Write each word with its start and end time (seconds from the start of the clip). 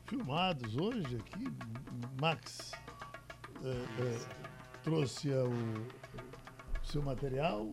Filmados 0.06 0.76
hoje 0.76 1.16
aqui. 1.16 1.48
Max 2.20 2.72
é, 3.64 3.68
é, 3.70 4.18
trouxe 4.82 5.30
o, 5.30 5.48
o 5.50 6.86
seu 6.86 7.00
material. 7.02 7.66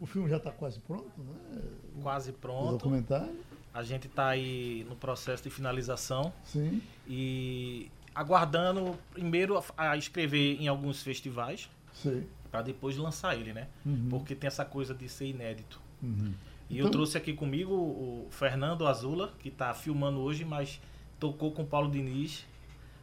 O 0.00 0.06
filme 0.06 0.28
já 0.28 0.36
está 0.36 0.50
quase 0.52 0.78
pronto, 0.80 1.10
né? 1.18 1.60
Quase 2.02 2.30
O 2.30 2.34
pronto. 2.34 2.72
documentário. 2.78 3.34
A 3.74 3.82
gente 3.82 4.06
está 4.06 4.28
aí 4.28 4.84
no 4.88 4.94
processo 4.96 5.42
de 5.42 5.50
finalização 5.50 6.32
Sim. 6.44 6.82
e 7.08 7.90
aguardando 8.14 8.94
primeiro 9.12 9.62
a, 9.76 9.96
escrever 9.96 10.60
em 10.60 10.68
alguns 10.68 11.02
festivais 11.02 11.70
Sei. 11.94 12.26
para 12.50 12.60
depois 12.62 12.96
lançar 12.96 13.34
ele, 13.36 13.52
né? 13.52 13.68
Uhum. 13.86 14.08
Porque 14.10 14.34
tem 14.34 14.46
essa 14.48 14.64
coisa 14.64 14.94
de 14.94 15.08
ser 15.08 15.26
inédito. 15.26 15.80
Uhum. 16.02 16.32
E 16.68 16.74
Então- 16.74 16.86
eu 16.86 16.90
trouxe 16.90 17.16
aqui 17.16 17.32
comigo 17.32 17.72
o 17.74 18.26
Fernando 18.30 18.86
Azula, 18.86 19.32
que 19.38 19.48
está 19.48 19.72
filmando 19.72 20.20
hoje, 20.20 20.44
mas 20.44 20.78
tocou 21.18 21.50
com 21.52 21.62
o 21.62 21.66
Paulo 21.66 21.90
Diniz 21.90 22.44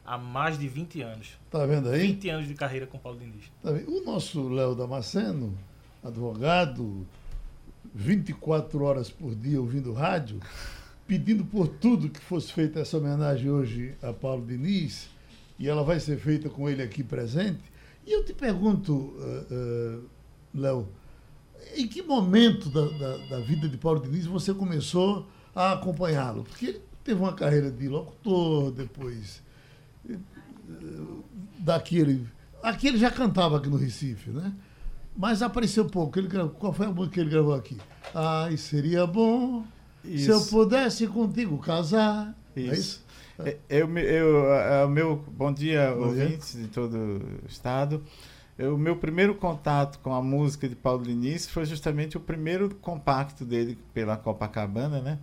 há 0.05 0.17
mais 0.17 0.57
de 0.59 0.67
20 0.67 1.01
anos. 1.01 1.37
Tá 1.49 1.65
vendo 1.65 1.89
aí? 1.89 2.01
20 2.07 2.29
anos 2.29 2.47
de 2.47 2.53
carreira 2.53 2.85
com 2.85 2.97
o 2.97 2.99
Paulo 2.99 3.17
Diniz. 3.19 3.45
Tá 3.63 3.71
vendo? 3.71 3.89
O 3.91 4.03
nosso 4.03 4.47
Léo 4.49 4.75
Damasceno, 4.75 5.57
advogado, 6.03 7.07
24 7.93 8.83
horas 8.83 9.09
por 9.09 9.35
dia 9.35 9.59
ouvindo 9.59 9.93
rádio, 9.93 10.39
pedindo 11.07 11.43
por 11.43 11.67
tudo 11.67 12.09
que 12.09 12.19
fosse 12.19 12.53
feita 12.53 12.79
essa 12.79 12.97
homenagem 12.97 13.49
hoje 13.49 13.95
a 14.01 14.13
Paulo 14.13 14.45
Diniz, 14.45 15.09
e 15.57 15.67
ela 15.67 15.83
vai 15.83 15.99
ser 15.99 16.17
feita 16.17 16.49
com 16.49 16.69
ele 16.69 16.81
aqui 16.81 17.03
presente. 17.03 17.63
E 18.05 18.13
eu 18.13 18.23
te 18.23 18.33
pergunto, 18.33 19.13
eh, 19.19 19.45
eh, 19.51 19.99
Léo, 20.53 20.87
em 21.75 21.87
que 21.87 22.01
momento 22.01 22.69
da, 22.69 22.85
da, 22.85 23.17
da 23.27 23.39
vida 23.41 23.67
de 23.67 23.77
Paulo 23.77 23.99
Diniz 23.99 24.25
você 24.25 24.53
começou 24.53 25.27
a 25.53 25.73
acompanhá-lo? 25.73 26.43
Porque 26.43 26.65
ele 26.67 26.81
teve 27.03 27.19
uma 27.19 27.33
carreira 27.33 27.69
de 27.69 27.87
locutor, 27.87 28.71
depois 28.71 29.41
eh, 30.09 30.15
daqui 31.59 31.97
ele. 31.97 32.25
Aqui 32.63 32.87
ele 32.87 32.97
já 32.97 33.11
cantava 33.11 33.57
aqui 33.57 33.69
no 33.69 33.77
Recife, 33.77 34.29
né? 34.29 34.53
Mas 35.19 35.41
apareceu 35.41 35.83
pouco. 35.83 36.17
Ele 36.17 36.29
gravou, 36.29 36.51
qual 36.51 36.71
foi 36.71 36.85
a 36.85 36.89
música 36.91 37.15
que 37.15 37.19
ele 37.19 37.29
gravou 37.29 37.53
aqui? 37.53 37.77
Ai, 38.15 38.55
seria 38.55 39.05
bom 39.05 39.65
se 40.01 40.27
eu 40.27 40.37
Isso. 40.37 40.49
pudesse 40.49 41.05
contigo 41.07 41.57
casar. 41.57 42.33
É 42.55 42.61
Isso. 42.61 42.73
isso? 42.73 43.05
É, 43.39 43.57
Eu, 43.69 43.87
me- 43.87 44.01
eu, 44.01 44.45
é, 44.53 44.85
o 44.85 44.89
meu 44.89 45.17
bom 45.31 45.51
dia, 45.51 45.91
Bom 45.93 46.13
dia. 46.13 46.23
ouvintes 46.23 46.53
de 46.53 46.67
todo 46.69 46.95
o 46.95 47.45
estado. 47.49 48.01
Eu- 48.57 48.75
O 48.75 48.77
meu 48.77 48.95
primeiro 48.95 49.35
contato 49.35 49.99
com 49.99 50.13
a 50.13 50.21
música 50.21 50.69
de 50.69 50.75
Paulo 50.75 51.03
Diniz 51.03 51.47
foi 51.49 51.65
justamente 51.65 52.15
o 52.15 52.19
primeiro 52.21 52.73
compacto 52.75 53.43
dele 53.43 53.77
pela 53.93 54.15
Copacabana, 54.15 55.01
né? 55.01 55.19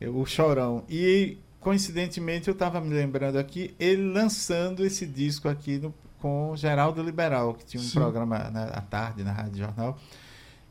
Eu- 0.00 0.16
O 0.18 0.26
Chorão. 0.26 0.82
E 0.88 1.38
coincidentemente 1.60 2.48
eu 2.48 2.52
estava 2.52 2.80
me 2.80 2.92
lembrando 2.92 3.36
aqui 3.38 3.74
ele 3.78 4.10
lançando 4.12 4.84
esse 4.84 5.06
disco 5.06 5.48
aqui 5.48 5.78
no- 5.78 5.94
com 6.20 6.54
Geraldo 6.56 7.02
Liberal, 7.02 7.54
que 7.54 7.64
tinha 7.64 7.80
um 7.80 7.86
Sim. 7.86 7.98
programa 7.98 8.50
na, 8.50 8.64
à 8.64 8.80
tarde 8.80 9.22
na 9.22 9.32
Rádio 9.32 9.58
Jornal. 9.58 9.98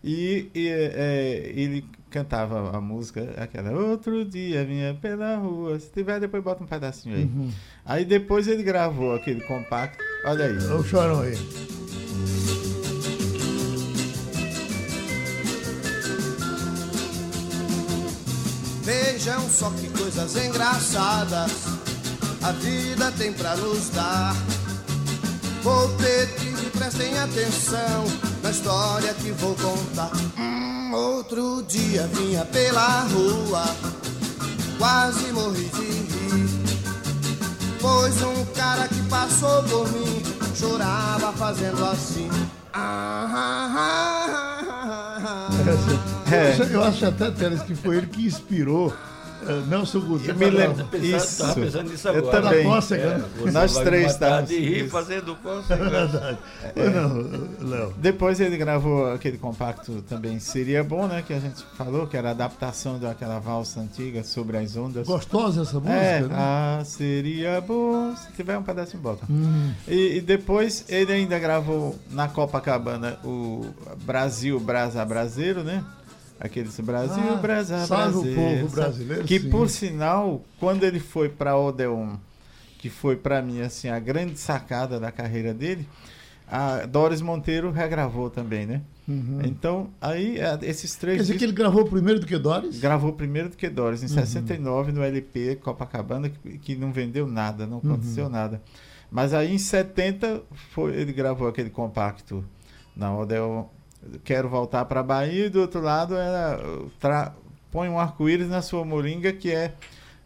E, 0.04 0.52
e, 0.54 0.68
é, 0.70 1.52
ele 1.56 1.84
cantava 2.12 2.78
a 2.78 2.80
música, 2.80 3.34
aquela 3.38 3.72
Outro 3.72 4.24
dia 4.24 4.64
vinha 4.64 4.94
pela 5.02 5.36
rua. 5.36 5.80
Se 5.80 5.90
tiver, 5.92 6.20
depois 6.20 6.44
bota 6.44 6.64
um 6.64 6.68
pedacinho 6.68 7.16
aí. 7.16 7.24
Uhum. 7.24 7.52
Aí 7.84 8.06
depois 8.06 8.48
ele 8.48 8.62
gravou 8.62 9.16
aquele 9.16 9.42
compacto. 9.42 10.04
Olha 10.26 10.46
aí. 10.46 10.58
Olha 10.58 10.76
o 10.76 10.84
chorão 10.84 11.22
aí. 11.22 11.36
Vejam 18.84 19.42
só 19.50 19.72
que 19.72 19.90
coisas 19.90 20.36
engraçadas 20.36 21.66
a 22.46 22.52
vida 22.52 23.12
tem 23.14 23.34
pra 23.34 23.56
nos 23.56 23.90
dar. 23.90 24.36
Que 25.66 26.70
prestem 26.78 27.18
atenção 27.18 28.06
na 28.44 28.52
história 28.52 29.12
que 29.16 29.32
vou 29.32 29.56
contar. 29.56 30.12
Hum, 30.38 30.92
outro 30.94 31.64
dia 31.68 32.06
vinha 32.14 32.46
pela 32.46 33.00
rua, 33.08 33.64
quase 34.78 35.32
morri 35.32 35.64
de 35.64 35.82
rir. 35.82 36.50
Pois 37.82 38.22
um 38.22 38.46
cara 38.54 38.88
que 38.88 39.02
passou 39.10 39.64
por 39.64 39.92
mim 39.92 40.22
chorava 40.56 41.34
fazendo 41.34 41.84
assim. 41.84 42.30
Ah. 42.72 43.10
Eu 46.72 46.84
acho- 46.84 47.08
até, 47.08 47.32
Teres, 47.32 47.64
que 47.64 47.74
foi 47.74 47.98
ele 47.98 48.06
que 48.08 48.28
inspirou 48.28 48.94
Nelson 49.68 50.00
Godinho. 50.02 50.30
Eu 50.32 50.36
me 50.36 50.50
pra 50.52 50.58
lembro-. 50.60 50.86
Pensando, 50.86 51.06
Isso. 51.18 51.38
Tava 51.44 51.54
pensando 51.56 51.90
nisso 51.92 52.08
Eu 52.08 52.16
agora. 52.18 52.42
também. 52.42 52.64
Da 52.64 52.70
cócega, 52.70 53.18
né? 53.18 53.26
você 53.38 53.52
Nós 53.52 53.74
três 53.78 54.12
estávamos- 54.12 54.50
de 54.50 54.60
rir 54.60 54.82
isso. 54.82 54.90
fazendo 54.90 55.32
É 55.40 55.44
cócega. 55.44 55.90
verdade. 55.90 56.38
Pois 56.74 56.96
não, 56.96 57.68
Léo. 57.70 57.94
Depois 57.98 58.40
ele 58.40 58.58
gravou 58.58 59.12
aquele 59.14 59.38
compacto 59.38 60.02
também 60.10 60.40
Seria 60.40 60.84
Bom, 60.84 61.08
né? 61.08 61.24
Que 61.26 61.34
a 61.34 61.40
gente 61.40 61.64
falou, 61.78 62.08
que 62.08 62.16
era 62.18 62.30
a 62.30 62.32
adaptação 62.32 62.98
daquela 63.00 63.40
valsa 63.40 63.80
antiga 63.80 64.24
sobre 64.24 64.58
as 64.58 64.76
ondas. 64.76 65.08
Gostosa 65.08 65.62
essa 65.64 65.76
música, 65.80 65.94
É, 65.96 66.22
né? 66.22 66.30
ah, 66.32 66.82
seria 66.86 67.60
bom. 67.62 68.16
Se 68.16 68.32
tiver 68.34 68.58
um 68.58 68.64
pedacinho, 68.64 69.02
bota. 69.02 69.26
Hum. 69.30 69.72
E, 69.88 70.18
e 70.18 70.22
depois 70.22 70.86
ele 70.90 71.12
ainda 71.12 71.38
gravou 71.40 71.96
na 72.12 72.28
Copacabana 72.28 73.18
o 73.24 73.66
Brasil 74.06 74.60
Brasa 74.60 75.04
Braseiro, 75.06 75.64
né? 75.64 75.84
Aqueles 76.40 76.78
Brasil 76.80 77.24
Ah, 77.34 77.36
Brasa 77.36 77.86
salve 77.86 78.18
o 78.18 78.22
Braseiro. 78.22 78.60
povo 78.62 78.76
brasileiro, 78.76 79.24
Que 79.24 79.40
sim. 79.40 79.50
por 79.50 79.70
sinal, 79.70 80.44
quando 80.60 80.84
ele 80.84 81.00
foi 81.00 81.30
para 81.30 81.58
Odeon, 81.58 82.18
que 82.78 82.90
foi 82.90 83.16
para 83.16 83.42
mim 83.42 83.62
assim 83.62 83.88
a 83.90 84.00
grande 84.00 84.38
sacada 84.38 85.00
da 85.00 85.12
carreira 85.12 85.54
dele, 85.54 85.88
a 86.48 86.86
Doris 86.86 87.22
Monteiro 87.22 87.72
regravou 87.72 88.30
também, 88.30 88.66
né? 88.66 88.82
Uhum. 89.08 89.40
Então, 89.46 89.90
aí 90.02 90.38
esses 90.64 90.96
três 90.96 91.18
Quer 91.18 91.22
dizer 91.24 91.34
que 91.34 91.40
discos- 91.40 91.54
ele 91.54 91.58
gravou 91.58 91.86
primeiro 91.86 92.20
do 92.20 92.26
que 92.28 92.38
Doris? 92.38 92.80
Gravou 92.80 93.14
primeiro 93.14 93.50
do 93.50 93.56
que 93.58 93.70
Doris, 93.70 94.02
Uhum. 94.02 94.06
em 94.08 94.10
69, 94.10 94.92
no 94.92 95.02
LP 95.04 95.56
Copacabana, 95.56 96.30
que, 96.30 96.58
que 96.58 96.76
não 96.76 96.92
vendeu 96.92 97.26
nada, 97.28 97.66
não 97.66 97.78
aconteceu 97.78 98.26
Uhum. 98.26 98.32
nada. 98.32 98.62
Mas 99.10 99.34
aí 99.34 99.54
em 99.54 99.58
70 99.58 100.42
foi, 100.74 100.96
ele 100.96 101.14
gravou 101.14 101.48
aquele 101.48 101.70
compacto 101.70 102.44
na 102.96 103.16
Odeon, 103.16 103.66
Quero 104.24 104.48
Voltar 104.50 104.86
para 104.86 105.02
Bahia, 105.04 105.48
e 105.48 105.50
do 105.50 105.62
outro 105.62 105.82
lado 105.82 106.16
era 106.16 106.60
o 106.80 106.90
tra- 107.00 107.34
Põe 107.72 107.90
um 107.90 108.00
arco-íris 108.00 108.48
na 108.48 108.62
sua 108.62 108.86
moringa, 108.86 109.34
que 109.34 109.52
é 109.52 109.74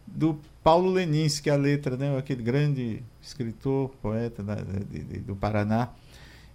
do 0.06 0.38
Paulo 0.62 0.90
Lenins, 0.90 1.40
que 1.40 1.50
é 1.50 1.52
a 1.52 1.56
letra, 1.56 1.96
né? 1.96 2.16
aquele 2.16 2.42
grande 2.42 3.02
escritor, 3.20 3.88
poeta 4.00 4.42
da- 4.42 4.54
de- 4.56 5.00
de- 5.02 5.18
do 5.20 5.34
Paraná. 5.34 5.88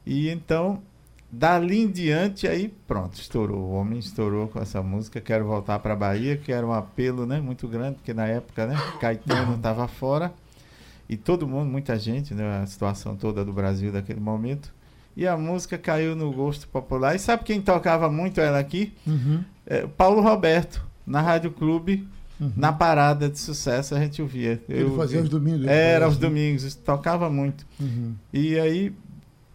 E 0.06 0.30
então, 0.30 0.82
dali 1.30 1.82
em 1.82 1.92
diante, 1.92 2.48
aí 2.48 2.70
pronto, 2.88 3.16
estourou. 3.20 3.58
O 3.60 3.72
homem 3.74 4.00
estourou 4.00 4.48
com 4.48 4.60
essa 4.62 4.82
música. 4.82 5.20
Quero 5.20 5.46
voltar 5.46 5.80
para 5.80 5.96
Bahia, 5.96 6.38
que 6.38 6.52
era 6.54 6.66
um 6.66 6.72
apelo 6.72 7.26
né, 7.26 7.42
muito 7.42 7.68
grande, 7.68 7.96
porque 7.96 8.14
na 8.14 8.28
época 8.28 8.66
né, 8.68 8.76
Caetano 9.02 9.56
estava 9.58 9.88
fora. 9.90 10.32
E 11.10 11.18
todo 11.18 11.46
mundo, 11.48 11.70
muita 11.70 12.00
gente, 12.00 12.34
né, 12.34 12.62
a 12.62 12.66
situação 12.66 13.16
toda 13.18 13.44
do 13.44 13.52
Brasil 13.52 13.92
daquele 13.92 14.20
momento. 14.22 14.74
E 15.16 15.26
a 15.28 15.38
música 15.38 15.78
caiu 15.78 16.16
no 16.16 16.32
gosto 16.32 16.68
popular. 16.68 17.16
E 17.16 17.20
sabe 17.20 17.44
quem 17.44 17.62
tocava 17.62 18.10
muito 18.10 18.40
ela 18.42 18.60
aqui? 18.60 18.94
Uhum. 19.08 19.44
É, 19.66 19.88
Paulo 19.88 20.22
Roberto, 20.22 20.86
na 21.06 21.22
Rádio 21.22 21.52
Clube, 21.52 22.08
Uhum. 22.38 22.52
na 22.58 22.74
parada 22.74 23.30
de 23.30 23.40
sucesso, 23.40 23.96
a 23.96 24.00
gente 24.00 24.22
ouvia. 24.22 24.62
Ele 24.68 24.94
fazia 24.98 25.22
os 25.22 25.30
domingos. 25.30 25.66
Era 25.68 26.10
né? 26.10 26.16
domingos, 26.16 26.76
tocava 26.76 27.30
muito. 27.30 27.66
Uhum. 27.80 28.14
E 28.34 28.60
aí 28.60 28.94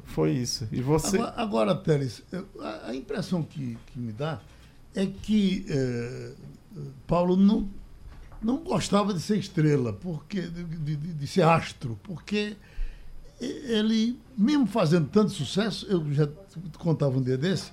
foi 0.04 0.30
isso. 0.32 0.66
E 0.72 0.80
você. 0.80 1.18
Agora, 1.18 1.34
agora 1.36 1.74
Teles, 1.74 2.22
eu- 2.32 2.48
a, 2.86 2.94
impressão 2.94 3.42
que, 3.42 3.76
que 3.86 3.98
me 4.00 4.12
dá 4.12 4.40
é 4.94 5.04
que 5.04 5.66
eh, 5.68 6.32
Paulo 7.06 7.36
não, 7.36 7.68
não 8.42 8.56
gostava 8.56 9.12
de 9.12 9.20
ser 9.20 9.36
estrela, 9.36 9.92
porque 9.92 10.40
de- 10.40 10.64
de- 10.64 10.96
de 10.96 11.26
ser 11.26 11.42
astro, 11.42 11.98
porque 12.02 12.56
ele, 13.40 14.18
mesmo 14.36 14.66
fazendo 14.66 15.08
tanto 15.08 15.30
sucesso, 15.32 15.86
eu 15.88 16.12
já 16.12 16.28
contava 16.78 17.16
um 17.16 17.22
dia 17.22 17.38
desse, 17.38 17.72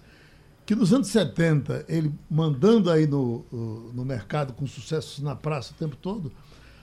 que 0.65 0.75
nos 0.75 0.93
anos 0.93 1.07
70, 1.07 1.85
ele 1.87 2.13
mandando 2.29 2.91
aí 2.91 3.07
no, 3.07 3.45
no 3.93 4.03
mercado 4.03 4.53
com 4.53 4.67
sucessos 4.67 5.23
na 5.23 5.35
praça 5.35 5.73
o 5.73 5.75
tempo 5.75 5.95
todo, 5.95 6.31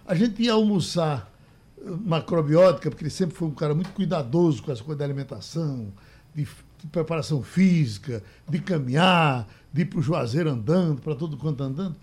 a 0.07 0.15
gente 0.15 0.43
ia 0.43 0.53
almoçar 0.53 1.31
eh, 1.79 1.91
macrobiótica, 2.05 2.91
porque 2.91 3.05
ele 3.05 3.11
sempre 3.11 3.37
foi 3.37 3.49
um 3.49 3.55
cara 3.55 3.75
muito 3.75 3.91
cuidadoso 3.91 4.63
com 4.63 4.73
essa 4.73 4.83
coisa 4.83 4.99
da 4.99 5.05
alimentação, 5.05 5.93
de, 6.35 6.45
de 6.45 6.87
preparação 6.91 7.43
física, 7.43 8.23
de 8.49 8.59
caminhar, 8.59 9.47
de 9.73 9.83
ir 9.83 9.85
para 9.87 9.99
o 9.99 10.03
Juazeiro 10.03 10.51
andando, 10.51 11.01
para 11.01 11.15
todo 11.15 11.37
quanto 11.37 11.63
andando. 11.63 11.97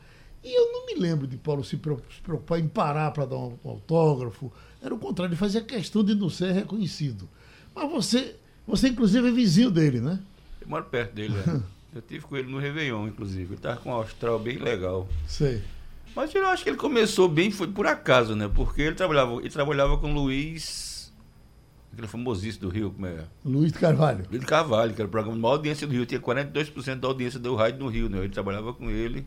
E 0.44 0.56
eu 0.56 0.72
não 0.72 0.86
me 0.88 0.95
lembro 0.95 1.28
de 1.28 1.38
Paulo 1.38 1.63
se 1.63 1.78
preocupar 1.78 2.60
em 2.60 2.68
parar 2.68 3.12
para 3.12 3.25
dar 3.25 3.38
um 3.38 3.57
autógrafo, 3.63 4.51
Era 4.81 4.94
o 4.94 4.98
contrário, 4.98 5.31
ele 5.31 5.38
fazia 5.38 5.62
questão 5.62 6.04
de 6.04 6.16
não 6.16 6.30
ser 6.30 6.51
reconhecido. 6.51 7.30
Mas 7.75 7.89
você, 7.89 8.36
você 8.66 8.88
inclusive 8.89 9.28
é 9.28 9.31
vizinho 9.31 9.69
dele, 9.69 10.01
né? 10.01 10.19
Eu 10.60 10.68
moro 10.68 10.86
perto 10.86 11.13
dele, 11.13 11.33
né? 11.33 11.62
Eu 11.94 12.01
tive 12.01 12.25
com 12.25 12.38
ele 12.38 12.50
no 12.50 12.57
Réveillon, 12.57 13.06
inclusive. 13.06 13.54
Ele 13.54 13.62
tava 13.62 13.75
com 13.81 13.89
um 13.89 13.94
austral 13.94 14.39
bem 14.39 14.57
legal. 14.57 15.10
Sei. 15.28 15.62
Mas 16.16 16.33
eu 16.33 16.48
acho 16.48 16.63
que 16.63 16.69
ele 16.69 16.78
começou 16.78 17.28
bem, 17.28 17.51
foi 17.51 17.68
por 17.68 17.86
acaso, 17.86 18.33
né? 18.33 18.50
Porque 18.54 18.81
ele 18.81 18.95
trabalhava, 18.95 19.33
ele 19.39 19.50
trabalhava 19.50 19.98
com 19.98 20.10
o 20.10 20.13
Luiz, 20.13 21.12
aquele 21.92 22.07
famosíssimo 22.07 22.69
do 22.69 22.74
Rio, 22.74 22.92
como 22.92 23.06
é? 23.07 23.25
Luiz 23.44 23.72
de 23.72 23.80
Carvalho. 23.80 24.25
Luiz 24.30 24.44
Carvalho, 24.45 24.94
que 24.94 25.01
era 25.01 25.07
o 25.07 25.12
programa 25.12 25.36
de 25.36 25.42
maior 25.42 25.56
audiência 25.56 25.86
do 25.86 25.94
Rio, 25.94 26.06
tinha 26.06 26.19
42% 26.19 26.95
da 27.00 27.07
audiência 27.07 27.39
do 27.39 27.56
rádio 27.56 27.80
no 27.80 27.89
Rio, 27.89 28.10
né? 28.10 28.19
Ele 28.19 28.30
trabalhava 28.30 28.74
com 28.74 28.89
ele. 28.89 29.25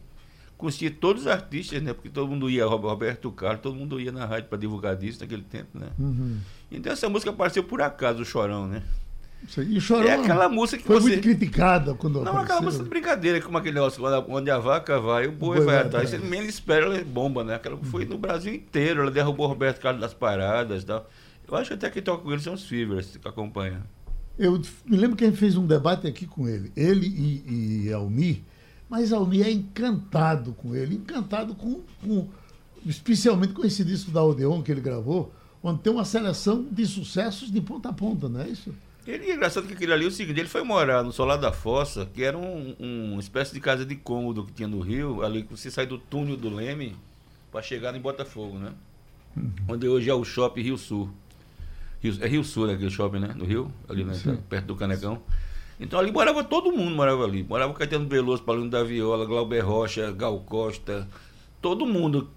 Conhecia 0.57 0.91
todos 0.91 1.23
os 1.23 1.29
artistas, 1.29 1.83
né? 1.83 1.93
Porque 1.93 2.09
todo 2.09 2.29
mundo 2.29 2.49
ia, 2.49 2.65
Roberto 2.65 3.31
Carlos, 3.33 3.61
todo 3.61 3.75
mundo 3.75 4.01
ia 4.01 4.13
na 4.13 4.25
rádio 4.25 4.49
para 4.49 4.59
divulgar 4.59 4.97
disso 4.97 5.21
naquele 5.21 5.43
tempo, 5.43 5.79
né? 5.79 5.89
Uhum. 5.99 6.39
Então 6.71 6.93
essa 6.93 7.09
música 7.09 7.31
apareceu 7.31 7.65
por 7.65 7.83
acaso, 7.83 8.23
o 8.23 8.25
Chorão, 8.25 8.67
né? 8.67 8.83
E 9.59 9.77
o 9.77 9.81
Chorão 9.81 10.09
É 10.09 10.15
aquela 10.15 10.49
música 10.49 10.79
que 10.81 10.87
foi 10.87 10.97
você. 11.01 11.09
muito 11.09 11.23
criticada 11.23 11.95
quando 11.95 12.15
Não, 12.15 12.23
apareceu. 12.23 12.43
aquela 12.45 12.61
música 12.63 12.83
de 12.85 12.89
brincadeira, 12.89 13.41
como 13.43 13.59
aquele 13.59 13.75
negócio, 13.75 14.03
onde 14.29 14.51
a 14.51 14.59
vaca 14.59 14.99
vai, 14.99 15.27
o 15.27 15.33
boi 15.33 15.59
boi 15.59 15.67
vai 15.67 15.77
vai 15.77 15.87
atrás. 15.87 16.09
Você 16.11 16.19
menos 16.19 16.49
espera, 16.49 16.87
ela 16.87 16.97
é 16.97 17.05
bomba, 17.05 17.45
né? 17.45 17.55
Aquela 17.57 17.77
foi 17.77 18.07
no 18.07 18.17
Brasil 18.17 18.55
inteiro, 18.55 19.03
ela 19.03 19.11
derrubou 19.11 19.45
o 19.47 19.49
Roberto 19.51 19.81
Carlos 19.81 20.01
das 20.01 20.15
paradas 20.15 20.83
e 20.83 20.87
tal. 20.87 21.09
Eu 21.47 21.57
acho 21.57 21.69
que 21.69 21.75
até 21.75 21.91
quem 21.91 22.03
toca 22.03 22.23
com 22.23 22.33
ele 22.33 22.41
são 22.41 22.55
os 22.55 22.65
Fivers 22.65 23.19
que 23.19 23.29
acompanham. 23.29 23.83
Eu 24.39 24.61
me 24.87 24.97
lembro 24.97 25.15
que 25.17 25.25
a 25.25 25.29
gente 25.29 25.39
fez 25.39 25.57
um 25.57 25.67
debate 25.67 26.07
aqui 26.07 26.27
com 26.27 26.49
ele, 26.49 26.73
ele 26.75 27.07
e, 27.07 27.85
e 27.87 27.93
Almir, 27.93 28.41
mas 28.89 29.13
Almir 29.13 29.47
é 29.47 29.51
encantado 29.51 30.53
com 30.53 30.75
ele, 30.75 30.97
encantado 30.97 31.55
com, 31.55 31.81
com 32.03 32.29
especialmente 32.87 33.53
com 33.53 33.65
esse 33.65 33.85
disco 33.85 34.11
da 34.11 34.23
Odeon 34.23 34.63
que 34.63 34.71
ele 34.71 34.81
gravou, 34.81 35.33
onde 35.63 35.81
tem 35.81 35.93
uma 35.93 36.05
seleção 36.05 36.67
de 36.71 36.85
sucessos 36.87 37.51
de 37.51 37.61
ponta 37.61 37.89
a 37.89 37.93
ponta, 37.93 38.29
não 38.29 38.41
é 38.41 38.49
isso? 38.49 38.75
Ele 39.07 39.31
é 39.31 39.35
engraçado 39.35 39.67
que 39.67 39.75
aquele 39.75 39.93
ali, 39.93 40.07
o 40.07 40.11
seguinte, 40.11 40.41
ele 40.41 40.49
foi 40.49 40.63
morar 40.63 41.03
no 41.03 41.13
Solar 41.13 41.39
da 41.39 41.53
Fossa, 41.53 42.07
que 42.07 42.23
era 42.23 42.37
um, 42.39 42.75
um- 42.81 43.13
uma 43.13 43.21
espécie 43.21 43.53
de 43.53 43.61
casa 43.61 43.85
de 43.85 43.95
cômodo 43.97 44.45
que 44.45 44.53
tinha 44.53 44.69
no 44.69 44.81
Rio, 44.81 45.23
ali 45.23 45.43
que 45.43 45.51
você 45.51 45.71
sai 45.71 45.87
do 45.87 45.99
túnel 45.99 46.37
do 46.37 46.49
Leme 46.49 46.97
para 47.53 47.61
chegar 47.63 47.95
em 47.95 48.01
Botafogo, 48.01 48.59
né? 48.59 48.73
Onde 49.69 49.87
hoje 49.89 50.09
é 50.09 50.15
o 50.15 50.25
shopping 50.25 50.63
Rio 50.63 50.79
Sul. 50.79 51.11
Rio- 52.03 52.17
é 52.21 52.27
Rio 52.29 52.45
Sul, 52.45 52.67
né, 52.67 52.75
aquele 52.75 52.91
shopping, 52.91 53.19
né? 53.19 53.35
No 53.37 53.45
Rio, 53.45 53.71
ali 53.89 54.05
né, 54.05 54.15
Sim. 54.15 54.37
perto 54.49 54.67
do 54.67 54.77
Canecão. 54.77 55.21
Então 55.79 55.99
ali 55.99 56.13
morava 56.13 56.45
todo 56.45 56.71
mundo, 56.73 56.95
morava 56.95 57.25
ali. 57.25 57.43
Morava 57.43 57.73
Caetano 57.75 58.09
Veloso, 58.09 58.43
Paulinho 58.43 58.71
da 58.71 58.83
Viola, 58.83 59.25
Glauber 59.27 59.61
Rocha, 59.61 60.11
Gal 60.13 60.39
Costa, 60.41 61.09
todo 61.61 61.87
mundo. 61.87 62.29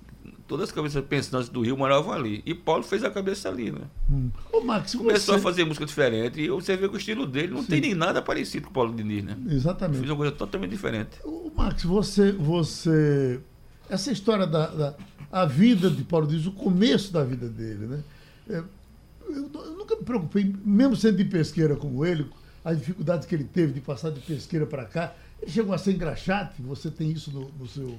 Todas 0.48 0.70
as 0.70 0.72
cabeças 0.76 1.04
pensantes 1.04 1.50
do 1.50 1.60
Rio 1.62 1.76
moravam 1.78 2.14
ali. 2.14 2.42
E 2.46 2.54
Paulo 2.54 2.82
fez 2.82 3.04
a 3.04 3.10
cabeça 3.10 3.50
ali, 3.50 3.70
né? 3.70 3.82
Hum. 4.10 4.30
Ô, 4.52 4.62
Max, 4.62 4.96
Começou 4.96 5.36
você... 5.36 5.40
a 5.40 5.44
fazer 5.44 5.66
música 5.66 5.86
diferente 5.86 6.40
e 6.40 6.48
você 6.48 6.78
vê 6.78 6.88
que 6.88 6.96
o 6.96 6.98
estilo 6.98 7.26
dele 7.26 7.54
não 7.54 7.66
tem 7.66 7.82
nem 7.82 7.94
nada 7.94 8.22
parecido 8.22 8.66
com 8.66 8.72
o 8.72 8.74
Paulo 8.74 8.96
Diniz, 8.96 9.26
né? 9.26 9.38
Fez 9.44 9.56
Exatamente. 9.56 10.06
uma 10.10 10.16
coisa 10.16 10.32
totalmente 10.32 10.72
diferente. 10.72 11.20
Ô, 11.26 11.52
Max, 11.54 11.84
você, 11.84 12.32
você. 12.32 13.42
Essa 13.90 14.10
história 14.10 14.48
da, 14.48 14.68
da 14.68 14.96
a 15.30 15.46
vida 15.46 15.90
de 15.90 16.04
Paulo 16.04 16.26
Dias, 16.26 16.46
o 16.46 16.52
começo 16.54 17.12
da 17.12 17.24
vida 17.26 17.50
dele, 17.50 17.86
né? 17.86 18.04
É, 18.50 18.64
Eu, 19.30 19.50
eu 19.54 19.72
nunca 19.78 19.98
me 19.98 20.04
preocupei, 20.04 20.56
mesmo 20.64 20.96
sendo 20.96 21.18
de 21.18 21.26
pesqueira 21.26 21.76
como 21.76 22.06
ele, 22.06 22.26
as 22.70 22.78
dificuldades 22.80 23.26
que 23.26 23.34
ele 23.34 23.46
teve 23.46 23.72
de 23.74 23.82
passar 23.82 24.12
de 24.12 24.20
pesqueira 24.20 24.66
para 24.66 24.84
cá. 24.86 25.14
Ele 25.42 25.50
chegou 25.52 25.74
a 25.74 25.78
ser 25.78 25.94
engraxate, 25.94 26.62
você 26.62 26.92
tem 26.92 27.10
isso 27.12 27.32
no, 27.32 27.50
no 27.52 27.66
seu 27.68 27.98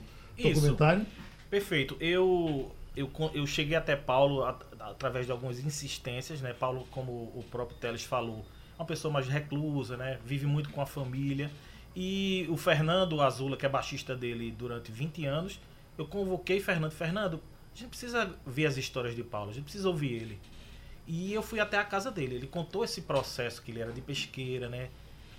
documentário. 0.54 1.06
Perfeito. 1.48 1.96
Eu, 2.00 2.70
eu, 2.94 3.10
eu 3.32 3.46
cheguei 3.46 3.76
até 3.76 3.96
Paulo 3.96 4.44
at- 4.44 4.62
através 4.78 5.24
de 5.24 5.32
algumas 5.32 5.58
insistências, 5.58 6.42
né? 6.42 6.52
Paulo, 6.52 6.86
como 6.90 7.12
o 7.12 7.42
próprio 7.50 7.78
Teles 7.78 8.02
falou, 8.04 8.44
é 8.78 8.82
uma 8.82 8.86
pessoa 8.86 9.10
mais 9.12 9.26
reclusa, 9.26 9.96
né? 9.96 10.18
Vive 10.24 10.44
muito 10.46 10.68
com 10.70 10.82
a 10.82 10.86
família. 10.86 11.50
E 11.96 12.46
o 12.50 12.56
Fernando 12.56 13.20
Azula, 13.22 13.56
que 13.56 13.64
é 13.64 13.68
baixista 13.68 14.14
dele 14.14 14.54
durante 14.56 14.92
20 14.92 15.24
anos, 15.24 15.58
eu 15.96 16.06
convoquei 16.06 16.60
Fernando. 16.60 16.92
Fernando, 16.92 17.40
a 17.74 17.78
gente 17.78 17.88
precisa 17.88 18.34
ver 18.46 18.66
as 18.66 18.76
histórias 18.76 19.16
de 19.16 19.24
Paulo, 19.24 19.50
a 19.50 19.54
gente 19.54 19.64
precisa 19.64 19.88
ouvir 19.88 20.12
ele. 20.12 20.38
E 21.08 21.32
eu 21.32 21.42
fui 21.42 21.58
até 21.58 21.78
a 21.78 21.84
casa 21.84 22.10
dele. 22.10 22.34
Ele 22.36 22.46
contou 22.46 22.84
esse 22.84 23.00
processo 23.02 23.62
que 23.62 23.70
ele 23.72 23.80
era 23.80 23.90
de 23.92 24.00
pesqueira, 24.02 24.68
né? 24.68 24.90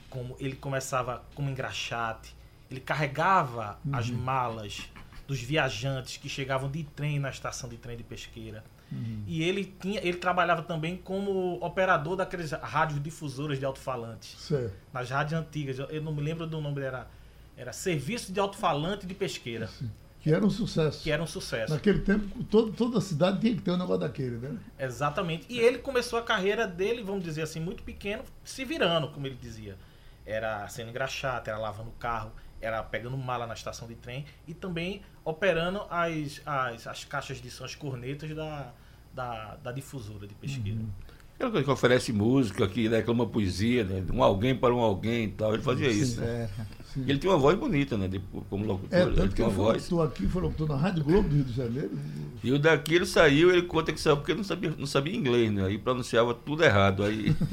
Como 0.10 0.36
ele 0.40 0.56
começava 0.56 1.24
como 1.36 1.50
engraxate, 1.50 2.36
ele 2.72 2.80
carregava 2.80 3.80
as 3.94 4.10
malas 4.10 4.90
dos 5.28 5.40
viajantes 5.40 6.18
que 6.18 6.28
chegavam 6.28 6.70
de 6.72 6.84
trem 6.84 7.20
na 7.20 7.30
estação 7.30 7.70
de 7.70 7.78
trem 7.78 7.96
de 7.96 8.04
pesqueira. 8.04 8.64
E 9.28 9.44
ele 9.44 9.64
tinha, 9.80 10.00
ele 10.02 10.18
trabalhava 10.18 10.64
também 10.64 10.98
como 10.98 11.64
operador 11.64 12.16
daqueles 12.16 12.50
rádios 12.52 13.00
difusoras 13.04 13.60
de 13.60 13.66
alto-falantes. 13.66 14.36
Nas 14.92 15.12
rádios 15.12 15.40
antigas, 15.40 15.78
eu- 15.78 16.02
não 16.02 16.12
me 16.12 16.22
lembro 16.24 16.48
do 16.48 16.60
nome, 16.60 16.82
era 16.82 17.08
era 17.56 17.72
Serviço 17.74 18.32
de 18.32 18.40
Alto-Falante 18.40 19.06
de 19.06 19.14
Pesqueira, 19.14 19.70
Que 20.22 20.34
era 20.34 20.46
um 20.46 20.50
sucesso. 20.50 21.02
que 21.02 21.12
era 21.12 21.24
um 21.24 21.28
sucesso. 21.28 21.74
Naquele 21.74 22.00
tempo, 22.00 22.44
todo, 22.44 22.74
toda 22.74 22.98
a 22.98 23.02
cidade 23.02 23.40
tinha 23.40 23.56
que 23.56 23.62
ter 23.62 23.72
um 23.72 23.78
negócio 23.78 24.02
daquele, 24.02 24.38
né? 24.38 24.58
Exatamente. 24.78 25.46
E 25.50 25.60
ele 25.60 25.78
começou 25.78 26.20
a 26.20 26.22
carreira 26.22 26.68
dele, 26.68 27.02
vamos 27.02 27.24
dizer 27.24 27.44
assim, 27.44 27.60
muito 27.60 27.84
pequeno, 27.84 28.24
se 28.44 28.66
virando, 28.66 29.08
como 29.10 29.26
ele 29.26 29.38
dizia. 29.42 29.78
Era 30.26 30.68
sendo 30.68 30.90
engraxado, 30.90 31.50
era 31.50 31.58
lavando 31.58 31.90
o 31.90 31.94
carro, 31.94 32.32
era 32.62 32.84
pegando 32.84 33.18
mala 33.18 33.48
na 33.48 33.54
estação 33.54 33.88
de 33.88 33.96
trem 33.96 34.26
e 34.46 34.54
também 34.54 35.02
operando 35.24 35.82
as, 35.90 36.42
as, 36.46 36.86
as 36.86 37.06
caixas 37.06 37.42
de 37.42 37.50
som, 37.50 37.64
as 37.64 37.74
cornetas 37.74 38.36
da, 38.36 38.74
da, 39.14 39.56
da 39.56 39.72
difusora 39.72 40.28
de 40.28 40.36
pesquisa. 40.36 40.82
Aquela 40.82 41.19
coisa 41.48 41.64
que 41.64 41.72
oferece 41.72 42.12
música, 42.12 42.68
que 42.68 42.90
declama 42.90 43.26
poesia, 43.26 43.84
né? 43.84 44.04
Um 44.12 44.22
alguém 44.24 44.56
para 44.56 44.74
um 44.74 44.80
alguém 44.80 45.26
e 45.26 45.28
tal. 45.30 45.54
Ele 45.54 45.64
fazia 45.64 45.88
isso. 45.90 46.20
né? 46.20 46.50
É. 46.58 46.80
E 46.98 47.10
ele 47.12 47.20
tinha 47.20 47.32
uma 47.32 47.38
voz 47.40 47.58
bonita, 47.58 47.96
né? 47.98 48.08
de- 48.08 48.20
como 48.50 48.66
locutor. 48.66 48.98
É, 48.98 49.04
ele 49.04 49.14
tinha 49.14 49.26
ele 49.26 49.42
uma 49.44 49.50
foi 49.52 49.56
voz. 49.64 49.90
locutor 49.90 50.08
aqui, 50.08 50.28
foi 50.28 50.42
locutor 50.42 50.68
na 50.70 50.76
Rádio 50.76 51.04
Globo 51.04 51.30
do 51.30 51.36
Rio 51.36 51.44
de 51.46 51.54
Janeiro. 51.54 51.92
E 52.44 52.52
o 52.52 52.58
daqui 52.60 52.96
ele 52.96 53.06
saiu, 53.06 53.52
ele 53.52 53.62
conta 53.62 53.94
que 53.94 54.00
saiu 54.02 54.18
porque 54.18 54.34
não 54.34 54.44
sabia, 54.44 54.74
não 54.78 54.88
sabia 54.88 55.16
inglês, 55.16 55.52
né? 55.52 55.66
Aí 55.66 55.78
pronunciava 55.78 56.34
tudo 56.34 56.64
errado. 56.64 57.04
Aí 57.04 57.34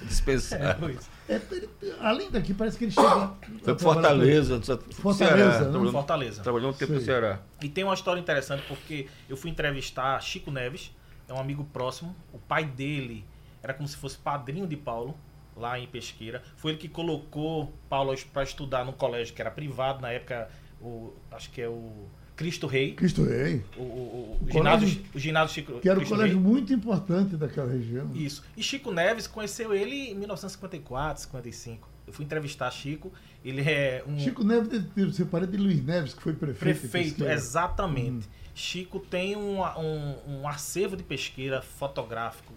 É, 0.00 0.04
dispensaram. 0.08 0.80
pois. 0.80 1.10
É, 1.28 1.38
ele- 1.52 1.68
além 2.00 2.30
daqui, 2.30 2.54
parece 2.54 2.78
que 2.78 2.84
ele 2.84 2.92
chegou. 2.92 3.08
a- 3.10 3.34
Foi 3.62 3.78
Fortaleza, 3.78 4.58
Fortaleza, 4.90 5.14
Ceará, 5.14 5.36
né? 5.36 5.58
trabalhou, 5.70 5.92
Fortaleza. 5.92 6.42
trabalhou 6.42 6.70
um 6.70 6.72
tempo 6.72 6.92
no. 6.94 7.00
Ceará. 7.02 7.40
E 7.62 7.68
tem 7.68 7.84
uma 7.84 7.92
história 7.94 8.18
interessante 8.18 8.62
porque 8.66 9.06
eu 9.28 9.36
fui 9.36 9.50
entrevistar 9.50 10.18
Chico 10.22 10.50
Neves, 10.50 10.90
é 11.28 11.32
um 11.32 11.38
amigo 11.38 11.64
próximo. 11.72 12.14
O 12.32 12.38
pai 12.38 12.64
dele 12.64 13.24
era 13.62 13.74
como 13.74 13.88
se 13.88 13.96
fosse 13.96 14.16
padrinho 14.16 14.66
de 14.66 14.76
Paulo, 14.76 15.16
lá 15.56 15.78
em 15.78 15.86
Pesqueira. 15.86 16.42
Foi 16.56 16.72
ele 16.72 16.78
que 16.78 16.88
colocou 16.88 17.72
Paulo 17.88 18.14
para 18.32 18.42
estudar 18.42 18.84
num 18.84 18.92
colégio 18.92 19.34
que 19.34 19.40
era 19.40 19.50
privado, 19.50 20.00
na 20.00 20.10
época, 20.10 20.48
o, 20.80 21.12
acho 21.30 21.50
que 21.50 21.60
é 21.60 21.68
o 21.68 22.06
Cristo 22.36 22.68
Rei. 22.68 22.94
Cristo 22.94 23.24
Rei, 23.24 23.64
O, 23.76 23.82
o, 23.82 23.84
o, 23.84 24.38
O 24.44 24.50
ginásio, 24.52 24.78
colégio- 24.88 25.04
o 25.14 25.18
ginásio 25.18 25.54
Chico 25.54 25.80
que 25.80 25.88
era 25.88 25.98
um 25.98 26.04
colégio 26.04 26.36
Rei. 26.40 26.46
muito 26.46 26.72
importante 26.72 27.36
daquela 27.36 27.68
região. 27.70 28.10
Isso. 28.14 28.44
E 28.56 28.62
Chico 28.62 28.92
Neves 28.92 29.26
conheceu 29.26 29.74
ele 29.74 30.10
em 30.10 30.14
1954, 30.14 31.24
55. 31.24 31.88
Eu 32.06 32.12
fui 32.12 32.24
entrevistar 32.24 32.70
Chico. 32.70 33.12
Ele 33.44 33.60
é 33.68 34.04
um 34.06 34.16
Chico 34.18 34.44
Neves 34.44 34.84
ser 35.16 35.24
parente 35.26 35.52
de 35.52 35.58
Luiz 35.58 35.84
Neves, 35.84 36.14
que 36.14 36.22
foi 36.22 36.32
prefeito. 36.32 36.80
Prefeito, 36.80 37.24
exatamente. 37.24 38.28
Chico 38.58 38.98
tem 39.00 39.36
um, 39.36 39.60
um, 39.62 40.40
um 40.40 40.48
acervo 40.48 40.96
de 40.96 41.02
pesqueira 41.02 41.62
fotográfico 41.62 42.52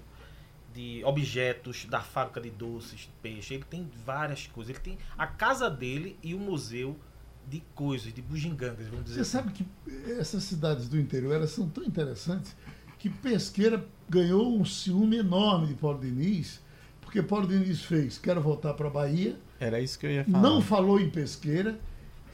de 0.74 1.04
objetos 1.04 1.86
da 1.86 2.00
fábrica 2.02 2.40
de 2.42 2.50
doces, 2.50 3.02
de 3.02 3.10
peixe. 3.22 3.54
Ele 3.54 3.64
tem 3.70 3.90
várias 4.06 4.48
coisas. 4.48 4.72
Ele 4.74 4.80
tem 4.84 4.98
a 5.18 5.28
casa 5.28 5.70
dele 5.70 6.18
e 6.24 6.34
o 6.34 6.40
museu 6.40 6.98
de 7.48 7.62
coisas, 7.76 8.14
de 8.14 8.22
bugigangas, 8.22 8.88
vamos 8.88 9.06
dizer 9.06 9.24
Você 9.24 9.38
assim. 9.38 9.50
sabe 9.50 9.52
que 9.52 10.12
essas 10.12 10.44
cidades 10.44 10.88
do 10.88 10.98
interior 11.00 11.34
elas 11.34 11.50
são 11.52 11.68
tão 11.68 11.84
interessantes 11.84 12.56
que 12.98 13.10
Pesqueira 13.10 13.84
ganhou 14.08 14.56
um 14.56 14.64
ciúme 14.64 15.18
enorme 15.18 15.68
de 15.68 15.74
Paulo 15.74 16.00
Diniz, 16.00 16.62
porque 17.02 17.22
Paulo 17.22 17.48
Diniz 17.48 17.82
fez 17.82 18.18
Quero 18.20 18.40
Voltar 18.42 18.76
para 18.76 18.88
a 18.88 18.92
Bahia, 18.92 19.38
Era 19.60 19.80
isso 19.82 19.98
que 20.00 20.06
eu 20.06 20.12
ia 20.12 20.24
falar. 20.24 20.40
não 20.40 20.62
falou 20.62 21.00
em 21.00 21.10
Pesqueira, 21.10 21.78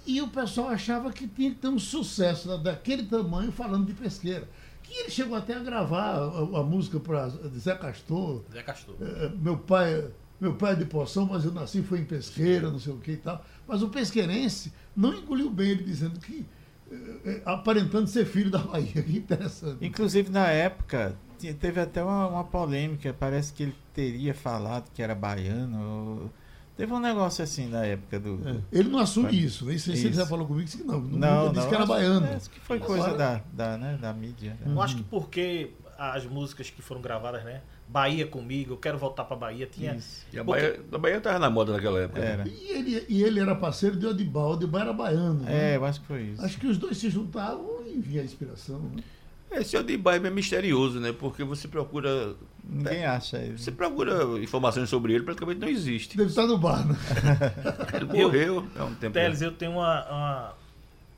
e 0.08 0.22
o 0.22 0.28
pessoal 0.30 0.70
achava 0.70 1.12
que 1.12 1.28
tinha 1.28 1.50
que 1.52 1.58
ter 1.58 1.68
um 1.68 1.78
sucesso 1.80 2.48
da- 2.48 2.58
daquele 2.58 3.04
tamanho 3.04 3.52
falando 3.52 3.86
de 3.86 3.94
Pesqueira. 3.94 4.48
Que 4.84 4.94
ele 5.02 5.10
chegou 5.10 5.36
até 5.38 5.54
a 5.54 5.60
gravar 5.60 6.16
a, 6.16 6.60
a 6.60 6.64
música 6.64 7.00
para 7.00 7.28
Zé 7.60 7.76
Castor, 7.76 8.42
Zé 8.54 8.64
Castor. 8.64 8.96
eh, 9.02 9.32
meu 9.40 9.58
pai 9.58 10.06
meu 10.40 10.54
pai 10.54 10.74
é 10.74 10.76
de 10.76 10.86
Poção, 10.86 11.26
mas 11.26 11.44
eu 11.44 11.52
nasci 11.52 11.82
foi 11.82 12.00
em 12.00 12.06
Pesqueira, 12.06 12.70
não 12.72 12.80
sei 12.80 12.94
o 12.94 12.98
que 12.98 13.12
e 13.14 13.18
tal. 13.18 13.44
Mas 13.68 13.82
o 13.82 13.90
pesqueirense 13.90 14.72
não 14.96 15.14
engoliu 15.14 15.50
bem 15.50 15.72
ele 15.72 15.84
dizendo 15.84 16.20
que 16.20 16.46
eh, 16.92 16.96
eh, 17.26 17.42
aparentando 17.44 18.08
ser 18.08 18.26
filho 18.26 18.50
da 18.52 18.60
Bahia. 18.60 19.02
Que 19.04 19.18
interessante. 19.18 19.84
Inclusive, 19.86 20.30
na 20.32 20.48
época, 20.48 21.18
te- 21.40 21.54
teve 21.56 21.82
até 21.82 22.02
uma, 22.04 22.28
uma 22.28 22.44
polêmica. 22.44 23.14
Parece 23.20 23.52
que 23.52 23.64
ele 23.64 23.76
teria 23.94 24.34
falado 24.34 24.90
que 24.94 25.02
era 25.02 25.14
baiano. 25.16 26.22
ou- 26.24 26.32
Teve 26.78 26.94
um 26.94 27.00
negócio 27.00 27.44
assim 27.44 27.68
na 27.68 27.84
época 27.86 28.20
do. 28.20 28.40
É, 28.48 28.56
Ele 28.80 28.88
não 28.90 29.00
assume 29.00 29.30
Foi. 29.30 29.38
isso. 29.38 29.66
Nem 29.66 29.78
sei 29.80 29.96
se 29.96 30.06
ele 30.06 30.14
já 30.16 30.26
falou 30.28 30.46
comigo 30.46 30.70
que 30.70 30.84
não. 30.84 31.02
Não, 31.02 31.50
disse 31.52 31.62
não. 31.64 31.70
que 31.70 31.76
era 31.76 31.86
baiano. 31.88 32.28
Acho 32.36 32.50
que 32.52 32.60
foi 32.60 32.80
coisa 32.80 33.08
Agora- 33.08 33.44
da, 33.52 33.72
da, 33.72 33.78
né, 33.78 33.98
da 34.00 34.14
mídia. 34.14 34.56
né? 34.64 34.72
Eu 34.74 34.80
acho 34.82 34.96
que 34.98 35.04
porque 35.04 35.72
as 35.98 36.26
músicas 36.26 36.70
que 36.70 36.80
foram 36.84 37.02
gravadas, 37.02 37.44
né? 37.44 37.62
Bahia 37.90 38.28
comigo, 38.28 38.74
eu 38.74 38.78
quero 38.78 38.98
voltar 38.98 39.24
pra 39.24 39.36
Bahia. 39.36 39.66
Tinha. 39.66 39.96
Isso. 39.96 40.26
E 40.32 40.38
a 40.38 40.44
Porque- 40.44 40.62
Bahia, 40.62 40.82
a 40.92 40.98
Bahia 41.00 41.22
tava 41.22 41.40
na 41.40 41.50
moda 41.50 41.72
naquela 41.74 42.00
época. 42.02 42.20
né? 42.20 42.28
Era. 42.34 42.48
E 42.48 42.70
ele, 42.70 43.06
e 43.10 43.24
ele 43.24 43.40
era 43.40 43.56
parceiro 43.56 43.96
de 43.98 44.06
Odibá. 44.06 44.46
Odibá 44.46 44.82
era 44.82 44.94
baiano. 44.94 45.36
né? 45.42 45.74
É, 45.74 45.78
eu 45.78 45.84
acho 45.86 46.02
que 46.02 46.06
foi 46.06 46.22
isso. 46.24 46.46
Acho 46.46 46.60
que 46.60 46.68
os 46.68 46.78
dois 46.78 46.98
se 46.98 47.10
juntavam 47.10 47.82
e 47.88 47.98
vinha 47.98 48.22
a 48.22 48.26
inspiração. 48.26 48.78
Né? 48.94 49.02
Esse 49.50 49.76
Odibai 49.78 50.18
é 50.18 50.30
misterioso, 50.30 51.00
né? 51.00 51.12
Porque 51.12 51.44
você 51.44 51.68
procura. 51.68 52.36
Ninguém 52.70 53.06
acha 53.06 53.38
ele. 53.38 53.58
Você 53.58 53.72
procura 53.72 54.24
informações 54.42 54.90
sobre 54.90 55.14
ele, 55.14 55.24
praticamente 55.24 55.60
não 55.62 55.68
existe. 55.70 56.18
Deve 56.18 56.30
estar 56.30 56.46
no 56.46 56.58
bar, 56.58 56.86
né? 56.86 56.96
Ele 57.96 58.06
morreu 58.24 58.68
há 58.78 58.84
um 58.84 58.94
tempo. 58.96 59.14
Teles, 59.14 59.42
eu 59.42 59.52
tenho 59.54 59.72
uma, 59.74 60.06
uma- 60.10 60.54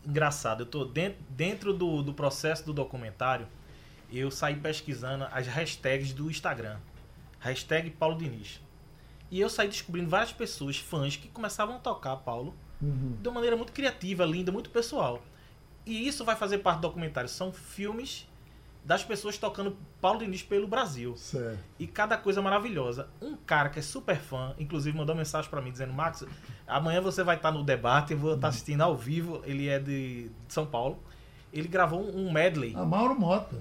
Engraçado, 0.05 0.61
eu 0.61 0.65
tô 0.65 0.85
dentro, 0.85 1.17
dentro 1.31 1.73
do, 1.73 2.01
do 2.03 2.13
processo 2.13 2.65
do 2.65 2.71
documentário, 2.73 3.47
eu 4.11 4.29
saí 4.31 4.55
pesquisando 4.55 5.25
as 5.31 5.45
hashtags 5.47 6.13
do 6.13 6.29
Instagram. 6.29 6.77
Hashtag 7.39 7.89
Paulo 7.91 8.17
Diniz. 8.17 8.59
E 9.31 9.39
eu 9.39 9.49
saí 9.49 9.67
descobrindo 9.67 10.09
várias 10.09 10.31
pessoas, 10.31 10.77
fãs, 10.77 11.15
que 11.15 11.27
começavam 11.29 11.75
a 11.75 11.79
tocar 11.79 12.15
Paulo 12.17 12.55
Uhum. 12.81 13.17
de 13.21 13.27
uma 13.27 13.35
maneira 13.35 13.57
muito 13.57 13.73
criativa, 13.73 14.23
linda, 14.23 14.51
muito 14.53 14.69
pessoal. 14.69 15.21
E 15.85 16.07
isso 16.07 16.23
vai 16.23 16.35
fazer 16.37 16.59
parte 16.59 16.77
do 16.79 16.83
documentário. 16.83 17.29
São 17.29 17.51
filmes 17.51 18.25
das 18.83 19.03
pessoas 19.03 19.37
tocando 19.37 19.77
Paulo 20.01 20.19
Diniz 20.19 20.41
pelo 20.41 20.67
Brasil. 20.67 21.15
Certo. 21.17 21.59
E 21.77 21.85
cada 21.85 22.17
coisa 22.17 22.41
maravilhosa. 22.41 23.07
Um 23.21 23.35
cara 23.35 23.69
que 23.69 23.79
é 23.79 23.81
super 23.81 24.17
fã, 24.17 24.53
inclusive 24.57 24.97
mandou 24.97 25.15
mensagem 25.15 25.49
pra 25.49 25.61
mim 25.61 25.71
dizendo: 25.71 25.93
Max, 25.93 26.25
amanhã 26.67 27.01
você 27.01 27.23
vai 27.23 27.35
estar 27.35 27.51
no 27.51 27.63
debate, 27.63 28.13
eu 28.13 28.19
vou 28.19 28.35
estar 28.35 28.47
assistindo 28.47 28.81
ao 28.81 28.95
vivo. 28.95 29.41
Ele 29.45 29.67
é 29.67 29.77
de 29.79 30.31
São 30.47 30.65
Paulo. 30.65 30.97
Ele 31.53 31.67
gravou 31.67 32.01
um 32.15 32.31
medley. 32.31 32.73
A 32.75 32.85
Mauro 32.85 33.19
Mota. 33.19 33.57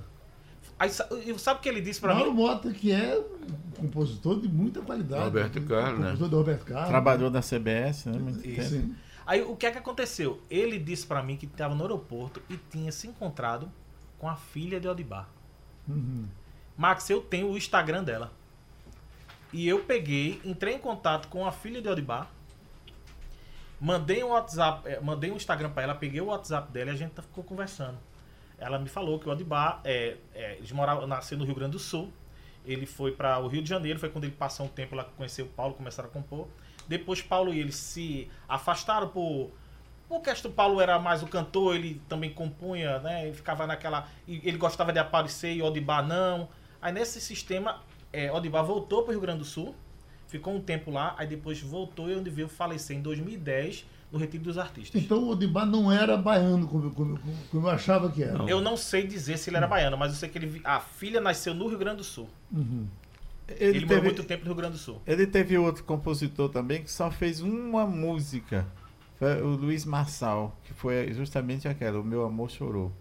Aí, 0.79 0.91
sa- 0.91 1.09
sabe 1.39 1.59
o 1.59 1.63
que 1.63 1.69
ele 1.69 1.81
disse 1.81 2.01
pra 2.01 2.15
Mauro 2.15 2.33
mim? 2.33 2.41
Mota, 2.43 2.71
que 2.73 2.93
é 2.93 3.19
um 3.19 3.83
compositor 3.83 4.41
de 4.41 4.49
muita 4.49 4.81
qualidade. 4.81 5.25
Roberto 5.25 5.61
Carlos, 5.63 5.99
né? 5.99 6.05
Compositor 6.07 6.29
do 6.29 6.37
Roberto 6.37 6.65
Carlos. 6.65 6.89
Trabalhou 6.89 7.31
na 7.31 7.41
CBS, 7.43 8.07
né? 8.07 8.19
Muito 8.19 8.47
Isso. 8.47 8.71
tempo. 8.75 8.87
Sim. 8.87 8.95
Aí 9.27 9.43
o 9.43 9.57
que 9.57 9.67
é 9.67 9.71
que 9.73 9.79
aconteceu? 9.79 10.41
Ele 10.49 10.79
disse 10.79 11.07
pra 11.07 11.23
mim 11.23 11.37
que 11.37 11.47
estava 11.47 11.75
no 11.75 11.83
aeroporto 11.83 12.41
e 12.49 12.57
tinha 12.71 12.93
se 12.93 13.09
encontrado 13.09 13.71
com 14.19 14.29
a 14.29 14.37
filha 14.37 14.81
de 14.81 14.89
Odibar. 14.89 15.29
Uhum. 15.89 16.27
Max, 16.77 17.09
eu 17.11 17.21
tenho 17.21 17.51
o 17.51 17.57
Instagram 17.57 18.05
dela. 18.05 18.33
E 19.53 19.67
eu 19.67 19.81
peguei, 19.85 20.41
entrei 20.45 20.75
em 20.75 20.79
contato 20.79 21.29
com 21.29 21.47
a 21.47 21.53
filha 21.53 21.81
de 21.81 21.89
Odibar. 21.89 22.29
Mandei 23.81 24.23
um 24.23 24.29
WhatsApp, 24.29 24.89
eh, 24.89 25.01
mandei 25.01 25.31
um 25.31 25.37
Instagram 25.37 25.71
pra 25.71 25.85
ela, 25.85 25.95
peguei 25.95 26.21
o 26.21 26.27
WhatsApp 26.27 26.71
dela 26.73 26.91
e 26.91 26.95
a 26.95 26.97
gente 26.97 27.15
ficou 27.23 27.45
conversando. 27.45 27.97
Ela 28.59 28.79
me 28.79 28.89
falou 28.89 29.19
que 29.19 29.29
o 29.29 29.33
Odibar, 29.33 29.81
é, 29.85 30.17
é, 30.35 30.57
eles 30.57 30.73
moravam, 30.73 31.07
nasceu 31.07 31.39
no 31.39 31.45
Rio 31.45 31.55
Grande 31.55 31.73
do 31.73 31.79
Sul. 31.79 32.13
Ele 32.67 32.87
foi 32.87 33.13
para 33.13 33.39
o 33.39 33.47
Rio 33.47 33.63
de 33.63 33.69
Janeiro, 33.69 33.99
foi 33.99 34.11
quando 34.11 34.25
ele 34.25 34.35
passou 34.35 34.67
um 34.67 34.69
tempo 34.69 34.95
lá, 34.95 35.05
conheceu 35.05 35.47
o 35.47 35.49
Paulo, 35.49 35.75
começaram 35.75 36.09
a 36.09 36.13
compor. 36.13 36.49
Depois 36.87 37.23
Paulo 37.23 37.55
e 37.55 37.61
ele 37.61 37.73
se 37.73 38.29
afastaram 38.49 39.09
por 39.09 39.51
o 40.11 40.50
Paulo 40.50 40.81
era 40.81 40.99
mais 40.99 41.23
o 41.23 41.27
cantor, 41.27 41.77
ele 41.77 42.00
também 42.09 42.31
compunha, 42.33 42.99
né? 43.00 43.27
Ele 43.27 43.35
ficava 43.37 43.67
naquela. 43.67 44.09
Ele 44.27 44.57
gostava 44.57 44.93
de 44.93 44.99
aparecer 44.99 45.53
e 45.55 45.62
Odibá 45.62 46.03
não. 46.03 46.49
Aí 46.81 46.93
nesse 46.93 47.21
sistema, 47.21 47.81
é, 48.12 48.31
Odibá 48.33 48.62
voltou 48.62 49.03
para 49.03 49.11
o 49.11 49.12
Rio 49.12 49.21
Grande 49.21 49.41
do 49.41 49.45
Sul, 49.45 49.75
ficou 50.27 50.55
um 50.55 50.61
tempo 50.61 50.91
lá, 50.91 51.15
aí 51.19 51.27
depois 51.27 51.61
voltou 51.61 52.09
e 52.11 52.15
onde 52.15 52.31
veio 52.31 52.49
falecer 52.49 52.97
em 52.97 53.03
2010 53.03 53.85
no 54.11 54.19
Retiro 54.19 54.45
dos 54.45 54.57
Artistas. 54.57 55.03
Então 55.03 55.19
o 55.25 55.31
Odibá 55.31 55.67
não 55.67 55.93
era 55.93 56.17
baiano, 56.17 56.67
como, 56.67 56.91
como, 56.93 57.19
como- 57.19 57.37
como 57.50 57.67
eu 57.67 57.71
achava 57.71 58.11
que 58.11 58.23
era. 58.23 58.38
Não. 58.38 58.49
Eu 58.49 58.61
não 58.61 58.77
sei 58.77 59.07
dizer 59.07 59.37
se 59.37 59.50
ele 59.50 59.59
era 59.59 59.67
baiano, 59.67 59.99
mas 59.99 60.12
eu 60.12 60.17
sei 60.19 60.29
que 60.31 60.38
ele, 60.38 60.61
a 60.65 60.81
filha 60.81 61.21
nasceu 61.21 61.53
no 61.53 61.67
Rio 61.69 61.79
Grande 61.79 61.99
do 61.99 62.05
Sul. 62.05 62.29
Uhum. 62.50 62.87
Ele, 63.47 63.79
Ele, 63.79 63.81
morou 63.81 63.88
teve, 63.97 64.07
muito 64.07 64.25
tempo 64.25 64.43
no 64.45 64.47
Rio 64.50 64.57
Grande 64.57 64.73
do 64.75 64.79
Sul. 64.79 65.00
ele 65.07 65.27
teve 65.27 65.57
outro 65.59 65.83
compositor 65.85 66.49
também 66.50 66.83
que 66.83 66.91
só 66.91 67.11
fez 67.11 67.41
uma 67.41 67.87
música. 67.87 68.67
Foi 69.19 69.43
o 69.43 69.49
Luiz 69.57 69.85
Marçal, 69.85 70.57
que 70.65 70.73
foi 70.73 71.13
justamente 71.13 71.67
aquela, 71.67 71.99
O 72.01 72.05
Meu 72.05 72.25
Amor 72.25 72.51
Chorou. 72.51 72.93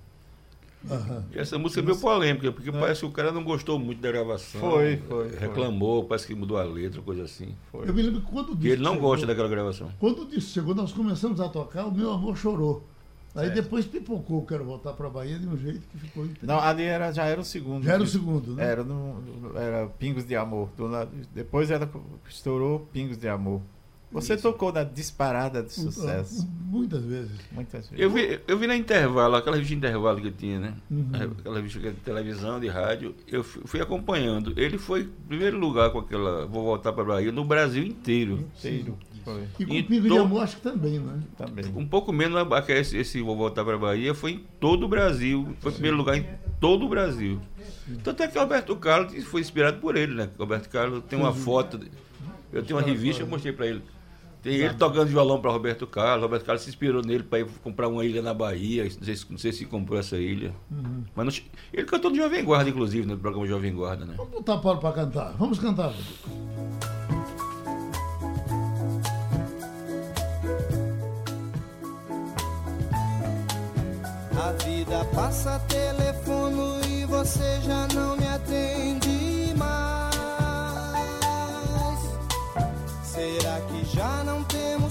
Aham. 0.90 1.26
E 1.34 1.40
essa 1.40 1.58
música 1.58 1.82
é 1.82 1.84
meio 1.84 1.98
polêmica, 2.00 2.52
porque 2.52 2.72
parece 2.72 3.02
que 3.02 3.06
o 3.08 3.12
cara 3.12 3.32
não 3.32 3.44
gostou 3.44 3.78
muito 3.78 4.00
da 4.02 4.10
gravação. 4.12 4.62
Foi, 4.62 4.98
foi, 4.98 5.30
foi. 5.30 5.40
Reclamou, 5.40 6.06
parece 6.06 6.28
que 6.28 6.36
mudou 6.36 6.58
a 6.58 6.64
letra, 6.64 7.02
coisa 7.02 7.24
assim. 7.24 7.56
Foi. 7.72 7.90
Eu 7.90 7.94
me 7.94 8.02
lembro 8.02 8.22
que 8.22 8.28
quando 8.32 8.54
o 8.54 8.58
E 8.66 8.70
ele 8.70 8.82
não 8.82 8.94
chegou- 8.94 9.10
gosta 9.10 9.26
daquela 9.26 9.50
gravação. 9.50 9.92
Quando 10.00 10.22
o 10.22 10.26
disco 10.28 10.52
chegou, 10.52 10.74
nós 10.74 10.94
começamos 10.94 11.40
a 11.42 11.50
tocar, 11.50 11.86
o 11.86 11.92
meu 11.92 12.12
amor 12.12 12.38
chorou. 12.38 12.84
Aí 13.36 13.48
Certo. 13.48 13.62
depois 13.64 13.86
pipocou, 13.86 14.44
quero 14.46 14.64
voltar 14.66 14.94
pra 14.94 15.10
Bahia 15.10 15.38
de 15.38 15.48
um 15.48 15.58
jeito 15.58 15.82
que 15.90 15.98
ficou 16.00 16.24
interessante. 16.24 16.48
Não, 16.48 16.60
ali 16.60 16.84
era, 16.84 17.12
já 17.12 17.26
era 17.26 17.40
o 17.42 17.44
segundo. 17.44 17.84
Já 17.84 17.94
era 17.94 18.02
o 18.04 18.08
segundo, 18.08 18.56
né? 18.56 18.64
Era, 18.66 18.84
no, 18.84 19.22
era 19.56 19.88
Pingos 20.00 20.26
de 20.26 20.36
Amor. 20.36 20.70
Do 20.78 20.88
lado- 20.88 21.12
depois 21.36 21.70
ela 21.70 21.88
estourou 22.28 22.88
Pingos 22.94 23.18
de 23.18 23.28
Amor. 23.28 23.62
Você 24.12 24.34
Isso. 24.36 24.44
tocou 24.44 24.72
na 24.72 24.84
disparada 24.84 25.62
de 25.62 25.72
sucesso. 25.74 26.48
Muitas 26.70 27.04
vezes. 27.04 27.32
Muitas 27.52 27.88
vezes. 27.88 28.02
Eu 28.04 28.10
vi, 28.10 28.40
eu 28.48 28.58
vi 28.58 28.66
na 28.66 28.76
intervalo, 28.76 29.36
aquela 29.36 29.56
revista 29.58 29.76
de 29.76 29.78
intervalo 29.86 30.22
que 30.22 30.32
tinha, 30.32 30.60
né? 30.60 30.74
Uhum. 30.90 31.10
Aquela 31.40 31.58
revista 31.58 31.80
que 31.80 31.88
é 31.88 31.92
de 31.92 31.98
televisão, 31.98 32.60
de 32.60 32.68
rádio. 32.68 33.14
Eu 33.28 33.44
fui 33.44 33.62
fui 33.66 33.82
acompanhando. 33.82 34.54
Ele 34.56 34.78
foi 34.78 35.02
em 35.02 35.28
primeiro 35.28 35.58
lugar 35.60 35.90
com 35.92 36.00
aquela 36.00 36.46
Vou 36.46 36.64
Voltar 36.64 36.94
para 36.94 37.04
Bahia 37.04 37.32
no 37.32 37.44
Brasil 37.44 37.84
inteiro. 37.86 38.46
Inteiro. 38.58 38.98
Foi. 39.26 39.44
E 39.60 39.66
com 39.66 39.74
E 39.74 39.82
o 39.82 39.86
Pingo 39.86 40.08
de 40.10 40.18
Amor, 40.18 40.42
acho 40.44 40.56
que 40.56 40.62
também, 40.62 41.00
né? 41.00 41.20
Também. 41.38 41.66
Um 41.76 41.86
pouco 41.86 42.14
menos 42.14 42.40
esse, 42.70 42.98
esse 42.98 43.22
Vou 43.22 43.36
Voltar 43.36 43.66
para 43.66 43.78
Bahia 43.78 44.14
foi 44.16 44.32
em 44.32 44.44
todo 44.60 44.86
o 44.86 44.88
Brasil. 44.88 45.54
Foi 45.60 45.72
em 45.72 45.76
primeiro 45.76 45.98
lugar 45.98 46.16
em 46.18 46.26
todo 46.62 46.86
o 46.86 46.90
Brasil. 46.90 47.40
Tanto 48.04 48.24
é 48.24 48.28
que 48.28 48.40
Roberto 48.40 48.74
Carlos 48.78 49.22
foi 49.26 49.42
inspirado 49.42 49.80
por 49.80 49.98
ele, 49.98 50.14
né? 50.14 50.30
Roberto 50.40 50.70
Carlos 50.70 51.04
tem 51.10 51.20
uma 51.20 51.34
foto. 51.34 51.78
de- 51.78 51.92
Eu 52.54 52.64
tenho 52.64 52.80
uma 52.80 52.86
revista, 52.86 53.22
eu 53.22 53.28
mostrei 53.28 53.52
para 53.52 53.68
ele. 53.68 53.82
Tem 54.41 54.53
ele 54.56 54.74
tocando 54.75 55.08
violão 55.08 55.41
para 55.41 55.51
Roberto 55.51 55.86
Carlos. 55.88 56.22
Roberto 56.24 56.46
Carlos 56.46 56.63
se 56.63 56.70
inspirou 56.70 57.01
nele 57.03 57.24
para 57.24 57.39
ir 57.39 57.48
comprar 57.63 57.88
uma 57.88 58.06
ilha 58.06 58.22
na 58.22 58.34
Bahia. 58.34 58.84
Não 58.84 58.89
sei, 59.03 59.15
se- 59.15 59.25
não 59.29 59.38
sei 59.38 59.51
se 59.51 59.65
comprou 59.65 60.00
essa 60.00 60.17
ilha. 60.17 60.53
Mas 61.15 61.25
não 61.25 61.34
ele 61.74 61.86
cantou 61.86 62.10
no 62.12 62.17
Jovem 62.17 62.44
Guarda, 62.44 62.70
inclusive, 62.70 63.06
no 63.06 63.17
programa 63.17 63.46
Jovem 63.48 63.74
Guarda, 63.74 64.06
né? 64.06 64.13
Vamos 64.15 64.32
botar 64.32 64.58
Paulo 64.58 64.79
pra 64.79 64.91
cantar. 64.94 65.34
Vamos 65.38 65.60
cantar. 65.60 65.94
A 74.39 74.51
vida 74.63 75.03
passa 75.15 75.60
telefono 75.67 76.79
e 76.88 77.06
você 77.06 77.60
já 77.62 77.88
não 77.94 78.15
me 78.15 78.27
atende 78.27 79.07
já 83.98 84.24
não 84.24 84.44
temos 84.44 84.87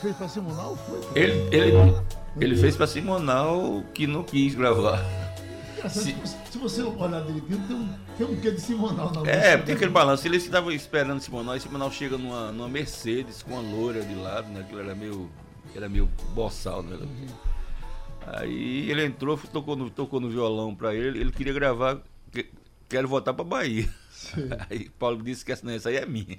fez 0.00 0.16
pra 0.16 0.28
Simonal, 0.28 0.76
foi? 0.76 1.00
Ele, 1.14 1.32
ele, 1.54 1.72
ele 2.40 2.56
fez 2.56 2.76
pra 2.76 2.86
Simonal 2.86 3.82
que 3.94 4.06
não 4.06 4.22
quis 4.22 4.54
gravar. 4.54 5.02
Se- 5.88 6.14
Se, 6.50 6.58
você 6.58 6.82
olhar 6.82 7.22
direitinho, 7.24 7.58
tem 7.68 7.76
um, 7.76 7.88
tem 8.18 8.26
um 8.26 8.40
quê 8.40 8.50
de 8.50 8.60
Simonal 8.60 9.12
na 9.12 9.30
É, 9.30 9.56
tem 9.58 9.74
aquele 9.76 9.90
balanço. 9.92 10.26
Ele 10.26 10.36
estava 10.36 10.74
esperando 10.74 11.20
Simonal 11.20 11.56
e 11.56 11.60
Simonal 11.60 11.90
chega 11.92 12.18
numa, 12.18 12.50
numa 12.50 12.68
Mercedes 12.68 13.42
com 13.42 13.52
uma 13.52 13.60
loura 13.62 14.02
de 14.02 14.14
lado, 14.14 14.48
né? 14.48 14.60
Aquilo 14.60 14.80
era 14.80 14.94
meio. 14.94 15.30
Era 15.74 15.88
meio 15.88 16.06
boçal, 16.34 16.82
né? 16.82 16.96
Aí 18.26 18.90
ele 18.90 19.04
entrou, 19.04 19.38
tocou 19.52 19.76
no, 19.76 19.88
tocou 19.90 20.20
no 20.20 20.28
violão 20.28 20.74
pra 20.74 20.94
ele, 20.94 21.20
ele 21.20 21.32
queria 21.32 21.52
gravar. 21.52 21.98
que- 22.32 22.50
Quero 22.88 23.06
voltar 23.06 23.34
pra 23.34 23.44
Bahia. 23.44 23.88
Sim. 24.10 24.48
Aí 24.70 24.88
Paulo 24.98 25.22
disse 25.22 25.44
que 25.44 25.52
essa, 25.52 25.64
não, 25.64 25.72
essa 25.72 25.90
aí 25.90 25.96
é 25.96 26.06
minha. 26.06 26.38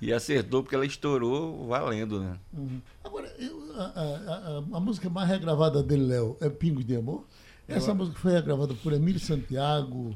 E 0.00 0.12
acertou 0.12 0.62
porque 0.62 0.74
ela 0.74 0.86
estourou 0.86 1.66
valendo, 1.66 2.20
né? 2.20 2.36
Uhum. 2.56 2.80
Agora, 3.02 3.26
eu- 3.38 3.72
a, 3.76 3.82
a- 3.82 4.62
a- 4.72 4.76
a 4.76 4.80
música 4.80 5.10
mais 5.10 5.28
regravada 5.28 5.82
dele, 5.82 6.04
Léo, 6.06 6.36
é 6.40 6.48
Pingos 6.48 6.84
de 6.84 6.94
Amor. 6.96 7.24
Essa 7.68 7.92
música 7.94 8.18
foi 8.18 8.32
regravada 8.32 8.74
por 8.74 8.92
Emílio 8.92 9.20
Santiago, 9.20 10.14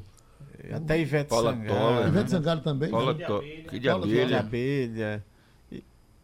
Até 0.73 0.99
Ivete 0.99 1.29
Paula 1.29 1.51
Sangalo. 1.53 1.79
Toller, 1.79 2.07
Ivete 2.07 2.23
né? 2.23 2.27
Sangalo 2.29 2.61
também. 2.61 2.89
Paula 2.91 3.11
abelha. 3.11 3.79
De 3.79 3.87
Paula 3.89 4.07
de 4.07 4.33
abelha. 4.35 5.25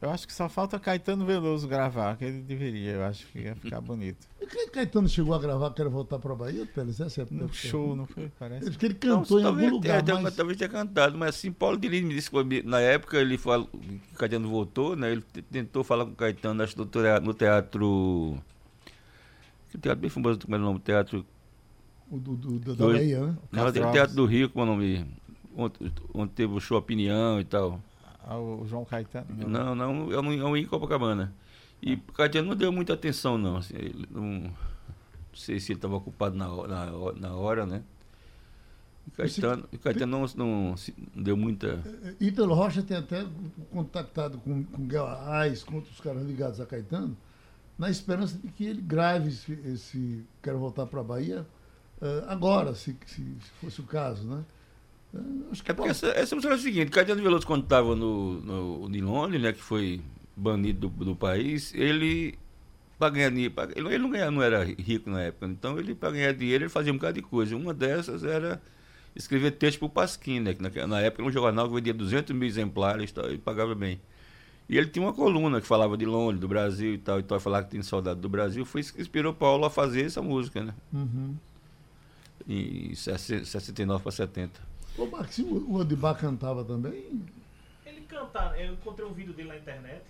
Eu 0.01 0.09
acho 0.09 0.25
que 0.25 0.33
só 0.33 0.49
falta 0.49 0.79
Caetano 0.79 1.23
Veloso 1.27 1.67
gravar, 1.67 2.17
que 2.17 2.25
ele 2.25 2.41
deveria, 2.41 2.93
eu 2.93 3.03
acho 3.03 3.27
que 3.27 3.39
ia 3.41 3.55
ficar 3.55 3.79
bonito. 3.81 4.27
E 4.41 4.47
quem 4.47 4.67
Caetano 4.67 5.07
chegou 5.07 5.35
a 5.35 5.39
gravar 5.39 5.69
Quero 5.75 5.91
Voltar 5.91 6.17
para 6.17 6.33
Bahia, 6.33 6.65
Teles? 6.65 6.99
Essa 6.99 7.21
é 7.21 7.23
a 7.23 7.27
No 7.29 7.53
show, 7.53 7.95
não 7.95 8.07
foi? 8.07 8.31
Parece. 8.39 8.65
Ele, 8.65 8.75
que 8.77 8.85
ele 8.87 8.97
Não, 9.03 9.19
cantou 9.21 9.39
em 9.39 9.43
talvez, 9.43 9.65
algum 9.67 9.75
lugar, 9.77 9.99
é, 9.99 10.01
talvez- 10.01 10.23
mas... 10.23 10.35
talvez 10.35 10.57
tenha 10.57 10.69
cantado, 10.69 11.17
mas 11.19 11.29
assim, 11.35 11.51
Paulo 11.51 11.77
Diniz 11.77 12.01
me 12.03 12.15
disse 12.15 12.31
que 12.31 12.63
na 12.63 12.79
época 12.79 13.17
ele 13.19 13.37
falou 13.37 13.67
que 13.67 13.77
o 14.15 14.17
Caetano 14.17 14.49
voltou, 14.49 14.95
né? 14.95 15.11
Ele 15.11 15.21
tentou 15.51 15.83
falar 15.83 16.05
com 16.05 16.11
o 16.13 16.15
Caetano, 16.15 16.63
acho 16.63 16.75
no 16.79 16.85
teatro. 16.87 17.23
No 17.25 17.33
teatro 17.35 18.37
que 19.69 19.77
teatro 19.77 20.01
bem 20.01 20.09
famoso, 20.09 20.39
como 20.39 20.55
é 20.55 20.59
o 20.59 20.61
nome? 20.61 20.79
Teatro. 20.79 21.23
O 22.09 22.17
do, 22.17 22.35
do- 22.35 22.59
do- 22.59 22.75
da. 22.75 22.87
Bahia, 22.87 23.21
né? 23.25 23.37
Não, 23.51 23.67
o. 23.67 23.71
Teatro 23.71 24.15
do 24.15 24.25
Rio, 24.25 24.49
como 24.49 24.65
é 24.65 24.67
o 24.67 24.71
nome? 24.71 25.05
Onde, 25.55 25.75
onde 26.13 26.31
teve 26.33 26.51
o 26.53 26.59
show 26.59 26.77
Opinião 26.77 27.39
e 27.39 27.45
tal. 27.45 27.79
Ah, 28.23 28.37
o 28.37 28.65
João 28.65 28.85
Caetano. 28.85 29.27
Não, 29.47 29.75
não, 29.75 29.87
eu 29.89 29.93
não, 29.93 30.11
eu 30.11 30.21
não 30.21 30.57
ia 30.57 30.63
em 30.63 30.67
Copacabana. 30.67 31.33
E 31.81 31.95
o 31.95 32.13
Caetano 32.13 32.49
não 32.49 32.55
deu 32.55 32.71
muita 32.71 32.93
atenção, 32.93 33.37
não. 33.37 33.57
assim, 33.57 33.73
não, 34.09 34.21
não 34.23 34.53
sei 35.33 35.59
se 35.59 35.71
ele 35.71 35.77
estava 35.77 35.95
ocupado 35.95 36.35
na, 36.35 36.47
na, 36.67 37.13
na 37.13 37.35
hora, 37.35 37.65
né? 37.65 37.83
O 39.07 39.11
Caetano, 39.11 39.65
o 39.73 39.79
Caetano 39.79 40.19
não, 40.19 40.25
não, 40.35 40.75
não 41.15 41.23
deu 41.23 41.35
muita. 41.35 41.81
Ítalo 42.19 42.53
Rocha 42.53 42.83
tem 42.83 42.97
até 42.97 43.25
contactado 43.71 44.37
com, 44.37 44.63
com 44.63 44.97
Arraes, 44.99 45.63
com 45.63 45.75
outros 45.75 45.99
caras 45.99 46.23
ligados 46.23 46.61
a 46.61 46.65
Caetano, 46.65 47.17
na 47.77 47.89
esperança 47.89 48.37
de 48.37 48.47
que 48.49 48.63
ele 48.63 48.81
grave 48.81 49.29
esse, 49.29 49.53
esse 49.65 50.23
Quero 50.43 50.59
Voltar 50.59 50.85
para 50.85 50.99
a 51.01 51.03
Bahia 51.03 51.47
eh, 52.01 52.23
agora, 52.27 52.73
se, 52.75 52.95
se, 53.05 53.23
se 53.23 53.49
fosse 53.59 53.81
o 53.81 53.83
caso, 53.83 54.27
né? 54.27 54.43
Acho 55.51 55.61
que 55.63 55.71
É 55.71 55.73
porque 55.73 55.89
pode- 55.89 55.89
essa, 55.91 56.07
essa 56.07 56.35
música 56.35 56.53
era 56.53 56.59
o 56.59 56.63
seguinte, 56.63 56.89
Caetano 56.91 57.21
Veloso 57.21 57.45
quando 57.45 57.63
estava 57.63 57.95
no, 57.95 58.39
no 58.41 58.87
Nilone, 58.87 59.37
né, 59.37 59.51
que 59.51 59.61
foi 59.61 60.01
banido 60.35 60.87
do, 60.89 61.05
do 61.05 61.15
país, 61.15 61.73
ele 61.75 62.37
para 62.97 63.09
ganhar 63.09 63.29
dinheiro, 63.31 63.53
pra- 63.53 63.67
ele, 63.75 63.97
não, 63.97 64.09
ganhava, 64.09 64.31
não 64.31 64.41
era 64.43 64.63
rico 64.63 65.09
na 65.09 65.21
época, 65.23 65.47
então 65.47 65.77
ele 65.79 65.93
para 65.95 66.11
ganhar 66.11 66.33
dinheiro 66.33 66.63
ele 66.65 66.69
fazia 66.69 66.93
um 66.93 66.95
bocado 66.97 67.15
de 67.15 67.21
coisa. 67.21 67.55
Uma 67.57 67.73
dessas 67.73 68.23
era 68.23 68.61
escrever 69.15 69.51
texto 69.51 69.79
para 69.79 69.85
o 69.87 69.89
Pasquim, 69.89 70.39
né, 70.39 70.53
que 70.53 70.61
na, 70.61 70.87
na 70.87 71.01
época 71.01 71.21
era 71.23 71.29
um 71.29 71.33
jornal 71.33 71.67
que 71.67 71.73
vendia 71.75 71.93
200 71.93 72.33
mil 72.35 72.47
exemplares 72.47 73.11
tal, 73.11 73.29
e 73.31 73.37
pagava 73.37 73.75
bem. 73.75 73.99
E 74.69 74.77
ele 74.77 74.87
tinha 74.87 75.03
uma 75.05 75.11
coluna 75.13 75.59
que 75.59 75.67
falava 75.67 75.97
de 75.97 76.05
Londres, 76.05 76.39
do 76.39 76.47
Brasil 76.47 76.93
e 76.93 76.97
tal, 76.97 77.19
e 77.19 77.23
tal, 77.23 77.37
falava 77.41 77.65
que 77.65 77.71
tinha 77.71 77.83
saudade 77.83 78.21
do 78.21 78.29
Brasil, 78.29 78.63
foi 78.65 78.79
isso 78.79 78.93
que 78.93 79.01
inspirou 79.01 79.33
Paulo 79.33 79.65
a 79.65 79.69
fazer 79.69 80.05
essa 80.05 80.21
música, 80.21 80.63
né, 80.63 80.73
Uhum. 80.93 81.35
em 82.47 82.93
69 82.95 84.01
para 84.03 84.11
70. 84.11 84.70
Ô, 84.97 85.03
e 85.03 85.41
o 85.43 85.71
o 85.71 85.75
Odibá 85.75 86.13
cantava 86.13 86.63
também? 86.63 87.25
Ele 87.85 88.01
canta, 88.01 88.57
eu 88.57 88.73
encontrei 88.73 89.07
um 89.07 89.13
vídeo 89.13 89.33
dele 89.33 89.49
na 89.49 89.57
internet 89.57 90.03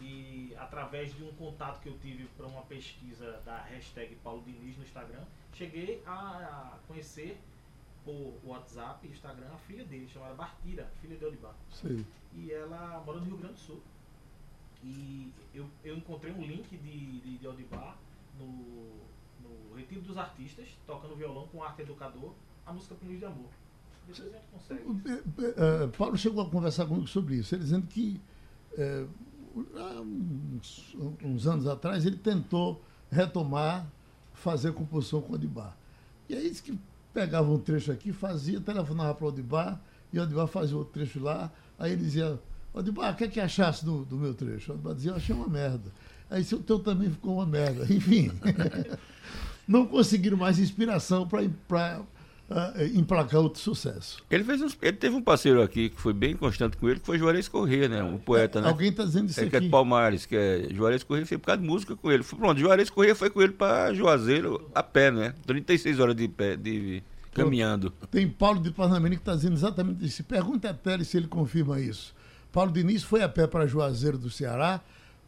e 0.00 0.54
através 0.58 1.14
de 1.14 1.22
um 1.22 1.32
contato 1.34 1.80
que 1.80 1.88
eu 1.88 1.98
tive 1.98 2.24
para 2.36 2.46
uma 2.46 2.62
pesquisa 2.62 3.40
da 3.44 3.58
hashtag 3.62 4.16
Paulo 4.16 4.42
Diniz 4.42 4.76
no 4.76 4.82
Instagram, 4.82 5.22
cheguei 5.52 6.02
a 6.06 6.78
conhecer 6.88 7.38
por 8.04 8.34
WhatsApp 8.44 9.06
e 9.06 9.10
Instagram 9.10 9.46
a 9.52 9.58
filha 9.58 9.84
dele, 9.84 10.08
chamada 10.08 10.34
Bartira, 10.34 10.90
filha 11.00 11.16
de 11.16 11.24
Odibá. 11.24 11.54
Sei. 11.70 12.04
E 12.34 12.50
ela 12.50 13.02
mora 13.06 13.18
no 13.18 13.26
Rio 13.26 13.36
Grande 13.36 13.54
do 13.54 13.60
Sul. 13.60 13.80
E 14.82 15.32
eu, 15.54 15.68
eu 15.84 15.96
encontrei 15.96 16.32
um 16.32 16.42
link 16.42 16.68
de, 16.76 17.20
de, 17.20 17.38
de 17.38 17.46
no, 18.36 18.46
no 19.40 19.76
Retiro 19.76 20.00
dos 20.00 20.16
Artistas, 20.16 20.68
tocando 20.86 21.14
violão 21.14 21.46
com 21.48 21.62
arte 21.62 21.82
educador, 21.82 22.34
a 22.66 22.72
música 22.72 22.96
Pinhos 22.96 23.20
de 23.20 23.24
Amor. 23.24 23.50
Depois 24.06 24.20
a 24.20 24.24
gente 24.32 24.44
consegue. 24.52 24.82
O- 24.88 25.42
eh, 25.42 25.54
eh, 25.84 25.86
Paulo 25.96 26.16
chegou 26.16 26.42
a 26.42 26.48
conversar 26.50 26.86
comigo 26.86 27.06
sobre 27.06 27.36
isso, 27.36 27.54
ele 27.54 27.62
dizendo 27.64 27.86
que 27.86 28.20
há 29.76 30.00
uns, 30.00 30.96
uns 31.22 31.46
anos 31.46 31.66
atrás 31.66 32.06
ele 32.06 32.16
tentou 32.16 32.82
retomar, 33.10 33.86
fazer 34.32 34.72
composição 34.72 35.20
com 35.20 35.32
o 35.32 35.34
Odibá. 35.34 35.74
E 36.28 36.34
aí 36.34 36.48
disse 36.48 36.62
que 36.62 36.78
pegava 37.12 37.50
um 37.50 37.58
trecho 37.58 37.92
aqui, 37.92 38.12
fazia, 38.12 38.60
telefonava 38.60 39.14
para 39.14 39.24
o 39.26 39.28
Odibá, 39.28 39.78
e 40.12 40.18
o 40.18 40.22
Odibá 40.22 40.46
fazia 40.46 40.76
outro 40.76 40.92
trecho 40.94 41.20
lá, 41.20 41.52
aí 41.78 41.92
ele 41.92 42.02
dizia, 42.02 42.38
Odibá, 42.72 43.10
o 43.10 43.14
que 43.14 43.24
é 43.24 43.28
que 43.28 43.40
achasse 43.40 43.84
do, 43.84 44.04
do 44.06 44.16
meu 44.16 44.32
trecho? 44.32 44.72
O 44.72 44.74
Odibá 44.74 44.94
dizia, 44.94 45.10
eu 45.10 45.16
achei 45.16 45.34
uma 45.34 45.48
merda. 45.48 45.92
Aí 46.30 46.40
disse, 46.40 46.54
o 46.54 46.62
teu 46.62 46.78
também 46.78 47.10
ficou 47.10 47.34
uma 47.34 47.46
merda. 47.46 47.84
Enfim, 47.92 48.30
não 49.68 49.86
conseguiram 49.86 50.38
mais 50.38 50.58
inspiração 50.58 51.28
para 51.28 52.00
emplacar 52.94 53.40
outro 53.40 53.60
sucesso. 53.60 54.22
Ele, 54.30 54.44
fez 54.44 54.60
uns- 54.60 54.76
ele 54.82 54.96
teve 54.96 55.14
um 55.16 55.22
parceiro 55.22 55.62
aqui 55.62 55.88
que 55.88 56.00
foi 56.00 56.12
bem 56.12 56.36
constante 56.36 56.76
com 56.76 56.88
ele, 56.88 57.00
que 57.00 57.06
foi 57.06 57.18
Juarez 57.18 57.48
Corrêa, 57.48 57.88
né? 57.88 58.02
Um 58.02 58.18
poeta, 58.18 58.60
né? 58.60 58.68
Alguém 58.68 58.90
está 58.90 59.04
dizendo 59.04 59.30
isso 59.30 59.40
É, 59.40 59.46
que 59.46 59.54
é 59.56 59.58
aqui. 59.58 59.66
de 59.66 59.70
Palmares, 59.70 60.26
que 60.26 60.36
é 60.36 60.68
Juarez 60.70 61.02
Corrêa, 61.02 61.24
fez 61.24 61.40
por 61.40 61.46
causa 61.46 61.62
de 61.62 61.66
música 61.66 61.96
com 61.96 62.10
ele. 62.12 62.22
Foi- 62.22 62.38
Pronto, 62.38 62.60
Juarez 62.60 62.90
Corrêa 62.90 63.14
foi 63.14 63.30
com 63.30 63.40
ele 63.40 63.52
para 63.52 63.94
Juazeiro 63.94 64.68
a 64.74 64.82
pé, 64.82 65.10
né? 65.10 65.34
36 65.46 65.98
horas 65.98 66.14
de 66.14 66.28
pé, 66.28 66.56
de 66.56 67.02
caminhando. 67.32 67.90
Tem 68.10 68.28
Paulo 68.28 68.60
de 68.60 68.70
Parnamirim 68.70 69.14
que 69.16 69.22
está 69.22 69.34
dizendo 69.34 69.54
exatamente 69.54 70.04
isso. 70.04 70.22
Pergunta 70.24 70.68
a 70.68 70.74
Teles 70.74 71.08
se 71.08 71.16
ele 71.16 71.26
confirma 71.28 71.80
isso. 71.80 72.14
Paulo 72.52 72.70
Diniz 72.70 73.02
foi 73.02 73.22
a 73.22 73.28
pé 73.30 73.46
para 73.46 73.66
Juazeiro 73.66 74.18
do 74.18 74.28
Ceará 74.28 74.80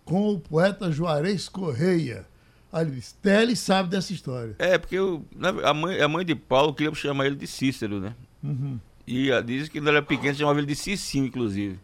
com 0.05 0.29
o 0.35 0.38
poeta 0.38 0.92
Juarez 0.92 1.48
Correia. 1.48 2.27
Aí 2.74 2.82
ele 2.87 2.96
disse, 2.96 3.14
Teles 3.22 3.60
sabe 3.60 3.88
dessa 3.88 4.12
história. 4.12 4.56
É, 4.58 4.76
porque 4.76 4.96
eu- 4.96 5.24
a, 5.64 5.72
mãe, 5.72 6.00
a 6.00 6.08
mãe 6.08 6.24
de 6.24 6.34
Paulo 6.34 6.74
queria 6.74 6.92
chamar 6.94 7.26
ele 7.26 7.37
de 7.37 7.46
Cícero, 7.46 8.00
né? 8.00 8.14
Uhum. 8.42 8.80
E 9.06 9.30
diz 9.42 9.68
que 9.68 9.78
quando 9.78 9.88
ele 9.88 9.98
era 9.98 10.04
pequeno 10.06 10.34
chamava 10.34 10.58
ele 10.58 10.66
de 10.66 10.74
Cicinho, 10.74 11.26
inclusive. 11.26 11.78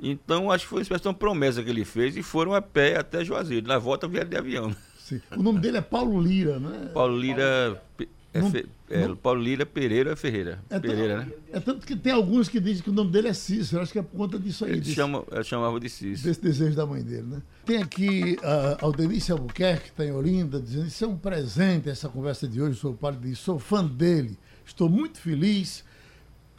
Então 0.00 0.50
acho 0.50 0.64
que 0.64 0.70
foi 0.70 0.78
uma 0.78 0.82
espécie 0.82 1.02
de 1.02 1.08
uma 1.08 1.14
promessa 1.14 1.62
que 1.62 1.70
ele 1.70 1.84
fez 1.84 2.16
e 2.16 2.22
foram 2.22 2.52
a 2.54 2.60
pé 2.60 2.98
até 2.98 3.24
Juazeiro. 3.24 3.66
Na 3.68 3.78
volta 3.78 4.08
vieram 4.08 4.28
de 4.28 4.36
avião. 4.36 4.74
Sim. 4.98 5.20
O 5.36 5.42
nome 5.42 5.60
dele 5.60 5.76
é 5.76 5.80
Paulo 5.80 6.20
Lira, 6.20 6.58
né? 6.58 6.90
Paulo 6.92 7.16
Lira. 7.16 7.80
Pe- 7.96 8.08
é 8.34 8.40
Não- 8.40 8.50
Fe- 8.50 8.66
é, 8.88 9.06
não- 9.06 9.16
Paulo 9.16 9.42
Lira 9.42 9.66
Pereira 9.66 10.16
Ferreira. 10.16 10.58
É 10.70 10.80
Pereira, 10.80 11.18
né? 11.24 11.32
É 11.52 11.60
tanto 11.60 11.86
que 11.86 11.94
tem 11.94 12.12
alguns 12.12 12.48
que 12.48 12.58
dizem 12.58 12.82
que 12.82 12.90
o 12.90 12.92
nome 12.92 13.10
dele 13.10 13.28
é 13.28 13.32
Cícero. 13.34 13.82
Acho 13.82 13.92
que 13.92 13.98
é 13.98 14.02
por 14.02 14.16
conta 14.16 14.38
disso 14.38 14.64
aí. 14.64 14.72
Ele 14.72 14.80
desse- 14.80 14.94
chama, 14.94 15.22
eu 15.30 15.44
chamava 15.44 15.78
de 15.78 15.88
Cícero. 15.88 16.28
desse 16.28 16.40
desejo 16.40 16.74
da 16.76 16.86
mãe 16.86 17.02
dele, 17.02 17.26
né? 17.26 17.42
Tem 17.66 17.76
aqui 17.82 18.38
a 18.42 18.78
Aldenice 18.84 19.30
Albuquerque, 19.32 19.84
que 19.84 19.90
está 19.90 20.04
em 20.04 20.12
Olinda, 20.12 20.60
dizendo 20.60 20.86
isso 20.86 21.04
é 21.04 21.08
um 21.08 21.16
presente, 21.16 21.88
essa 21.90 22.08
conversa 22.08 22.48
de 22.48 22.60
hoje, 22.62 22.78
sou 22.78 22.92
o 22.92 22.96
Paulo 22.96 23.18
diz, 23.20 23.38
sou 23.38 23.58
fã 23.58 23.84
dele, 23.84 24.38
estou 24.64 24.88
muito 24.88 25.18
feliz, 25.18 25.84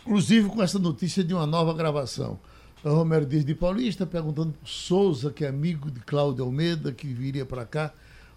inclusive 0.06 0.50
com 0.50 0.62
essa 0.62 0.78
notícia 0.80 1.24
de 1.24 1.34
uma 1.34 1.46
nova 1.48 1.74
gravação. 1.74 2.40
O 2.84 2.90
Romero 2.90 3.26
Dias 3.26 3.46
de 3.46 3.56
Paulista, 3.56 4.06
perguntando 4.06 4.52
para 4.52 4.68
Souza, 4.70 5.32
que 5.32 5.46
é 5.46 5.48
amigo 5.48 5.90
de 5.90 6.02
Cláudio 6.02 6.44
Almeida, 6.44 6.92
que 6.92 7.08
viria 7.08 7.46
para 7.46 7.66
cá, 7.66 7.94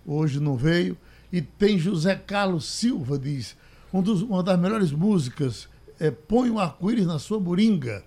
hoje 0.07 0.39
não 0.39 0.57
veio. 0.57 0.97
E 1.37 1.43
tem 1.43 1.79
José 1.79 2.15
Carlos 2.15 2.65
Silva, 2.65 3.19
diz, 3.19 3.55
um 3.93 4.01
dos- 4.01 4.23
uma 4.23 4.43
das 4.43 4.59
melhores 4.59 4.91
músicas 4.91 5.69
é 6.01 6.11
Põe 6.11 6.49
um 6.51 6.59
arco-íris 6.59 7.05
na 7.07 7.19
sua 7.19 7.39
moringa. 7.39 8.03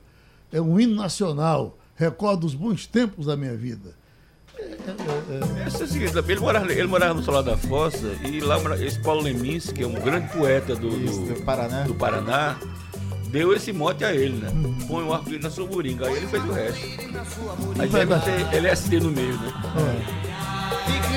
É 0.52 0.60
um 0.60 0.80
hino 0.80 0.96
nacional, 0.96 1.78
recorda 1.96 2.46
os 2.48 2.56
bons 2.56 2.88
tempos 2.88 3.28
da 3.28 3.38
minha 3.38 3.56
vida. 3.56 3.94
Essa 5.66 5.84
é 5.84 5.86
o 5.86 5.88
seguinte, 5.88 6.14
ele 6.18 6.40
morava, 6.40 6.72
ele 6.72 6.88
morava 6.88 7.14
no 7.14 7.22
Solar 7.24 7.44
da 7.44 7.56
Fossa 7.56 8.08
e 8.28 8.40
lá 8.40 8.58
esse 8.84 9.00
Paulo 9.00 9.22
Lemins, 9.22 9.72
que 9.72 9.84
é 9.84 9.88
um 9.88 9.94
grande 9.94 10.28
poeta 10.34 10.76
do, 10.76 10.88
Isso, 10.88 11.20
do, 11.22 11.34
do 11.36 11.42
Paraná. 11.44 11.84
do 11.84 11.94
Paraná, 11.94 12.58
deu 13.30 13.54
esse 13.54 13.72
mote 13.72 14.04
a 14.04 14.12
ele, 14.14 14.38
né? 14.38 14.50
Põe 14.88 15.04
um 15.04 15.14
arco-íris 15.14 15.44
na 15.44 15.52
sua 15.52 15.68
moringa. 15.68 16.08
Aí 16.08 16.16
ele 16.18 16.28
fez 16.28 16.44
o 16.44 16.52
resto. 16.52 16.82
Aí 17.80 17.88
vai 17.88 18.06
ter 18.08 18.56
LSD 18.58 19.00
no 19.02 19.12
meio, 19.12 19.38
né? 19.40 19.54
Pique 20.86 21.14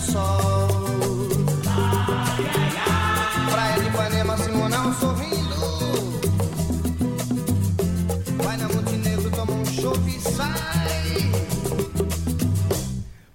de 0.00 0.12
sol 0.12 0.68
Praia 3.50 3.80
de 3.80 3.88
Ipanema, 3.88 4.36
Simonão 4.38 4.94
sorrindo 4.94 5.60
Vai 8.42 8.56
na 8.56 8.68
Montenegro 8.68 9.30
tomar 9.30 9.64
chove 9.66 10.20
sai. 10.20 11.30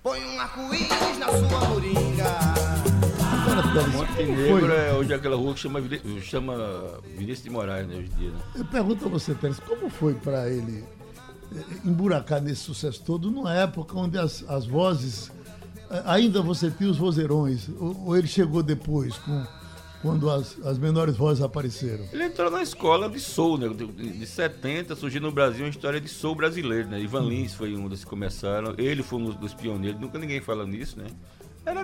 Põe 0.02 0.24
um 0.26 0.40
arco-íris 0.40 1.20
na 1.20 1.28
sua 1.28 1.70
moringa. 1.70 2.56
Montenegro 3.94 4.74
é 4.74 4.94
hoje 4.94 5.14
aquela 5.14 5.36
rua 5.36 5.54
que 5.54 5.60
chama, 5.60 5.82
chama 6.22 7.00
Vinícius 7.18 7.44
de 7.44 7.50
Moraes, 7.50 7.88
né, 7.88 7.96
hoje 7.96 8.12
em 8.16 8.20
dia, 8.20 8.32
né? 8.32 8.40
Eu 8.56 8.66
pergunto 8.66 9.06
a 9.06 9.10
você, 9.10 9.34
Teles, 9.36 9.60
como 9.60 9.90
foi 9.90 10.14
para 10.16 10.50
ele 10.50 10.84
eh, 11.56 11.64
emburacar 11.86 12.42
nesse 12.42 12.62
sucesso 12.62 13.02
todo 13.04 13.30
numa 13.30 13.54
época 13.54 13.98
onde 13.98 14.18
as, 14.18 14.44
as 14.48 14.66
vozes, 14.66 15.30
eh, 15.30 15.35
ainda 16.06 16.42
você 16.42 16.70
tinha 16.72 16.90
os 16.90 16.98
vozeirões, 16.98 17.68
ou, 17.80 18.06
ou 18.08 18.18
ele 18.18 18.28
chegou 18.28 18.62
depois, 18.64 19.18
com, 19.18 19.44
quando 20.02 20.30
as, 20.30 20.58
as 20.66 20.78
menores 20.78 21.16
vozes 21.18 21.44
apareceram? 21.44 22.06
Ele 22.14 22.26
entrou 22.26 22.50
na 22.52 22.62
escola 22.62 23.10
de 23.10 23.20
soul, 23.20 23.58
né? 23.58 23.68
De, 23.70 23.86
de 24.20 24.26
70 24.26 24.96
surgiu 24.96 25.22
no 25.22 25.32
Brasil 25.32 25.64
uma 25.66 25.70
história 25.70 26.00
de 26.00 26.08
soul 26.10 26.36
brasileiro, 26.36 26.88
né? 26.90 27.00
Ivan 27.02 27.22
Lins 27.22 27.54
foi 27.54 27.76
um 27.76 27.88
dos 27.88 28.04
que 28.04 28.10
começaram. 28.10 28.74
Ele 28.78 29.02
foi 29.04 29.20
um 29.20 29.32
dos 29.32 29.54
pioneiros, 29.54 30.00
nunca 30.00 30.18
ninguém 30.20 30.42
fala 30.42 30.66
nisso, 30.66 30.98
né? 31.00 31.06
Era 31.66 31.84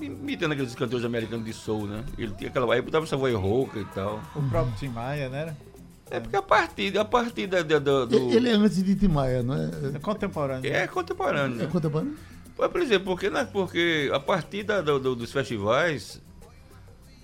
imitando 0.00 0.52
aqueles 0.52 0.74
cantores 0.74 1.04
americanos 1.04 1.44
de 1.46 1.52
soul, 1.52 1.86
né? 1.86 2.02
Ele 2.18 2.32
tinha 2.34 2.50
aquela. 2.50 2.72
Aí 2.74 2.82
botava 2.82 3.04
essa 3.04 3.16
voz 3.16 3.34
rouca 3.34 3.78
e 3.78 3.84
tal. 3.86 4.20
O 4.34 4.42
próprio 4.42 4.74
Tim 4.76 4.88
Maia, 4.88 5.28
né? 5.28 5.54
É 6.10 6.18
porque 6.18 6.36
a 6.36 6.42
partir, 6.42 6.96
a 6.98 7.04
partir 7.04 7.46
da, 7.46 7.62
da- 7.62 7.78
da- 7.78 8.04
do. 8.06 8.16
Ele 8.32 8.48
é 8.48 8.52
antes 8.54 8.82
de 8.82 8.94
Timaya, 8.96 9.42
não 9.42 9.54
é? 9.54 9.70
É 9.94 9.98
contemporâneo. 9.98 10.72
É 10.72 10.86
contemporâneo, 10.86 11.60
É 11.60 11.64
né? 11.64 11.68
contemporâneo? 11.70 12.16
Por 12.58 12.80
exemplo, 12.80 13.06
porque, 13.06 13.30
né, 13.30 13.44
porque 13.50 14.10
a 14.12 14.18
partir 14.20 14.64
da- 14.64 14.80
do- 14.80 14.98
do- 14.98 15.14
dos 15.16 15.30
festivais 15.32 16.20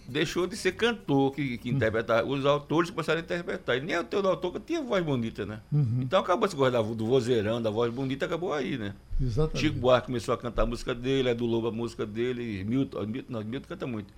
deixou 0.06 0.46
de 0.46 0.54
ser 0.56 0.72
cantor 0.72 1.32
que, 1.34 1.56
que 1.58 1.70
interpretava. 1.70 2.26
Os 2.28 2.44
autores 2.44 2.90
começaram 2.90 3.20
a 3.20 3.22
interpretar. 3.22 3.76
E 3.78 3.80
nem 3.80 3.96
o 3.98 4.04
teu 4.04 4.24
autor 4.28 4.52
que 4.52 4.60
tinha 4.60 4.82
voz 4.82 5.02
bonita, 5.04 5.46
né? 5.46 5.60
Então 6.02 6.20
acabou 6.20 6.46
esse 6.46 6.54
coisa 6.54 6.82
do 6.82 7.06
vozeirão, 7.06 7.60
da 7.60 7.70
voz 7.70 7.92
bonita, 7.92 8.26
acabou 8.26 8.52
aí, 8.52 8.76
né? 8.76 8.94
Exatamente. 9.20 9.60
Chico 9.60 9.78
Buarque 9.78 10.06
começou 10.08 10.34
a 10.34 10.38
cantar 10.38 10.62
a 10.62 10.66
música 10.66 10.94
dele, 10.94 11.30
é 11.30 11.34
do 11.34 11.46
Lobo 11.46 11.68
a 11.68 11.72
música 11.72 12.04
dele, 12.04 12.62
Milton, 12.64 13.06
Milton, 13.06 13.32
não, 13.32 13.42
Milton 13.42 13.66
canta 13.68 13.86
muito. 13.86 14.12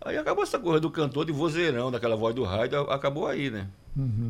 Aí 0.00 0.16
acabou 0.16 0.44
essa 0.44 0.58
coisa 0.58 0.78
do 0.78 0.90
cantor 0.90 1.24
de 1.24 1.32
vozeirão, 1.32 1.90
daquela 1.90 2.14
voz 2.14 2.34
do 2.34 2.44
rádio, 2.44 2.78
acabou 2.90 3.26
aí, 3.26 3.50
né? 3.50 3.66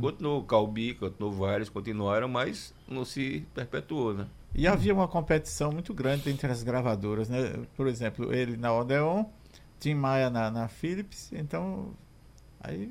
Continuou 0.01 0.43
Calbi, 0.45 0.95
continuou 0.95 1.33
vários, 1.33 1.69
continuaram, 1.69 2.29
mas 2.29 2.73
não 2.89 3.05
se 3.05 3.45
perpetuou, 3.55 4.15
né? 4.15 4.27
E 4.55 4.67
havia 4.67 4.93
uma 4.93 5.07
competição 5.07 5.71
muito 5.71 5.95
grande 5.95 6.29
entre 6.31 6.51
as 6.51 6.63
gravadoras, 6.63 7.29
né? 7.29 7.65
Por 7.77 7.87
exemplo, 7.87 8.33
ele 8.35 8.57
na 8.57 8.73
Odeon, 8.75 9.25
Tim 9.79 9.95
Maia 9.95 10.31
na, 10.31 10.51
na 10.51 10.67
Philips, 10.69 11.31
então 11.33 11.91
aí 12.61 12.85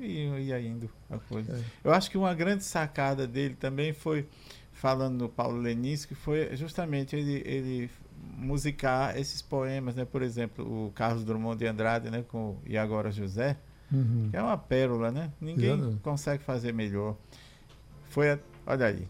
ia, 0.46 0.60
indo 0.60 0.88
a 1.10 1.18
coisa. 1.18 1.52
É. 1.56 1.62
Eu 1.84 1.92
acho 1.92 2.10
que 2.10 2.16
uma 2.16 2.32
grande 2.34 2.64
sacada 2.64 3.26
dele 3.26 3.54
também 3.54 3.92
foi, 3.92 4.26
falando 4.72 5.18
no 5.18 5.28
Paulo 5.28 5.58
Lenis, 5.60 6.04
que 6.06 6.14
foi 6.14 6.56
justamente 6.56 7.14
ele, 7.16 7.42
ele 7.44 7.90
musicar 8.36 9.18
esses 9.18 9.42
poemas, 9.42 9.94
né? 9.94 10.04
Por 10.06 10.22
exemplo, 10.22 10.64
o 10.86 10.90
Carlos 10.92 11.22
Drummond 11.24 11.58
de 11.58 11.66
Andrade, 11.66 12.08
né? 12.10 12.24
Com 12.28 12.56
E 12.66 12.78
Agora 12.78 13.10
José, 13.10 13.56
Uhum. 13.92 14.28
que 14.30 14.36
é 14.36 14.42
uma 14.42 14.56
pérola, 14.56 15.10
né? 15.10 15.30
Ninguém 15.40 15.72
Exatamente. 15.72 16.00
consegue 16.02 16.44
fazer 16.44 16.72
melhor. 16.72 17.16
Foi, 18.10 18.30
a- 18.32 18.38
olha 18.66 18.86
aí. 18.86 19.08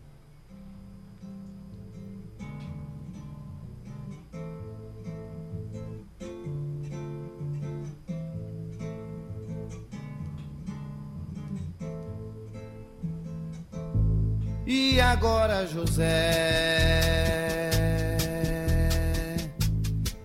E 14.70 15.00
agora, 15.00 15.66
José? 15.66 16.04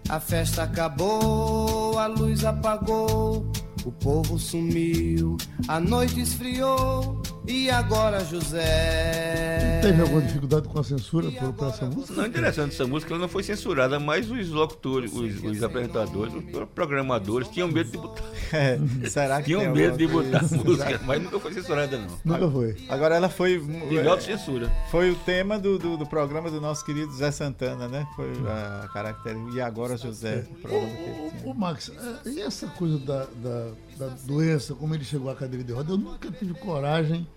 A 0.09 0.19
festa 0.19 0.63
acabou, 0.63 1.97
a 1.97 2.07
luz 2.07 2.43
apagou, 2.43 3.49
o 3.85 3.91
povo 3.93 4.37
sumiu, 4.37 5.37
a 5.69 5.79
noite 5.79 6.19
esfriou. 6.19 7.22
E 7.45 7.69
agora, 7.69 8.23
José? 8.23 9.79
Teve 9.81 10.01
alguma 10.01 10.21
dificuldade 10.21 10.65
com 10.67 10.79
a 10.79 10.83
censura 10.83 11.29
por, 11.29 11.51
por 11.53 11.67
essa 11.67 11.85
música? 11.85 12.13
Não, 12.13 12.25
interessante 12.25 12.73
essa 12.73 12.87
música, 12.87 13.11
ela 13.13 13.19
não 13.21 13.27
foi 13.27 13.43
censurada, 13.43 13.99
mas 13.99 14.31
os 14.31 14.49
locutores, 14.49 15.11
os, 15.11 15.43
os 15.43 15.61
apresentadores, 15.61 16.33
os 16.33 16.69
programadores 16.73 17.49
tinham 17.49 17.67
medo 17.67 17.91
de 17.91 17.97
botar, 17.97 18.23
É, 18.53 18.79
será 19.09 19.39
que 19.41 19.45
tinham 19.45 19.73
medo 19.73 19.97
de 19.97 20.07
botar 20.07 20.37
a 20.37 20.39
coisa? 20.47 20.57
música, 20.63 21.01
mas 21.05 21.21
nunca 21.21 21.39
foi 21.39 21.53
censurada 21.53 21.97
não. 21.97 22.17
Nunca 22.23 22.49
foi. 22.49 22.77
Agora 22.87 23.15
ela 23.15 23.27
foi 23.29 23.59
De 23.59 23.97
é, 23.97 24.07
autocensura. 24.07 24.71
foi 24.89 25.11
o 25.11 25.15
tema 25.15 25.59
do, 25.59 25.77
do, 25.77 25.97
do 25.97 26.05
programa 26.05 26.49
do 26.49 26.61
nosso 26.61 26.85
querido 26.85 27.11
Zé 27.11 27.29
Santana, 27.31 27.89
né? 27.89 28.07
Foi 28.15 28.31
a 28.47 28.87
característica. 28.93 29.57
E 29.57 29.59
agora 29.61 29.97
José, 29.97 30.45
o 30.63 30.67
tinha. 30.67 31.51
ô, 31.51 31.53
Max, 31.53 31.91
é, 32.25 32.29
e 32.29 32.41
essa 32.41 32.67
coisa 32.67 32.97
da, 32.99 33.25
da, 33.43 33.71
da 33.97 34.07
doença, 34.07 34.73
como 34.73 34.93
ele 34.93 35.03
chegou 35.03 35.29
à 35.29 35.35
cadeira 35.35 35.63
de 35.63 35.71
roda, 35.71 35.91
eu 35.91 35.97
nunca 35.97 36.31
tive 36.31 36.53
coragem 36.53 37.27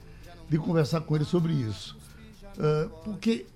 de 0.48 0.58
conversar 0.58 1.00
com 1.00 1.14
ele 1.16 1.24
sobre 1.24 1.52
isso. 1.52 1.96
É, 2.58 2.88
porque, 3.04 3.46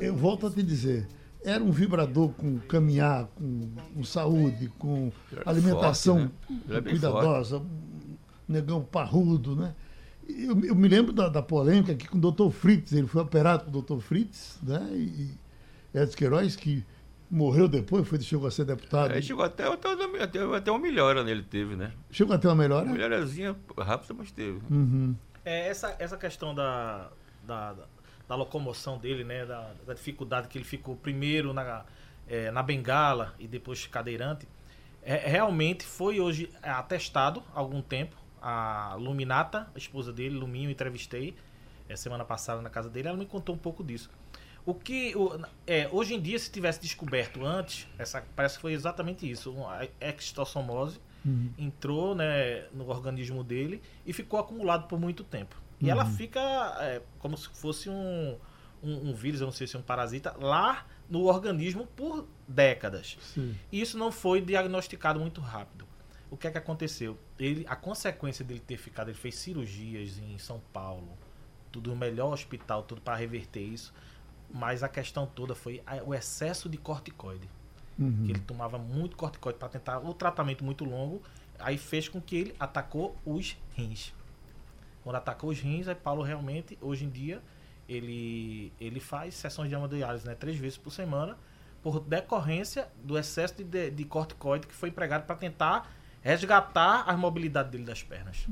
eu 0.00 0.14
volto 0.14 0.46
a 0.46 0.50
te 0.50 0.62
dizer, 0.62 1.06
era 1.44 1.62
um 1.62 1.70
vibrador 1.70 2.30
com 2.30 2.58
caminhar, 2.60 3.26
com, 3.34 3.68
com 3.94 4.04
saúde, 4.04 4.72
com 4.78 5.12
alimentação 5.46 6.18
forte, 6.18 6.52
né? 6.52 6.60
Era 6.68 6.80
bem 6.80 6.92
cuidadosa, 6.94 7.58
um 7.58 7.66
negão 8.48 8.82
parrudo, 8.82 9.54
né? 9.54 9.74
Eu, 10.28 10.62
eu 10.64 10.74
me 10.74 10.88
lembro 10.88 11.12
da, 11.12 11.28
da 11.28 11.42
polêmica 11.42 11.92
aqui 11.92 12.06
com 12.06 12.18
o 12.18 12.32
Dr. 12.32 12.50
Fritz, 12.50 12.92
ele 12.92 13.06
foi 13.06 13.22
operado 13.22 13.64
com 13.64 13.78
o 13.78 13.82
Dr. 13.82 14.02
Fritz, 14.02 14.58
né? 14.62 14.88
E, 14.92 15.30
e 15.94 15.98
Edson 15.98 16.16
Queiroz, 16.16 16.56
que 16.56 16.84
morreu 17.30 17.68
depois, 17.68 18.06
foi, 18.08 18.20
chegou 18.20 18.46
a 18.46 18.50
ser 18.50 18.64
deputado. 18.64 19.12
Aí 19.12 19.22
chegou 19.22 19.44
até, 19.44 19.64
até, 19.66 19.88
até, 20.22 20.56
até 20.56 20.70
uma 20.70 20.78
melhora 20.78 21.22
nele 21.24 21.42
teve, 21.42 21.76
né? 21.76 21.92
Chegou 22.10 22.34
a 22.34 22.38
ter 22.38 22.48
uma 22.48 22.54
melhora? 22.54 22.84
Uma 22.84 22.92
melhorazinha 22.94 23.56
rápida, 23.78 24.14
mas 24.14 24.30
teve. 24.30 24.60
Uhum. 24.70 25.14
É, 25.44 25.68
essa, 25.68 25.94
essa 25.98 26.16
questão 26.16 26.54
da, 26.54 27.08
da, 27.46 27.72
da- 27.74 27.84
da 28.28 28.34
locomoção 28.34 28.98
dele, 28.98 29.24
né? 29.24 29.46
Da, 29.46 29.70
da 29.86 29.94
dificuldade 29.94 30.48
que 30.48 30.58
ele 30.58 30.64
ficou 30.64 30.94
primeiro 30.94 31.54
na, 31.54 31.84
é, 32.28 32.50
na 32.50 32.62
bengala 32.62 33.34
e 33.38 33.48
depois 33.48 33.86
cadeirante. 33.86 34.46
É, 35.02 35.16
realmente 35.16 35.84
foi 35.86 36.20
hoje 36.20 36.50
atestado 36.62 37.42
há 37.54 37.58
algum 37.58 37.80
tempo. 37.80 38.14
A 38.42 38.94
Luminata, 38.98 39.66
a 39.74 39.78
esposa 39.78 40.12
dele, 40.12 40.36
Luminho, 40.36 40.70
entrevistei 40.70 41.34
é, 41.88 41.96
semana 41.96 42.22
passada 42.24 42.60
na 42.60 42.68
casa 42.68 42.90
dele, 42.90 43.08
ela 43.08 43.16
me 43.16 43.24
contou 43.24 43.54
um 43.54 43.58
pouco 43.58 43.82
disso. 43.82 44.10
O 44.68 44.74
que 44.74 45.16
o- 45.16 45.40
é, 45.66 45.88
hoje 45.90 46.14
em 46.14 46.20
dia, 46.20 46.38
se 46.38 46.50
tivesse 46.50 46.80
descoberto 46.80 47.44
antes, 47.44 47.86
essa 47.98 48.22
parece 48.36 48.56
que 48.56 48.60
foi 48.62 48.72
exatamente 48.74 49.28
isso, 49.30 49.54
a 49.66 49.86
extossomose 50.14 51.00
entrou 51.58 52.14
né, 52.14 52.66
no 52.72 52.88
organismo 52.88 53.42
dele 53.42 53.82
e 54.06 54.12
ficou 54.12 54.38
acumulado 54.38 54.86
por 54.86 54.98
muito 55.00 55.24
tempo. 55.24 55.56
E 55.80 55.88
ela 55.90 56.04
fica 56.16 56.40
é, 56.80 57.02
como 57.18 57.36
se 57.36 57.48
fosse 57.48 57.88
um, 57.90 58.36
um, 58.82 59.10
um 59.10 59.14
vírus, 59.14 59.40
eu 59.40 59.46
não 59.46 59.52
sei 59.52 59.66
se 59.66 59.74
é 59.76 59.78
um 59.78 59.82
parasita, 59.82 60.34
lá 60.38 60.86
no 61.08 61.24
organismo 61.24 61.86
por 61.86 62.26
décadas. 62.46 63.16
Sim. 63.34 63.54
E 63.72 63.80
isso 63.80 63.96
não 63.98 64.10
foi 64.12 64.40
diagnosticado 64.40 65.18
muito 65.18 65.40
rápido. 65.40 65.86
O 66.30 66.36
que 66.36 66.46
é 66.46 66.50
que 66.50 66.58
aconteceu? 66.58 67.18
Ele, 67.38 67.64
a 67.68 67.74
consequência 67.76 68.44
dele 68.44 68.60
ter 68.60 68.76
ficado, 68.76 69.08
ele 69.08 69.16
fez 69.16 69.34
cirurgias 69.36 70.18
em 70.18 70.36
São 70.38 70.60
Paulo, 70.72 71.16
tudo 71.72 71.90
no 71.90 71.96
melhor 71.96 72.32
hospital, 72.34 72.82
tudo 72.82 73.00
para 73.00 73.16
reverter 73.16 73.60
isso. 73.62 73.92
Mas 74.52 74.82
a 74.82 74.88
questão 74.88 75.26
toda 75.26 75.54
foi 75.54 75.82
o 76.06 76.14
excesso 76.14 76.68
de 76.68 76.78
corticoide. 76.78 77.48
Uhum. 77.98 78.24
Que 78.24 78.32
ele 78.32 78.40
tomava 78.40 78.78
muito 78.78 79.16
corticoide 79.16 79.58
para 79.58 79.68
tentar 79.68 79.98
o 79.98 80.14
tratamento 80.14 80.64
muito 80.64 80.84
longo, 80.84 81.22
aí 81.58 81.76
fez 81.76 82.08
com 82.08 82.20
que 82.20 82.36
ele 82.36 82.54
atacou 82.58 83.16
os 83.26 83.56
rins. 83.74 84.14
Quando 85.02 85.16
atacou 85.16 85.50
os 85.50 85.58
rins, 85.58 85.88
aí 85.88 85.94
Paulo 85.94 86.22
realmente, 86.22 86.78
hoje 86.80 87.04
em 87.04 87.10
dia, 87.10 87.42
ele, 87.88 88.72
ele 88.80 89.00
faz 89.00 89.34
sessões 89.34 89.68
de 89.68 89.74
hemodiálise 89.74 90.26
né, 90.26 90.34
três 90.34 90.56
vezes 90.56 90.78
por 90.78 90.90
semana, 90.90 91.36
por 91.82 92.00
decorrência 92.00 92.88
do 93.02 93.18
excesso 93.18 93.56
de, 93.56 93.64
de, 93.64 93.90
de 93.90 94.04
corticoide 94.04 94.66
que 94.66 94.74
foi 94.74 94.90
empregado 94.90 95.24
para 95.24 95.36
tentar 95.36 95.90
resgatar 96.28 97.04
a 97.06 97.16
mobilidade 97.16 97.70
dele 97.70 97.84
das 97.84 98.02
pernas. 98.02 98.46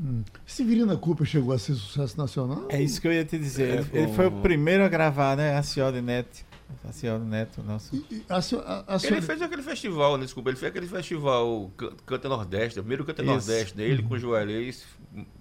Severina 0.46 0.96
Cooper 0.96 1.26
chegou 1.26 1.52
a 1.52 1.58
ser 1.58 1.74
sucesso 1.74 2.16
nacional? 2.16 2.66
É 2.70 2.80
isso 2.82 3.00
que 3.00 3.06
eu 3.06 3.12
ia 3.12 3.24
te 3.24 3.38
dizer. 3.38 3.68
É, 3.68 3.74
ele, 3.80 3.88
ele 3.92 4.12
foi 4.14 4.26
o 4.26 4.32
primeiro 4.40 4.82
a 4.84 4.88
gravar, 4.88 5.36
né? 5.36 5.56
A 5.56 5.62
Cioli 5.62 6.00
Neto. 6.00 6.44
A 6.88 6.90
Cioli 6.90 7.24
Neto, 7.24 7.62
nosso. 7.62 7.94
E- 8.10 8.22
A, 8.28 8.40
senhora- 8.42 8.66
a, 8.66 8.78
a 8.78 8.92
Ele 8.94 8.98
senhora- 9.00 9.22
fez 9.22 9.42
aquele 9.42 9.62
festival, 9.62 10.16
né, 10.16 10.24
desculpa, 10.24 10.50
ele 10.50 10.56
fez 10.56 10.70
aquele 10.70 10.86
festival 10.86 11.70
Can- 11.76 11.92
Canta 12.04 12.28
Nordeste, 12.28 12.80
o 12.80 12.82
primeiro 12.82 13.04
Canta 13.04 13.22
Isso. 13.22 13.30
Nordeste 13.30 13.76
dele, 13.76 14.02
com 14.02 14.14
o 14.14 14.18
Joalês, 14.18 14.84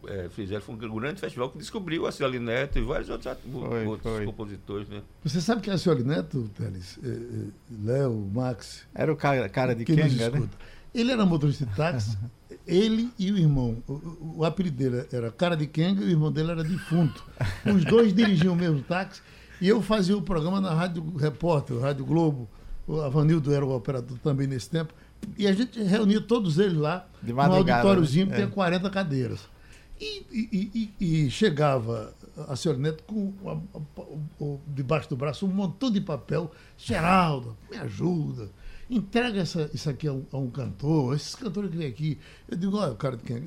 é, 0.07 0.29
fizeram, 0.29 0.61
foi 0.61 0.75
um 0.75 0.77
grande 0.77 1.19
festival 1.19 1.49
que 1.49 1.57
descobriu 1.57 2.05
a 2.05 2.11
Cioli 2.11 2.37
Neto 2.37 2.77
e 2.77 2.81
vários 2.83 3.09
outros, 3.09 3.37
Foi, 3.51 3.85
outros 3.87 4.13
foi. 4.17 4.25
compositores, 4.25 4.87
né? 4.87 5.01
Você 5.23 5.41
sabe 5.41 5.61
que 5.61 5.71
a 5.71 5.77
senhora 5.79 6.03
Neto, 6.03 6.47
Teles, 6.55 6.99
eh, 7.03 7.07
eh, 7.07 7.47
Léo, 7.83 8.29
Max, 8.31 8.85
Era 8.93 9.11
o 9.11 9.15
cara, 9.15 9.49
cara 9.49 9.73
de 9.75 9.83
quem 9.83 9.95
né? 9.95 10.07
escuta. 10.07 10.49
Ele 10.95 11.11
era 11.11 11.25
motorista 11.25 11.65
de 11.65 11.75
táxi, 11.75 12.17
ele 12.65 13.11
e 13.19 13.31
o 13.31 13.37
irmão. 13.37 13.77
O, 13.87 14.37
o- 14.37 14.45
apelido 14.45 14.77
dele 14.77 15.05
era 15.11 15.29
Cara 15.31 15.55
de 15.57 15.67
Kenga 15.67 16.01
e 16.01 16.05
o 16.05 16.09
irmão 16.09 16.31
dele 16.31 16.51
era 16.51 16.63
Defunto. 16.63 17.23
Os 17.65 17.83
dois 17.85 18.13
dirigiam 18.13 18.53
o 18.53 18.55
mesmo 18.57 18.81
táxi 18.81 19.21
E 19.61 19.67
eu 19.67 19.81
fazia 19.81 20.17
o 20.17 20.21
programa 20.21 20.59
na 20.61 20.73
Rádio 20.73 21.03
Repórter, 21.17 21.77
Rádio 21.79 22.05
Globo. 22.05 22.47
O 22.87 23.01
Avanildo 23.01 23.53
era 23.53 23.65
o 23.65 23.75
operador 23.75 24.17
também 24.19 24.47
nesse 24.47 24.69
tempo. 24.69 24.93
E 25.37 25.47
a 25.47 25.53
gente 25.53 25.81
reunia 25.83 26.21
todos 26.21 26.59
eles 26.59 26.77
lá, 26.77 27.05
madrugada, 27.23 27.79
auditóriozinho 27.79 28.25
né? 28.27 28.31
que 28.31 28.37
tinha 28.37 28.47
É. 28.47 28.51
40 28.51 28.89
cadeiras. 28.89 29.39
E, 29.99 30.23
e- 30.31 30.91
e- 30.99 31.25
e 31.25 31.31
chegava 31.31 32.13
a 32.49 32.55
senhora 32.55 32.79
Neto 32.79 33.03
com 33.05 33.33
a- 33.45 33.77
a- 33.77 34.43
o- 34.43 34.59
debaixo 34.67 35.09
do 35.09 35.15
braço 35.15 35.45
um 35.45 35.49
montão 35.49 35.89
de 35.89 36.01
papel. 36.01 36.51
Geraldo, 36.77 37.55
me 37.71 37.77
ajuda. 37.77 38.49
Entrega 38.89 39.41
essa- 39.41 39.69
isso 39.73 39.89
aqui 39.89 40.07
a 40.07 40.13
um, 40.13 40.23
a 40.31 40.37
um 40.37 40.49
cantor, 40.49 41.15
esses 41.15 41.33
cantores 41.35 41.71
que 41.71 41.77
vêm 41.77 41.87
aqui. 41.87 42.17
Eu 42.47 42.57
digo, 42.57 42.77
olha, 42.77 42.91
o 42.91 42.95
cara 42.95 43.17
de 43.17 43.23
quem 43.23 43.37
é? 43.37 43.43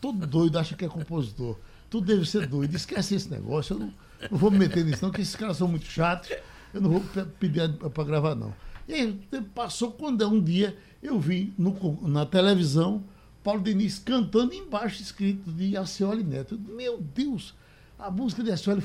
Todo 0.00 0.26
doido 0.26 0.58
acha 0.58 0.74
que 0.74 0.84
é 0.84 0.88
compositor. 0.88 1.56
Tu 1.90 2.00
deve 2.00 2.24
ser 2.24 2.46
doido. 2.46 2.74
Esquece 2.74 3.14
esse 3.14 3.30
negócio. 3.30 3.74
Eu 3.74 3.80
não, 3.80 3.94
não 4.30 4.38
vou 4.38 4.50
me 4.50 4.58
meter 4.58 4.84
nisso, 4.84 5.02
não, 5.02 5.10
porque 5.10 5.22
esses 5.22 5.36
caras 5.36 5.56
são 5.58 5.68
muito 5.68 5.84
chatos. 5.86 6.30
Eu 6.72 6.80
não 6.80 6.90
vou 6.90 7.00
pe- 7.00 7.24
pedir 7.38 7.70
para 7.74 8.04
gravar, 8.04 8.34
não. 8.34 8.54
E 8.88 8.94
aí, 8.94 9.20
passou 9.54 9.92
quando 9.92 10.26
um 10.26 10.42
dia 10.42 10.76
eu 11.02 11.20
vi 11.20 11.52
no 11.58 11.98
na 12.08 12.24
televisão 12.26 13.04
Paulo 13.44 13.60
Diniz 13.62 13.98
cantando 13.98 14.54
embaixo 14.54 15.02
escrito 15.02 15.52
de 15.52 15.76
Acioli 15.76 16.24
Neto. 16.24 16.58
Meu 16.58 17.00
Deus, 17.14 17.54
a 17.98 18.10
música 18.10 18.42
de 18.42 18.50
Acioli 18.50 18.82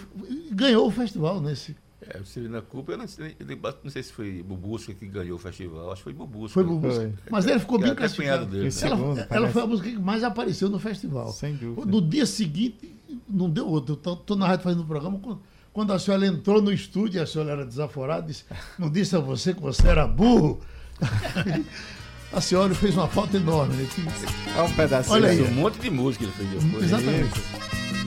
ganhou 0.52 0.86
o 0.88 0.92
festival 0.92 1.40
nesse. 1.42 1.76
É, 2.10 2.20
o 2.20 2.26
Celina 2.26 2.62
Cooper, 2.62 2.96
eu 2.96 3.00
não 3.00 3.08
sei, 3.08 3.36
não 3.84 3.92
sei 3.92 4.04
se 4.04 4.14
foi 4.14 4.42
Bubusca 4.44 4.94
que 4.94 5.06
ganhou 5.08 5.36
o 5.36 5.40
festival, 5.40 5.92
acho 5.92 5.98
que 5.98 6.04
foi 6.06 6.14
Bubusca. 6.14 6.54
Foi 6.54 6.64
Bubu. 6.64 6.90
Foi. 6.92 7.14
Mas 7.30 7.46
ele 7.46 7.60
ficou 7.60 7.80
É, 7.80 7.84
bem 7.84 7.96
classificado. 7.96 8.38
cunhado 8.46 8.52
dele. 8.52 8.68
Esse 8.68 8.86
Ela, 8.86 8.96
segundo, 8.96 9.18
ela 9.20 9.28
parece. 9.28 9.54
foi 9.54 9.62
a 9.62 9.68
música 9.68 9.90
que 9.90 9.98
mais 10.00 10.24
apareceu 10.24 10.70
no 10.70 10.80
festival. 10.80 11.32
Sem 11.32 11.56
dúvida. 11.56 11.86
No 11.86 12.02
dia 12.02 12.26
seguinte, 12.26 12.96
não 13.30 13.50
deu 13.50 13.68
outro. 13.68 14.00
Eu 14.06 14.14
estou 14.14 14.38
na 14.38 14.48
rádio 14.48 14.64
fazendo 14.64 14.84
o 14.84 14.86
programa. 14.86 15.20
Quando, 15.20 15.42
quando 15.74 15.94
a 15.94 16.00
senhora 16.00 16.26
entrou 16.26 16.62
no 16.62 16.72
estúdio, 16.72 17.22
a 17.22 17.26
senhora 17.26 17.52
era 17.52 17.66
desaforada, 17.66 18.26
disse, 18.28 18.44
não 18.80 18.90
disse 18.90 19.16
a 19.16 19.20
você 19.20 19.54
que 19.54 19.62
você 19.62 19.88
era 19.88 20.08
burro? 20.08 20.60
a 22.34 22.42
senhora 22.42 22.74
fez 22.76 22.96
uma 22.96 23.08
falta 23.08 23.38
enorme. 23.38 23.76
Né? 23.76 23.88
Que- 23.94 24.58
É 24.58 24.62
um 24.62 24.74
pedacinho. 24.74 25.16
Olha 25.16 25.30
aí. 25.30 25.42
Um 25.42 25.52
monte 25.54 25.80
de 25.80 25.90
música 25.90 26.24
ele 26.26 26.34
fez 26.34 26.50
depois. 26.50 26.84
Exatamente. 26.86 27.42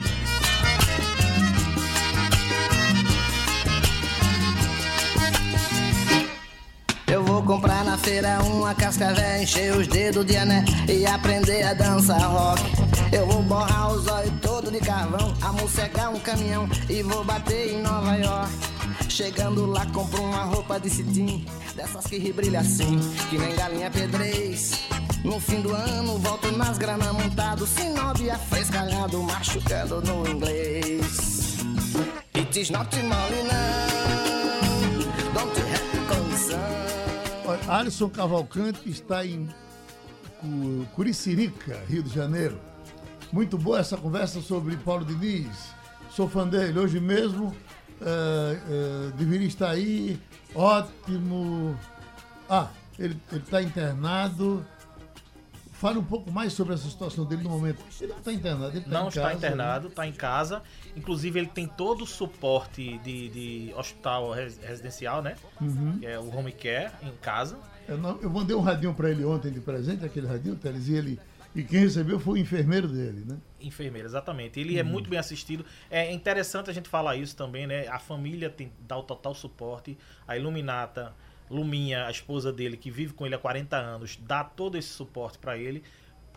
comprar 7.51 7.83
na 7.83 7.97
feira 7.97 8.41
uma 8.43 8.73
cascavel, 8.73 9.43
encher 9.43 9.75
os 9.75 9.85
dedos 9.85 10.25
de 10.25 10.37
ané 10.37 10.63
e 10.87 11.05
aprender 11.05 11.63
a 11.63 11.73
dançar 11.73 12.21
rock. 12.21 12.61
Eu 13.11 13.27
vou 13.27 13.43
borrar 13.43 13.91
os 13.91 14.07
olhos 14.07 14.31
todo 14.41 14.71
de 14.71 14.79
carvão, 14.79 15.35
amossegar 15.41 16.13
um 16.13 16.19
caminhão 16.21 16.69
e 16.89 17.03
vou 17.03 17.25
bater 17.25 17.73
em 17.73 17.81
Nova 17.81 18.15
York. 18.15 18.53
Chegando 19.09 19.65
lá, 19.65 19.85
compro 19.87 20.23
uma 20.23 20.45
roupa 20.45 20.79
de 20.79 20.89
cetim, 20.89 21.45
dessas 21.75 22.05
que 22.05 22.31
brilha 22.31 22.61
assim, 22.61 22.97
que 23.29 23.37
nem 23.37 23.53
galinha 23.53 23.91
pedrez. 23.91 24.85
No 25.21 25.37
fim 25.37 25.59
do 25.59 25.75
ano, 25.75 26.17
volto 26.19 26.49
nas 26.53 26.77
granas 26.77 27.11
montado, 27.11 27.67
sinóbia 27.67 28.37
frescalhado, 28.49 29.21
machucando 29.23 30.01
no 30.01 30.25
inglês. 30.25 31.57
It 32.33 32.57
is 32.57 32.69
not 32.69 32.95
molly 33.03 33.43
now, 33.43 33.91
don't 35.33 35.59
you 35.59 35.65
have 35.65 35.91
concern? 36.07 36.80
Alisson 37.67 38.09
Cavalcante 38.09 38.89
está 38.89 39.25
em 39.25 39.47
Cu- 40.39 40.85
Curicirica, 40.95 41.79
Rio 41.87 42.03
de 42.03 42.13
Janeiro. 42.13 42.59
Muito 43.31 43.57
boa 43.57 43.79
essa 43.79 43.95
conversa 43.97 44.41
sobre 44.41 44.75
Paulo 44.77 45.05
Diniz. 45.05 45.69
Sou 46.09 46.27
fã 46.27 46.47
dele. 46.47 46.77
Hoje 46.79 46.99
mesmo 46.99 47.55
eh, 48.01 48.59
eh, 48.69 49.11
deveria 49.17 49.47
estar 49.47 49.69
aí. 49.69 50.19
Ótimo. 50.53 51.77
Ah, 52.49 52.67
ele 52.99 53.17
está 53.31 53.61
internado. 53.61 54.65
Fale 55.81 55.97
um 55.97 56.03
pouco 56.03 56.31
mais 56.31 56.53
sobre 56.53 56.75
essa 56.75 56.87
situação 56.87 57.25
dele 57.25 57.41
no 57.41 57.49
momento. 57.49 57.83
Ele 57.99 58.11
não 58.11 58.19
está 58.19 58.31
internado, 58.31 58.77
ele 58.77 58.85
tá 58.85 58.91
Não 58.91 59.07
está 59.07 59.21
casa, 59.23 59.33
internado, 59.35 59.87
está 59.87 60.07
em 60.07 60.13
casa. 60.13 60.61
Inclusive, 60.95 61.39
ele 61.39 61.47
tem 61.47 61.65
todo 61.65 62.03
o 62.03 62.07
suporte 62.07 62.99
de, 62.99 63.29
de 63.29 63.73
hospital 63.75 64.31
res- 64.31 64.59
residencial, 64.61 65.23
né? 65.23 65.35
Uhum. 65.59 65.97
Que 65.97 66.05
é 66.05 66.19
o 66.19 66.37
home 66.37 66.51
care 66.51 66.91
em 67.01 67.11
casa. 67.19 67.57
Eu, 67.87 67.97
não- 67.97 68.19
eu 68.21 68.29
mandei 68.29 68.55
um 68.55 68.61
radinho 68.61 68.93
para 68.93 69.09
ele 69.09 69.25
ontem 69.25 69.51
de 69.51 69.59
presente, 69.59 70.05
aquele 70.05 70.27
radinho, 70.27 70.55
Teles, 70.55 70.87
e 70.87 70.93
ele. 70.93 71.19
E 71.55 71.63
quem 71.63 71.79
recebeu 71.79 72.19
foi 72.19 72.35
o 72.35 72.37
enfermeiro 72.41 72.87
dele, 72.87 73.25
né? 73.27 73.37
Enfermeira, 73.59 74.07
exatamente. 74.07 74.59
Ele 74.59 74.77
é 74.77 74.83
muito 74.83 75.09
bem 75.09 75.17
assistido. 75.17 75.65
É 75.89 76.11
interessante 76.13 76.69
a 76.69 76.73
gente 76.73 76.87
falar 76.87 77.15
isso 77.15 77.35
também, 77.35 77.65
né? 77.65 77.87
A 77.87 77.97
família 77.97 78.51
tem, 78.51 78.71
dá 78.87 78.95
o 78.97 79.03
total 79.03 79.33
suporte. 79.33 79.97
A 80.27 80.37
Iluminata, 80.37 81.11
Luminha, 81.51 82.05
a 82.07 82.11
esposa 82.11 82.51
dele, 82.51 82.77
que 82.77 82.89
vive 82.89 83.13
com 83.13 83.25
ele 83.25 83.35
há 83.35 83.37
40 83.39 83.75
anos, 83.77 84.17
dá 84.21 84.43
todo 84.43 84.77
esse 84.77 84.89
suporte 84.89 85.37
para 85.37 85.57
ele. 85.57 85.83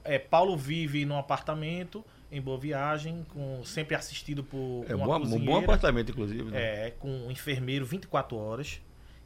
É, 0.03 0.18
Paulo 0.18 0.57
vive 0.57 1.05
num 1.07 1.16
apartamento 1.16 2.05
em 2.31 2.40
Boa 2.40 2.59
Viagem, 2.59 3.24
com, 3.33 3.64
sempre 3.64 3.94
assistido 3.94 4.42
por 4.44 4.85
É 4.88 4.94
uma 4.94 5.07
bom, 5.07 5.24
um 5.24 5.44
bom 5.44 5.59
apartamento, 5.59 6.11
inclusive. 6.11 6.42
Né? 6.50 6.87
É, 6.87 6.90
com 6.90 7.09
um 7.09 7.31
enfermeiro 7.31 7.87
24 7.87 8.37
horas. 8.37 8.81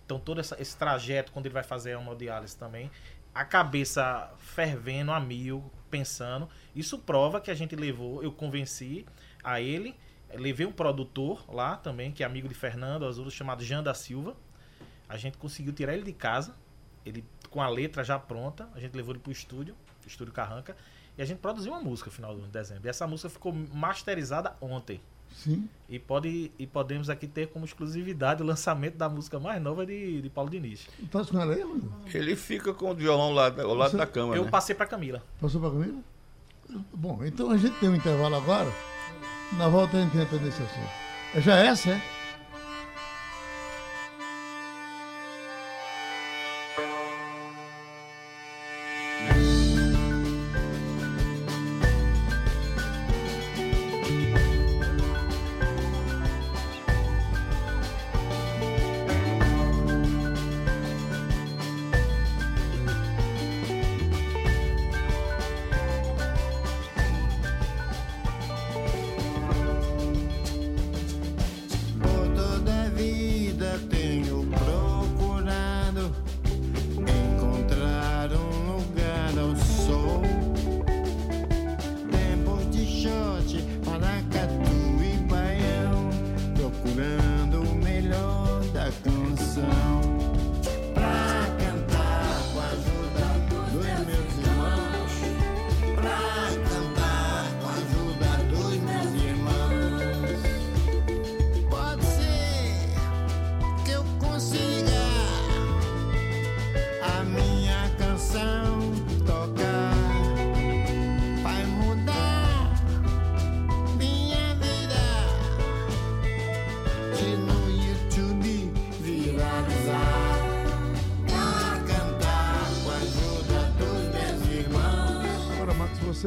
Então 0.05 0.18
todo 0.18 0.40
essa- 0.40 0.61
esse 0.61 0.77
trajeto, 0.77 1.33
quando 1.33 1.46
ele 1.46 1.53
vai 1.55 1.62
fazer 1.62 1.94
a 1.96 2.01
hemodiálise 2.01 2.57
também, 2.57 2.90
a 3.35 3.44
cabeça 3.44 4.31
fervendo 4.38 5.11
a 5.12 5.18
mil, 5.20 5.64
pensando. 5.90 6.48
Isso 6.77 6.98
prova 6.98 7.40
que 7.40 7.51
a 7.51 7.55
gente 7.55 7.74
levou, 7.74 8.22
eu 8.22 8.31
convenci 8.33 9.05
a 9.42 9.61
ele, 9.61 9.94
levei 10.35 10.66
um 10.66 10.72
produtor 10.72 11.44
lá 11.53 11.77
também, 11.77 12.12
que 12.12 12.22
é 12.22 12.27
amigo 12.27 12.48
de 12.48 12.55
Fernando 12.55 13.05
Azul, 13.07 13.31
chamado 13.31 13.64
Jean 13.64 13.83
da 13.83 13.94
Silva. 13.94 14.37
A 15.09 15.16
gente 15.16 15.38
conseguiu 15.38 15.73
tirar 15.73 15.94
ele 15.94 16.03
de 16.03 16.12
casa, 16.12 16.55
ele 17.05 17.25
com 17.51 17.62
a 17.62 17.68
letra 17.68 18.05
já 18.05 18.18
pronta, 18.18 18.68
a 18.75 18.81
gente 18.81 18.94
levou 18.94 19.12
ele 19.14 19.21
pro 19.21 19.33
estúdio, 19.33 19.75
estúdio 20.07 20.33
Carranca, 20.33 20.77
e 21.16 21.23
a 21.23 21.25
gente 21.25 21.38
produziu 21.38 21.73
uma 21.73 21.81
música 21.81 22.11
no 22.11 22.14
final 22.14 22.37
de 22.37 22.42
dezembro. 22.49 22.87
E 22.87 22.90
essa 22.90 23.07
música 23.07 23.29
ficou 23.29 23.53
masterizada 23.53 24.55
ontem. 24.61 25.01
Sim. 25.35 25.68
E, 25.88 25.99
pode, 25.99 26.51
e 26.59 26.66
podemos 26.66 27.11
aqui 27.11 27.27
ter 27.27 27.49
como 27.49 27.64
exclusividade 27.64 28.42
o 28.42 28.47
lançamento 28.47 28.97
da 28.97 29.09
música 29.09 29.38
mais 29.38 29.61
nova 29.62 29.85
de, 29.85 30.23
de 30.23 30.31
Paulo 30.31 30.51
Diniz. 30.51 30.87
Tá 31.11 31.25
com 31.25 31.38
ela 31.40 31.53
aí, 31.55 31.64
mano? 31.64 31.92
Ele 32.12 32.35
fica 32.37 32.73
com 32.73 32.90
o 32.90 32.94
violão 32.94 33.33
lá, 33.33 33.47
ao 33.49 33.75
lado 33.75 33.90
Você- 33.90 33.97
da 33.97 34.07
cama. 34.07 34.35
Eu 34.37 34.44
né? 34.44 34.51
passei 34.51 34.75
pra 34.75 34.87
Camila. 34.87 35.23
Passou 35.40 35.61
para 35.61 35.71
comigo? 35.71 36.03
Bom, 36.94 37.25
então 37.25 37.51
a 37.51 37.57
gente 37.57 37.79
tem 37.79 37.88
um 37.88 37.94
intervalo 37.94 38.37
agora. 38.37 38.71
Na 39.57 39.68
volta 39.68 39.97
a 39.97 40.01
gente 40.03 40.16
entra 40.16 40.38
nesse 40.38 40.62
assunto. 40.62 40.90
É 41.35 41.40
já 41.40 41.57
essa, 41.57 41.90
é? 41.90 42.03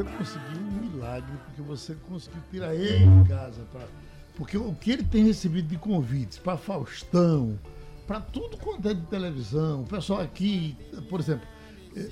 Você 0.02 0.16
conseguiu 0.16 0.60
um 0.60 0.90
milagre, 0.90 1.32
porque 1.46 1.62
você 1.62 1.94
conseguiu 2.08 2.40
tirar 2.50 2.74
ele 2.74 3.22
de 3.22 3.28
casa 3.28 3.66
Porque 4.36 4.56
o 4.56 4.74
que 4.74 4.92
ele 4.92 5.04
tem 5.04 5.24
recebido 5.24 5.68
de 5.68 5.76
convites 5.76 6.38
para 6.38 6.56
Faustão, 6.56 7.58
para 8.06 8.20
tudo 8.20 8.56
quanto 8.56 8.88
é 8.88 8.94
de 8.94 9.02
televisão, 9.02 9.82
o 9.82 9.86
pessoal 9.86 10.20
aqui, 10.20 10.76
por 11.08 11.20
exemplo, 11.20 11.46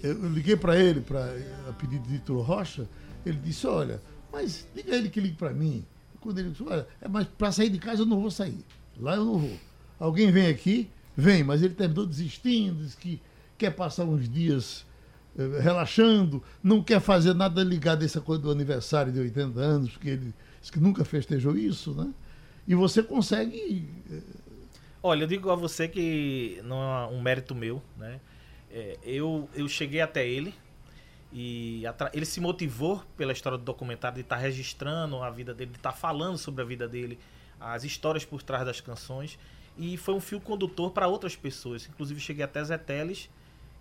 eu 0.03 0.29
liguei 0.29 0.57
para 0.57 0.79
ele, 0.79 1.01
para 1.01 1.25
a 1.69 1.73
pedido 1.73 2.03
de 2.03 2.11
Vitor 2.11 2.43
Rocha, 2.43 2.87
ele 3.25 3.39
disse, 3.39 3.67
olha, 3.67 4.01
mas 4.33 4.67
diga 4.75 4.95
ele 4.95 5.09
que 5.09 5.21
ligue 5.21 5.37
para 5.37 5.53
mim. 5.53 5.85
Quando 6.21 6.39
ele 6.39 6.51
disse, 6.51 6.63
olha, 6.63 6.87
é, 7.01 7.09
mas 7.09 7.27
para 7.27 7.51
sair 7.51 7.71
de 7.71 7.79
casa 7.79 8.03
eu 8.03 8.07
não 8.07 8.21
vou 8.21 8.31
sair. 8.31 8.65
Lá 8.99 9.17
eu 9.17 9.25
não 9.25 9.39
vou. 9.39 9.57
Alguém 9.99 10.31
vem 10.31 10.49
aqui, 10.49 10.91
vem, 11.17 11.43
mas 11.43 11.63
ele 11.63 11.75
terminou 11.75 12.07
desistindo, 12.07 12.83
disse 12.85 12.97
que 12.97 13.21
quer 13.57 13.71
passar 13.71 14.05
uns 14.05 14.29
dias 14.29 14.85
relaxando, 15.63 16.43
não 16.63 16.83
quer 16.83 17.01
fazer 17.01 17.35
nada 17.35 17.63
ligado 17.63 18.03
a 18.03 18.05
essa 18.05 18.21
coisa 18.21 18.43
do 18.43 18.51
aniversário 18.51 19.13
de 19.13 19.19
80 19.21 19.61
anos, 19.61 19.91
porque 19.93 20.11
ele 20.11 20.35
que 20.71 20.79
nunca 20.79 21.05
festejou 21.05 21.57
isso, 21.57 21.95
né? 21.95 22.13
E 22.69 22.75
você 22.75 23.03
consegue. 23.03 23.89
eh, 24.11 24.21
Olha, 25.03 25.25
eu 25.25 25.27
digo 25.27 25.51
a 25.51 25.55
você 25.55 25.89
que 25.89 26.61
não 26.65 26.83
é 26.83 27.07
um 27.07 27.21
mérito 27.23 27.55
meu, 27.55 27.83
né? 27.97 28.21
É, 28.71 28.99
eu, 29.03 29.49
eu 29.55 29.67
cheguei 29.67 30.01
até 30.01 30.29
ele 30.29 30.55
e 31.33 31.83
ele 32.13 32.27
se 32.27 32.41
motivou 32.41 33.03
pela 33.17 33.33
história 33.33 33.57
do 33.57 33.65
documentário 33.65 34.17
de 34.17 34.21
estar 34.21 34.37
registrando 34.37 35.17
a 35.23 35.31
vida 35.31 35.55
dele, 35.55 35.71
de 35.71 35.79
estar 35.79 35.93
falando 35.93 36.37
sobre 36.37 36.63
a 36.63 36.65
vida 36.65 36.87
dele, 36.87 37.19
as 37.59 37.83
histórias 37.85 38.25
por 38.25 38.43
trás 38.43 38.65
das 38.65 38.81
canções 38.81 39.39
e 39.79 39.97
foi 39.97 40.15
um 40.15 40.21
fio 40.21 40.41
condutor 40.41 40.91
para 40.91 41.07
outras 41.09 41.35
pessoas. 41.37 41.89
Inclusive 41.89 42.21
cheguei 42.21 42.45
até 42.45 42.63
Zé 42.63 42.77
Teles, 42.77 43.31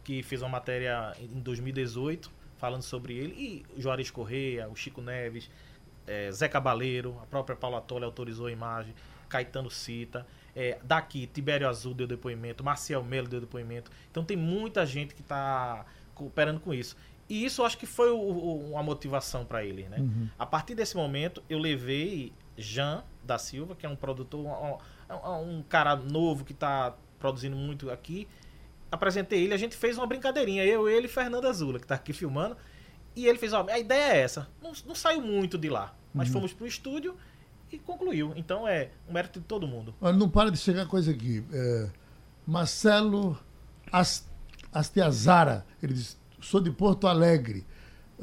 que 0.03 0.23
fez 0.23 0.41
uma 0.41 0.49
matéria 0.49 1.15
em 1.19 1.39
2018 1.39 2.31
falando 2.57 2.81
sobre 2.81 3.13
ele 3.17 3.33
e 3.37 3.65
o 3.77 3.81
Juarez 3.81 4.09
Correia, 4.11 4.67
o 4.67 4.75
Chico 4.75 5.01
Neves, 5.01 5.49
é, 6.07 6.31
Zé 6.31 6.47
Cabaleiro, 6.47 7.17
a 7.21 7.25
própria 7.25 7.55
Paula 7.55 7.79
Tolle 7.81 8.03
autorizou 8.05 8.47
a 8.47 8.51
imagem, 8.51 8.93
Caetano 9.29 9.69
Cita, 9.69 10.25
é, 10.55 10.77
daqui 10.83 11.27
Tibério 11.27 11.69
Azul 11.69 11.93
deu 11.93 12.07
depoimento, 12.07 12.63
Marcial 12.63 13.03
Melo 13.03 13.27
deu 13.27 13.39
depoimento. 13.39 13.89
Então 14.11 14.23
tem 14.25 14.35
muita 14.35 14.85
gente 14.85 15.13
que 15.15 15.21
está 15.21 15.85
cooperando 16.15 16.59
com 16.59 16.73
isso. 16.73 16.97
E 17.29 17.45
isso 17.45 17.61
eu 17.61 17.65
acho 17.65 17.77
que 17.77 17.85
foi 17.85 18.09
o- 18.09 18.17
o- 18.17 18.71
uma 18.71 18.81
motivação 18.83 19.45
para 19.45 19.63
ele, 19.63 19.83
né? 19.87 19.97
A 20.37 20.45
partir 20.45 20.73
desse 20.75 20.97
momento 20.97 21.43
eu 21.47 21.59
levei 21.59 22.33
Jean 22.57 23.03
da 23.23 23.37
Silva, 23.37 23.75
que 23.75 23.85
é 23.85 23.89
um 23.89 23.95
produtor, 23.95 24.39
um, 24.43 24.77
um- 25.13 25.59
um 25.59 25.63
cara 25.63 25.95
novo 25.95 26.43
que 26.43 26.51
está 26.53 26.93
produzindo 27.19 27.55
muito 27.55 27.89
aqui. 27.91 28.27
Apresentei 28.91 29.43
ele, 29.43 29.53
a 29.53 29.57
gente 29.57 29.75
fez 29.75 29.97
uma 29.97 30.07
brincadeirinha, 30.07 30.63
eu, 30.65 30.89
ele 30.89 31.05
e 31.05 31.09
Fernando 31.09 31.45
Azula, 31.47 31.77
que 31.79 31.85
está 31.85 31.95
aqui 31.95 32.11
filmando. 32.13 32.57
E 33.15 33.25
ele 33.27 33.37
fez, 33.37 33.53
ó, 33.53 33.65
a 33.69 33.77
ideia 33.79 34.13
é 34.13 34.17
essa. 34.21 34.47
Não, 34.61 34.71
não 34.87 34.95
saiu 34.95 35.21
muito 35.21 35.57
de 35.57 35.69
lá, 35.69 35.93
mas 36.13 36.29
fomos 36.29 36.53
pro 36.53 36.65
estúdio 36.65 37.15
e 37.71 37.77
concluiu. 37.77 38.33
Então 38.35 38.67
é 38.67 38.89
um 39.07 39.13
mérito 39.13 39.39
de 39.39 39.45
todo 39.45 39.67
mundo. 39.67 39.93
Olha, 40.01 40.15
não 40.15 40.29
para 40.29 40.49
de 40.51 40.57
chegar 40.57 40.85
coisa 40.87 41.11
aqui. 41.11 41.43
É, 41.53 41.89
Marcelo 42.47 43.37
As- 43.91 44.27
Astiazara, 44.73 45.65
ele 45.81 45.93
diz, 45.93 46.17
sou 46.41 46.59
de 46.61 46.71
Porto 46.71 47.07
Alegre, 47.07 47.65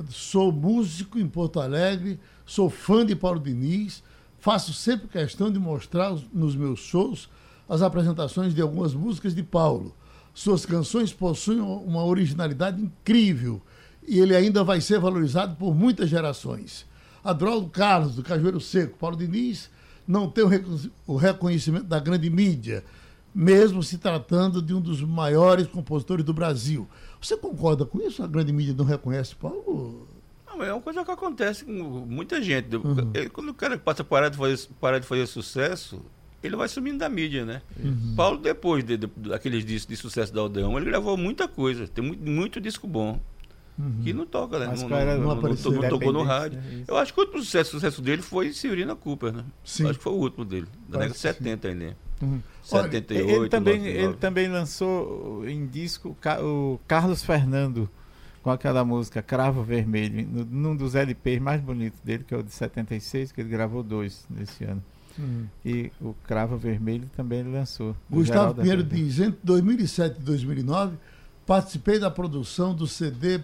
sou 0.09 0.51
músico 0.53 1.19
em 1.19 1.29
Porto 1.29 1.61
Alegre, 1.61 2.19
sou 2.45 2.69
fã 2.71 3.05
de 3.07 3.15
Paulo 3.17 3.39
Diniz, 3.41 4.03
faço 4.39 4.73
sempre 4.73 5.09
questão 5.09 5.51
de 5.51 5.59
mostrar 5.59 6.13
os- 6.13 6.25
nos 6.33 6.55
meus 6.57 6.81
shows 6.81 7.29
as 7.69 7.83
apresentações 7.83 8.55
de 8.55 8.61
algumas 8.63 8.95
músicas 8.95 9.35
de 9.35 9.43
Paulo. 9.43 9.97
Suas 10.37 10.67
canções 10.67 11.15
possuem 11.15 11.61
uma 11.61 12.05
originalidade 12.05 12.79
incrível 12.83 13.59
e 14.07 14.21
ele 14.21 14.37
ainda 14.37 14.63
vai 14.63 14.83
ser 14.83 14.99
valorizado 15.01 15.57
por 15.57 15.75
muitas 15.75 16.11
gerações. 16.11 16.85
Adroaldo 17.25 17.71
Carlos, 17.71 18.15
do 18.17 18.23
Cajueiro 18.23 18.61
Seco, 18.61 18.99
Paulo 18.99 19.17
Diniz, 19.17 19.71
não 20.07 20.29
tem 20.31 20.45
o 20.45 20.47
recon- 20.47 20.79
o 21.07 21.17
reconhecimento 21.17 21.87
da 21.87 21.99
grande 21.99 22.29
mídia, 22.29 22.85
mesmo 23.35 23.83
se 23.83 23.97
tratando 23.97 24.61
de 24.61 24.75
um 24.75 24.81
dos 24.81 25.01
maiores 25.01 25.67
compositores 25.69 26.23
do 26.23 26.35
Brasil. 26.35 26.87
Você 27.19 27.35
concorda 27.35 27.87
com 27.87 27.99
isso? 28.03 28.23
A 28.23 28.27
grande 28.27 28.53
mídia 28.53 28.75
não 28.77 28.85
reconhece 28.85 29.35
Paulo? 29.35 30.07
Não, 30.47 30.63
é 30.63 30.71
uma 30.71 30.83
coisa 30.83 31.03
que 31.03 31.11
acontece 31.11 31.65
com 31.65 31.73
muita 31.73 32.43
gente. 32.43 32.69
Ele- 33.15 33.31
quando 33.31 33.49
o 33.49 33.55
cara 33.55 33.79
passa 33.79 34.03
a 34.03 34.05
parar 34.05 34.29
de 34.29 34.37
fazer, 34.37 34.69
parar 34.79 34.99
de 34.99 35.07
fazer 35.07 35.27
sucesso, 35.27 35.99
ele 36.47 36.57
vai 36.57 36.69
sumindo 36.69 36.99
da 36.99 37.09
mídia, 37.09 37.45
né? 37.45 37.63
Paulo, 38.17 38.39
depois 38.39 38.83
de, 38.85 38.97
de- 38.97 39.07
daqueles 39.07 39.65
discos 39.65 39.89
de 39.89 39.97
sucesso 39.97 40.33
da 40.33 40.41
Aldeão, 40.41 40.77
ele 40.77 40.87
gravou 40.87 41.17
muita 41.17 41.47
coisa. 41.47 41.87
Tem 41.89 42.05
muito, 42.05 42.23
muito 42.29 42.61
disco 42.61 42.87
bom. 42.87 43.21
Que 44.03 44.15
não 44.15 44.25
toca, 44.25 44.59
né? 44.59 44.69
Mas 44.69 44.81
não, 44.81 44.89
não- 44.89 45.05
não 45.05 45.19
não- 45.19 45.31
apareceu. 45.33 45.71
não 45.71 45.87
tocou 45.91 46.11
no 46.11 46.23
rádio. 46.23 46.59
né? 46.59 46.67
Isso. 46.77 46.85
Eu 46.89 46.97
acho 46.97 47.13
que 47.13 47.21
o 47.21 47.25
último 47.25 47.43
sucesso, 47.43 47.73
sucesso 47.73 48.01
dele 48.01 48.23
foi 48.23 48.51
Severina 48.55 48.97
Cooper, 48.97 49.33
né? 49.35 49.45
Sim. 49.63 49.85
Acho 49.87 49.99
que 49.99 50.03
foi 50.05 50.15
o 50.15 50.17
último 50.17 50.47
dele. 50.47 50.67
Da 50.89 50.99
década 51.01 51.13
de 51.15 51.21
Parece 51.21 51.39
que 51.39 51.45
sim. 51.45 51.51
70 51.51 51.69
ainda. 51.69 51.97
Uhum. 52.23 52.41
Olha, 52.73 52.83
78, 52.85 53.29
Ele 53.29 53.49
também, 53.51 53.75
99. 53.79 54.05
ele 54.07 54.15
também 54.15 54.49
lançou 54.49 55.47
em 55.47 55.67
disco 55.67 56.09
o 56.09 56.15
Ca- 56.15 56.41
o 56.43 56.81
Carlos 56.89 57.23
Fernando 57.23 57.87
com 58.43 58.51
aquela 58.51 58.83
música 58.83 59.21
Cravo 59.21 59.63
Vermelho, 59.63 60.27
num 60.51 60.75
dos 60.75 60.95
LPs 60.95 61.39
mais 61.43 61.61
bonitos 61.61 62.01
dele, 62.01 62.25
que 62.27 62.33
é 62.33 62.39
o 62.39 62.43
de 62.43 62.53
76, 62.53 63.31
que 63.31 63.43
ele 63.43 63.51
gravou 63.51 63.83
dois 63.83 64.25
nesse 64.31 64.65
ano. 64.65 64.83
E 65.65 65.91
o 66.01 66.15
Cravo 66.27 66.57
Vermelho 66.57 67.09
também 67.17 67.43
lançou. 67.43 67.97
Gustavo 68.11 68.55
Pinheiro 68.55 68.83
diz, 68.83 69.19
entre 69.21 69.39
2007 69.43 70.21
e 70.21 70.23
2009, 70.23 70.97
participei 71.47 71.99
da 71.99 72.11
produção 72.11 72.75
do 72.75 72.87
CD 72.87 73.41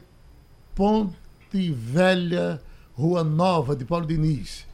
Ponte 0.74 1.14
Velha 1.70 2.60
Rua 2.94 3.24
Nova, 3.24 3.74
de 3.74 3.84
Paulo 3.84 4.06
Diniz. 4.06 4.66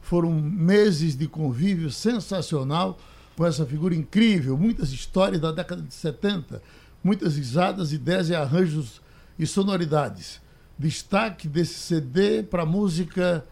Foram 0.00 0.32
meses 0.32 1.16
de 1.16 1.26
convívio 1.26 1.90
sensacional 1.90 2.98
com 3.36 3.44
essa 3.46 3.64
figura 3.66 3.94
incrível, 3.94 4.56
muitas 4.56 4.92
histórias 4.92 5.40
da 5.40 5.50
década 5.50 5.82
de 5.82 5.92
70, 5.92 6.62
muitas 7.02 7.36
risadas, 7.36 7.92
ideias 7.92 8.28
e 8.28 8.34
arranjos 8.34 9.00
e 9.38 9.46
sonoridades. 9.46 10.40
Destaque 10.78 11.48
desse 11.48 11.74
CD 11.74 12.42
para 12.42 12.62
a 12.62 12.66
música 12.66 13.44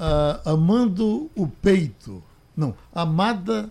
ah, 0.00 0.40
Amando 0.44 1.30
o 1.36 1.46
Peito. 1.46 2.22
Não, 2.56 2.74
Amada 2.92 3.70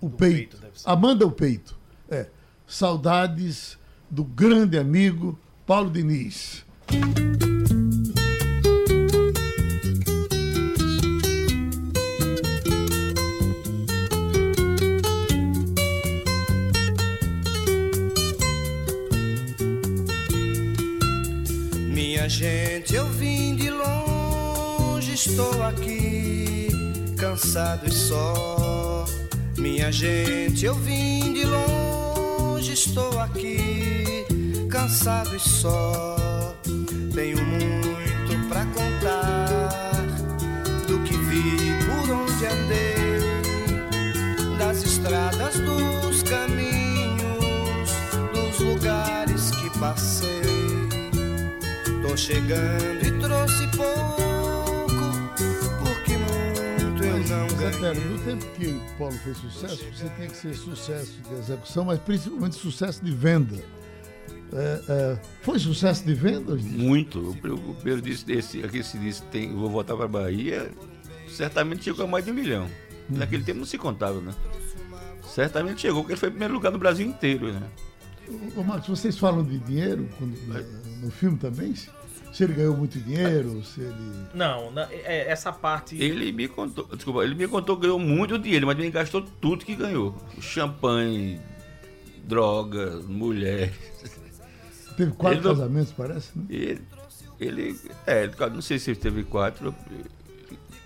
o 0.00 0.08
Do 0.08 0.16
peito. 0.16 0.56
Amanda 0.84 1.26
o 1.26 1.30
peito. 1.30 1.76
É. 2.08 2.26
Saudades 2.66 3.78
do 4.08 4.24
grande 4.24 4.78
amigo 4.78 5.38
Paulo 5.66 5.90
Diniz. 5.90 6.64
Estou 25.28 25.62
aqui, 25.62 26.68
cansado 27.18 27.86
e 27.86 27.92
só. 27.92 29.04
Minha 29.58 29.92
gente, 29.92 30.64
eu 30.64 30.74
vim 30.74 31.34
de 31.34 31.44
longe, 31.44 32.72
estou 32.72 33.20
aqui, 33.20 34.24
cansado 34.70 35.36
e 35.36 35.40
só. 35.40 36.16
Tenho 37.14 37.36
muito 37.44 38.48
pra 38.48 38.64
contar 38.64 39.92
do 40.86 40.98
que 41.00 41.14
vi, 41.14 41.74
por 41.84 42.10
onde 42.14 42.46
andei, 42.46 43.20
das 44.58 44.82
estradas, 44.82 45.58
dos 45.58 46.22
caminhos, 46.22 47.90
dos 48.32 48.58
lugares 48.58 49.50
que 49.50 49.68
passei. 49.78 50.40
Tô 52.00 52.16
chegando 52.16 53.06
e 53.06 53.10
trouxe 53.20 53.66
pouco, 53.76 54.09
ganhei. 57.94 58.10
no 58.10 58.18
tempo 58.24 58.46
que 58.56 58.66
o 58.68 58.80
Paulo 58.98 59.14
fez 59.18 59.36
sucesso, 59.38 59.84
você 59.94 60.08
tinha 60.16 60.28
que 60.28 60.36
ser 60.36 60.54
sucesso 60.54 61.20
de 61.28 61.34
execução, 61.34 61.84
mas 61.84 61.98
principalmente 62.00 62.56
sucesso 62.56 63.04
de 63.04 63.10
venda. 63.12 63.56
É, 64.52 64.82
é, 64.88 65.18
foi 65.42 65.58
sucesso 65.60 66.04
de 66.04 66.12
vendas? 66.14 66.60
Muito. 66.62 67.30
O, 67.30 67.36
pri- 67.36 67.50
o 67.52 67.74
primeiro 67.74 68.02
disco 68.02 68.26
desse, 68.26 68.64
aqui 68.64 68.82
se 68.82 68.98
disse 68.98 69.22
tem, 69.24 69.54
vou 69.54 69.70
voltar 69.70 69.96
para 69.96 70.08
Bahia, 70.08 70.70
certamente 71.28 71.84
chegou 71.84 72.04
a 72.04 72.08
mais 72.08 72.24
de 72.24 72.30
um 72.32 72.34
milhão. 72.34 72.68
Naquele 73.08 73.44
tempo 73.44 73.58
não 73.60 73.66
se 73.66 73.78
contava, 73.78 74.20
né? 74.20 74.32
Certamente 75.28 75.80
chegou, 75.82 76.02
porque 76.02 76.12
ele 76.14 76.20
foi 76.20 76.28
em 76.28 76.32
primeiro 76.32 76.54
lugar 76.54 76.72
no 76.72 76.78
Brasil 76.78 77.06
inteiro, 77.06 77.52
né? 77.52 77.62
Ô, 78.56 78.62
Marcos, 78.62 78.88
vocês 79.00 79.16
falam 79.18 79.44
de 79.44 79.58
dinheiro 79.58 80.08
quando- 80.18 80.36
no, 81.00 81.10
filme 81.10 81.36
também? 81.38 81.74
Se, 81.74 81.88
se 82.32 82.44
ele 82.44 82.52
ganhou 82.54 82.76
muito 82.76 82.98
dinheiro, 83.00 83.62
se 83.64 83.80
ele. 83.80 83.94
Não, 84.34 84.70
na- 84.70 84.88
é- 84.92 85.30
essa 85.30 85.52
parte. 85.52 86.00
Ele 86.00 86.30
me 86.32 86.46
contou, 86.48 86.84
desculpa, 86.94 87.24
ele 87.24 87.34
me 87.34 87.48
contou 87.48 87.76
que 87.76 87.82
ganhou 87.82 87.98
muito 87.98 88.38
dinheiro, 88.38 88.66
mas 88.66 88.78
ele 88.78 88.90
gastou 88.90 89.22
tudo 89.22 89.64
que 89.64 89.74
ganhou. 89.74 90.16
Champanhe, 90.40 91.40
droga, 92.24 93.00
mulher. 93.06 93.72
Teve 94.96 95.12
quatro 95.12 95.38
Ele 95.38 95.46
não- 95.48 95.54
casamentos, 95.56 95.92
parece, 95.92 96.30
né? 96.36 96.44
Ele, 96.50 96.80
ele, 97.40 97.80
é, 98.06 98.28
não 98.50 98.60
sei 98.62 98.78
se 98.78 98.90
ele 98.90 98.98
teve 99.00 99.24
quatro. 99.24 99.74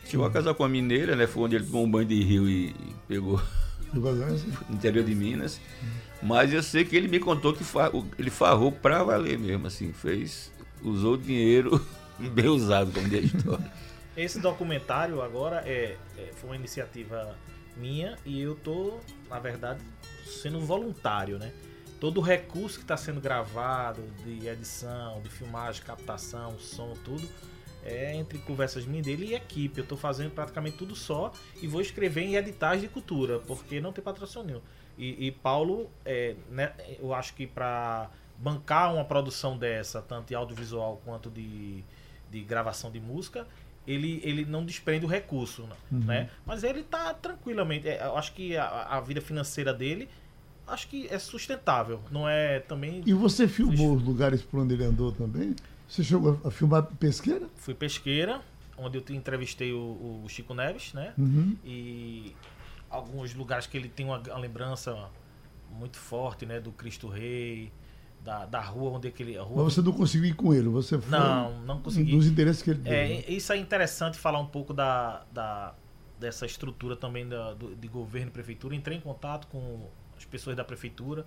Chegou 0.06 0.26
a 0.26 0.30
casar 0.30 0.54
com 0.54 0.62
uma 0.62 0.68
mineira, 0.68 1.16
né? 1.16 1.26
Foi 1.26 1.42
onde 1.44 1.56
ele 1.56 1.64
tomou 1.64 1.84
um 1.84 1.90
banho 1.90 2.06
de 2.06 2.22
rio 2.22 2.48
e 2.48 2.74
pegou 3.08 3.40
no 3.92 4.74
interior 4.76 5.04
de 5.04 5.14
Minas. 5.14 5.60
Mas 6.22 6.52
eu 6.52 6.62
sei 6.62 6.84
que 6.84 6.94
ele 6.96 7.08
me 7.08 7.18
contou 7.18 7.52
que 7.52 7.64
ele 8.18 8.30
farrou 8.30 8.70
pra 8.70 9.02
valer 9.02 9.38
mesmo, 9.38 9.66
assim, 9.66 9.92
fez, 9.92 10.50
usou 10.82 11.16
dinheiro 11.16 11.84
bem 12.18 12.48
usado, 12.48 12.92
como 12.92 13.08
diz 13.08 13.32
a 13.34 13.36
história. 13.38 13.72
Esse 14.16 14.38
documentário 14.38 15.20
agora 15.22 15.62
é, 15.66 15.96
é- 16.16 16.30
foi 16.34 16.50
uma 16.50 16.56
iniciativa 16.56 17.36
minha 17.76 18.16
e 18.24 18.40
eu 18.40 18.54
tô, 18.54 19.00
na 19.28 19.38
verdade, 19.38 19.80
sendo 20.24 20.60
voluntário, 20.60 21.38
né? 21.38 21.52
Todo 22.00 22.18
o 22.18 22.20
recurso 22.20 22.76
que 22.78 22.84
está 22.84 22.96
sendo 22.96 23.20
gravado, 23.20 24.02
de 24.24 24.46
edição, 24.46 25.20
de 25.22 25.28
filmagem, 25.30 25.82
captação, 25.82 26.58
som, 26.58 26.92
tudo, 27.04 27.26
é 27.82 28.14
entre 28.14 28.38
conversas 28.38 28.84
minha 28.86 29.00
e 29.00 29.02
dele 29.02 29.26
e 29.26 29.34
equipe. 29.34 29.80
Eu 29.80 29.86
tô 29.86 29.96
fazendo 29.96 30.30
praticamente 30.30 30.76
tudo 30.76 30.94
só 30.94 31.32
e 31.60 31.66
vou 31.66 31.80
escrever 31.80 32.22
em 32.22 32.36
editais 32.36 32.80
de 32.80 32.88
cultura, 32.88 33.38
porque 33.40 33.80
não 33.80 33.92
tem 33.92 34.02
patrocínio. 34.04 34.62
E, 34.96 35.26
e 35.26 35.30
Paulo, 35.32 35.90
é, 36.04 36.36
né, 36.50 36.72
eu 36.98 37.12
acho 37.12 37.34
que 37.34 37.46
para 37.46 38.10
bancar 38.38 38.92
uma 38.94 39.04
produção 39.04 39.56
dessa, 39.56 40.02
tanto 40.02 40.28
de 40.28 40.34
audiovisual 40.34 41.00
quanto 41.04 41.30
de, 41.30 41.82
de 42.30 42.40
gravação 42.42 42.90
de 42.90 43.00
música, 43.00 43.46
ele, 43.86 44.20
ele 44.24 44.44
não 44.44 44.64
desprende 44.64 45.04
o 45.04 45.08
recurso, 45.08 45.68
né? 45.90 46.30
Mas 46.46 46.64
ele 46.64 46.82
tá 46.82 47.12
tranquilamente. 47.14 47.88
é, 47.88 48.04
Eu 48.06 48.16
acho 48.16 48.32
que 48.32 48.56
a, 48.56 48.66
a 48.66 49.00
vida 49.00 49.20
financeira 49.20 49.72
dele, 49.74 50.08
acho 50.66 50.88
que 50.88 51.06
é 51.08 51.18
sustentável. 51.18 52.00
Não 52.10 52.28
é 52.28 52.60
também. 52.60 53.02
E 53.06 53.12
você 53.12 53.46
filmou 53.46 53.94
os 53.96 54.02
lugares 54.02 54.42
por 54.42 54.60
onde 54.60 54.74
ele 54.74 54.84
andou 54.84 55.12
também? 55.12 55.54
Você 55.86 56.02
chegou 56.02 56.40
a 56.44 56.50
filmar 56.50 56.84
pesqueira? 56.98 57.46
Fui 57.56 57.74
pesqueira, 57.74 58.40
onde 58.78 58.96
eu 58.98 59.02
te- 59.02 59.14
entrevistei 59.14 59.72
o, 59.74 60.22
o 60.24 60.28
Chico 60.28 60.54
Neves, 60.54 60.92
né? 60.94 61.12
Uhum. 61.18 61.54
E 61.62 62.34
alguns 62.88 63.34
lugares 63.34 63.66
que 63.66 63.76
ele 63.76 63.88
tem 63.90 64.06
uma, 64.06 64.18
uma 64.18 64.38
lembrança 64.38 65.10
muito 65.70 65.98
forte, 65.98 66.46
né? 66.46 66.58
Do 66.58 66.72
Cristo 66.72 67.06
Rei, 67.06 67.70
da, 68.24 68.46
da 68.46 68.60
rua 68.60 68.90
onde 68.92 69.06
aquele. 69.08 69.36
Rua 69.38 69.64
Mas 69.64 69.74
você 69.74 69.82
não 69.82 69.92
conseguiu 69.92 70.30
ir 70.30 70.34
com 70.34 70.54
ele, 70.54 70.68
você 70.68 70.98
foi 70.98 71.10
Não, 71.10 71.60
não 71.60 71.80
consegui. 71.80 72.10
dos 72.16 72.26
interesses 72.26 72.62
que 72.62 72.70
ele 72.70 72.78
deu. 72.80 72.92
É, 72.92 73.08
né? 73.08 73.24
isso 73.28 73.52
é 73.52 73.56
interessante 73.58 74.16
falar 74.18 74.40
um 74.40 74.46
pouco 74.46 74.72
da, 74.72 75.24
da- 75.30 75.74
dessa 76.18 76.46
estrutura 76.46 76.96
também 76.96 77.28
da, 77.28 77.52
do- 77.54 77.76
de 77.76 77.86
governo 77.86 78.28
e 78.28 78.32
prefeitura. 78.32 78.74
Entrei 78.74 78.96
em 78.96 79.00
contato 79.00 79.46
com 79.48 79.88
as 80.16 80.24
pessoas 80.24 80.56
da 80.56 80.64
prefeitura. 80.64 81.26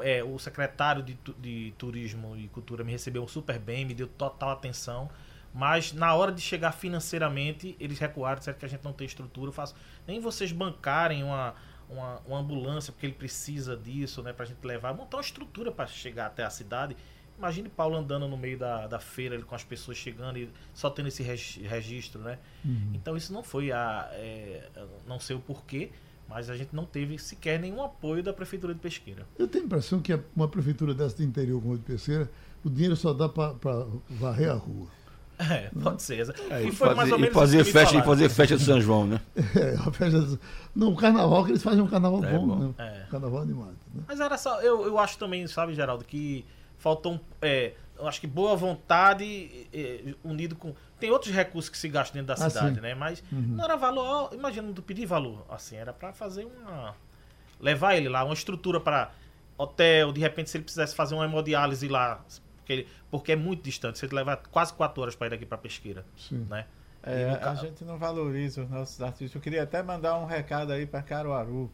É, 0.00 0.22
o 0.22 0.38
secretário 0.38 1.02
de, 1.02 1.18
de 1.40 1.72
Turismo 1.76 2.36
e 2.36 2.46
Cultura 2.48 2.84
me 2.84 2.92
recebeu 2.92 3.26
super 3.26 3.58
bem, 3.58 3.84
me 3.84 3.94
deu 3.94 4.06
total 4.06 4.50
atenção. 4.50 5.10
Mas 5.54 5.92
na 5.92 6.14
hora 6.14 6.30
de 6.30 6.40
chegar 6.40 6.72
financeiramente, 6.72 7.76
eles 7.80 7.98
recuaram, 7.98 8.38
disseram 8.38 8.58
que 8.58 8.64
a 8.64 8.68
gente 8.68 8.84
não 8.84 8.92
tem 8.92 9.06
estrutura. 9.06 9.48
Eu 9.48 9.52
faço, 9.52 9.74
nem 10.06 10.20
vocês 10.20 10.52
bancarem 10.52 11.22
uma, 11.24 11.54
uma, 11.92 12.18
uma 12.26 12.38
ambulância, 12.38 12.92
porque 12.92 13.06
ele 13.06 13.14
precisa 13.14 13.76
disso, 13.76 14.22
né? 14.22 14.32
Pra 14.32 14.44
gente 14.46 14.64
levar, 14.66 14.94
montar 14.94 15.18
uma 15.18 15.22
estrutura 15.22 15.70
para 15.70 15.86
chegar 15.86 16.26
até 16.26 16.42
a 16.44 16.50
cidade. 16.50 16.96
Imagine 17.38 17.68
Paulo 17.68 17.96
andando 17.96 18.28
no 18.28 18.36
meio 18.36 18.58
da, 18.58 18.86
da 18.86 18.98
feira 19.00 19.34
ele 19.34 19.44
com 19.44 19.54
as 19.54 19.64
pessoas 19.64 19.96
chegando 19.96 20.38
e 20.38 20.48
só 20.74 20.88
tendo 20.90 21.08
esse 21.08 21.22
regi- 21.22 21.62
registro, 21.62 22.20
né? 22.20 22.38
Então 22.94 23.16
isso 23.16 23.32
não 23.32 23.42
foi 23.42 23.72
a. 23.72 24.08
é, 24.12 24.68
não 25.06 25.18
sei 25.18 25.34
o 25.36 25.40
porquê, 25.40 25.90
mas 26.28 26.48
a 26.50 26.56
gente 26.56 26.74
não 26.74 26.84
teve 26.84 27.18
sequer 27.18 27.58
nenhum 27.58 27.82
apoio 27.82 28.22
da 28.22 28.32
Prefeitura 28.32 28.72
de 28.74 28.80
Pesqueira. 28.80 29.26
Eu 29.38 29.48
tenho 29.48 29.64
a 29.64 29.66
impressão 29.66 30.00
que 30.00 30.18
uma 30.36 30.46
prefeitura 30.48 30.94
dessa 30.94 31.16
de 31.16 31.24
interior 31.24 31.60
como 31.60 31.74
a 31.74 31.76
de 31.76 31.82
Pesqueira, 31.82 32.30
o 32.64 32.70
dinheiro 32.70 32.94
só 32.96 33.12
dá 33.12 33.28
para 33.28 33.54
varrer 34.08 34.50
a 34.50 34.54
rua. 34.54 34.88
É, 35.50 35.70
pode 35.82 36.02
ser. 36.02 36.34
É, 36.50 36.62
e 36.64 36.68
e 36.68 36.72
foi 36.72 36.94
mais 36.94 36.98
fazer, 37.08 37.12
ou 37.12 37.18
e 37.18 37.20
menos 37.22 37.34
fazer 37.34 37.58
que 37.58 37.64
me 37.64 37.72
festa, 37.72 37.96
e 37.96 38.02
fazer 38.02 38.28
festa 38.28 38.56
de 38.56 38.64
São 38.64 38.80
João, 38.80 39.06
né? 39.06 39.20
É, 39.56 39.74
a 39.76 39.92
festa... 39.92 40.38
Não, 40.74 40.92
o 40.92 40.96
carnaval, 40.96 41.44
que 41.44 41.50
eles 41.52 41.62
fazem 41.62 41.80
um 41.82 41.86
carnaval 41.86 42.24
É 42.24 42.32
bom, 42.32 42.46
bom. 42.46 42.56
né? 42.58 42.74
É. 42.78 43.06
Carnaval 43.10 43.42
animado. 43.42 43.76
Né? 43.94 44.02
Mas 44.06 44.20
era 44.20 44.38
só. 44.38 44.60
Eu, 44.62 44.86
eu 44.86 44.98
acho 44.98 45.18
também, 45.18 45.46
sabe, 45.46 45.74
Geraldo, 45.74 46.04
que 46.04 46.44
faltou 46.78 47.14
um. 47.14 47.20
É, 47.40 47.72
eu 47.98 48.08
acho 48.08 48.20
que 48.20 48.26
boa 48.26 48.56
vontade 48.56 49.66
é, 49.72 50.14
unido 50.24 50.56
com. 50.56 50.74
Tem 50.98 51.10
outros 51.10 51.34
recursos 51.34 51.68
que 51.68 51.76
se 51.76 51.88
gastam 51.88 52.22
dentro 52.22 52.34
da 52.36 52.46
Ah, 52.46 52.48
cidade, 52.50 52.76
sim. 52.76 52.80
né? 52.80 52.94
Mas 52.94 53.22
Uhum. 53.32 53.40
não 53.56 53.64
era 53.64 53.76
valor. 53.76 54.30
Imagina, 54.32 54.66
não 54.68 54.74
pedir 54.74 55.04
valor. 55.06 55.44
Assim, 55.50 55.76
era 55.76 55.92
pra 55.92 56.12
fazer 56.12 56.44
uma. 56.46 56.94
Levar 57.60 57.94
ele 57.96 58.08
lá, 58.08 58.24
uma 58.24 58.34
estrutura 58.34 58.80
para 58.80 59.10
hotel, 59.58 60.10
de 60.12 60.20
repente, 60.20 60.50
se 60.50 60.56
ele 60.56 60.64
quisesse 60.64 60.94
fazer 60.94 61.14
uma 61.14 61.24
hemodiálise 61.24 61.86
lá. 61.88 62.20
Porque, 62.62 62.72
ele, 62.72 62.88
porque 63.10 63.32
é 63.32 63.36
muito 63.36 63.62
distante. 63.62 63.98
Você 63.98 64.06
leva 64.06 64.36
quase 64.36 64.72
quatro 64.72 65.02
horas 65.02 65.14
para 65.14 65.26
ir 65.26 65.30
daqui 65.30 65.44
para 65.44 65.58
pesqueira, 65.58 66.06
Sim. 66.16 66.46
né? 66.48 66.66
É, 67.02 67.22
E 67.22 67.40
no 67.40 67.48
a 67.48 67.54
gente 67.56 67.84
não 67.84 67.98
valoriza 67.98 68.62
os 68.62 68.70
nossos 68.70 69.00
artistas. 69.02 69.34
Eu 69.34 69.40
queria 69.40 69.64
até 69.64 69.82
mandar 69.82 70.18
um 70.18 70.24
recado 70.24 70.72
aí 70.72 70.86
para 70.86 71.02
Caruaru. 71.02 71.70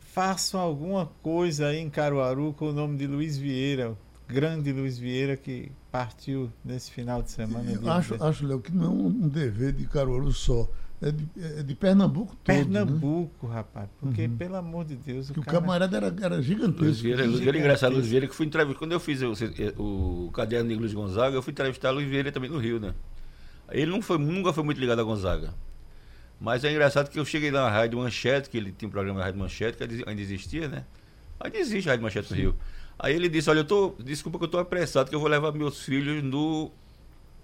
Façam 0.00 0.60
alguma 0.60 1.06
coisa 1.22 1.68
aí 1.68 1.78
em 1.78 1.88
Caruaru 1.88 2.52
com 2.54 2.70
o 2.70 2.72
nome 2.72 2.96
de 2.96 3.06
Luiz 3.06 3.36
Vieira, 3.38 3.92
o 3.92 3.98
grande 4.28 4.72
Luiz 4.72 4.98
Vieira 4.98 5.36
que 5.36 5.70
partiu 5.90 6.52
nesse 6.64 6.90
final 6.90 7.22
de 7.22 7.30
semana. 7.30 7.70
Acho, 7.96 8.14
17. 8.14 8.22
acho, 8.22 8.46
Léo, 8.46 8.60
que 8.60 8.72
não 8.72 8.84
é 8.84 8.88
um 8.88 9.28
dever 9.28 9.72
de 9.72 9.86
Caruaru 9.86 10.32
só. 10.32 10.68
É 11.02 11.10
de, 11.10 11.28
é 11.58 11.62
de 11.62 11.74
Pernambuco 11.74 12.34
todo. 12.36 12.54
Né? 12.54 12.62
Pernambuco, 12.64 13.46
rapaz. 13.46 13.88
Porque, 14.00 14.22
Uhum. 14.26 14.36
pelo 14.36 14.56
amor 14.56 14.84
de 14.84 14.96
Deus, 14.96 15.30
Que 15.30 15.40
o 15.40 15.42
cara- 15.42 15.60
camarada 15.60 15.96
era, 15.96 16.14
era 16.22 16.40
gigantesco. 16.42 16.82
Luiz 16.84 17.00
Vieira, 17.00 17.24
Luiz 17.26 17.40
Vieira, 17.40 17.58
engraçado, 17.58 17.92
Luiz 17.94 18.06
Vieira, 18.06 18.26
que 18.26 18.34
fui 18.34 18.46
entrevistar. 18.46 18.78
Quando 18.78 18.92
eu 18.92 19.00
fiz 19.00 19.20
o, 19.22 19.32
o 20.26 20.30
caderno 20.32 20.68
de 20.70 20.74
Luiz 20.76 20.94
Gonzaga, 20.94 21.36
eu 21.36 21.42
fui 21.42 21.50
entrevistar 21.50 21.90
Luiz 21.90 22.08
Vieira 22.08 22.32
também 22.32 22.48
no 22.48 22.58
Rio, 22.58 22.80
né? 22.80 22.94
Ele 23.70 23.90
não 23.90 24.00
foi, 24.00 24.18
nunca 24.18 24.52
foi 24.52 24.62
muito 24.64 24.78
ligado 24.80 25.00
a 25.00 25.02
Gonzaga. 25.04 25.52
Mas 26.40 26.64
é 26.64 26.70
engraçado 26.70 27.08
que 27.10 27.18
eu 27.18 27.24
cheguei 27.24 27.50
lá 27.50 27.64
na 27.64 27.70
Rádio 27.70 27.98
Manchete, 27.98 28.48
que 28.48 28.56
ele 28.56 28.72
tinha 28.72 28.88
um 28.88 28.92
programa 28.92 29.18
na 29.18 29.24
Rádio 29.26 29.40
Manchete, 29.40 29.76
que 29.76 29.84
ainda 30.08 30.20
existia, 30.22 30.68
né? 30.68 30.84
Ainda 31.40 31.58
existe 31.58 31.88
a 31.88 31.92
Rádio 31.92 32.02
Manchete 32.04 32.30
no 32.30 32.36
Rio. 32.36 32.54
Aí 32.98 33.14
ele 33.14 33.28
disse, 33.28 33.50
olha, 33.50 33.58
eu 33.60 33.64
tô. 33.64 33.94
Desculpa 34.02 34.38
que 34.38 34.44
eu 34.44 34.48
tô 34.48 34.58
apressado, 34.58 35.10
que 35.10 35.14
eu 35.16 35.20
vou 35.20 35.28
levar 35.28 35.52
meus 35.52 35.82
filhos 35.82 36.22
no, 36.22 36.70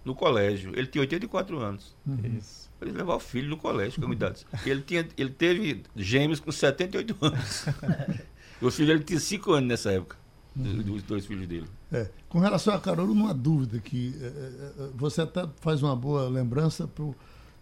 no 0.04 0.14
colégio. 0.14 0.72
Ele 0.76 0.86
tinha 0.86 1.00
84 1.02 1.58
anos. 1.58 1.96
Isso. 2.38 2.69
Ele 2.80 2.92
levar 2.92 3.14
o 3.16 3.20
filho 3.20 3.48
no 3.48 3.56
colégio, 3.56 4.00
com 4.02 4.12
idade. 4.12 4.46
Ele, 4.64 4.80
tinha, 4.82 5.06
ele 5.16 5.30
teve 5.30 5.82
gêmeos 5.94 6.40
com 6.40 6.50
78 6.50 7.16
anos. 7.20 7.64
o 8.60 8.70
filho 8.70 8.92
ele 8.92 9.04
tinha 9.04 9.20
5 9.20 9.52
anos 9.52 9.68
nessa 9.68 9.92
época. 9.92 10.16
Os 10.56 11.02
dois 11.04 11.26
filhos 11.26 11.46
dele. 11.46 11.68
É. 11.92 12.08
Com 12.28 12.38
relação 12.40 12.74
a 12.74 12.80
Caruaru, 12.80 13.14
não 13.14 13.28
há 13.28 13.32
dúvida 13.32 13.78
que 13.78 14.14
é, 14.20 14.24
é, 14.26 14.84
é, 14.84 14.90
você 14.94 15.22
até 15.22 15.48
faz 15.60 15.82
uma 15.82 15.94
boa 15.94 16.28
lembrança 16.28 16.88
para 16.88 17.04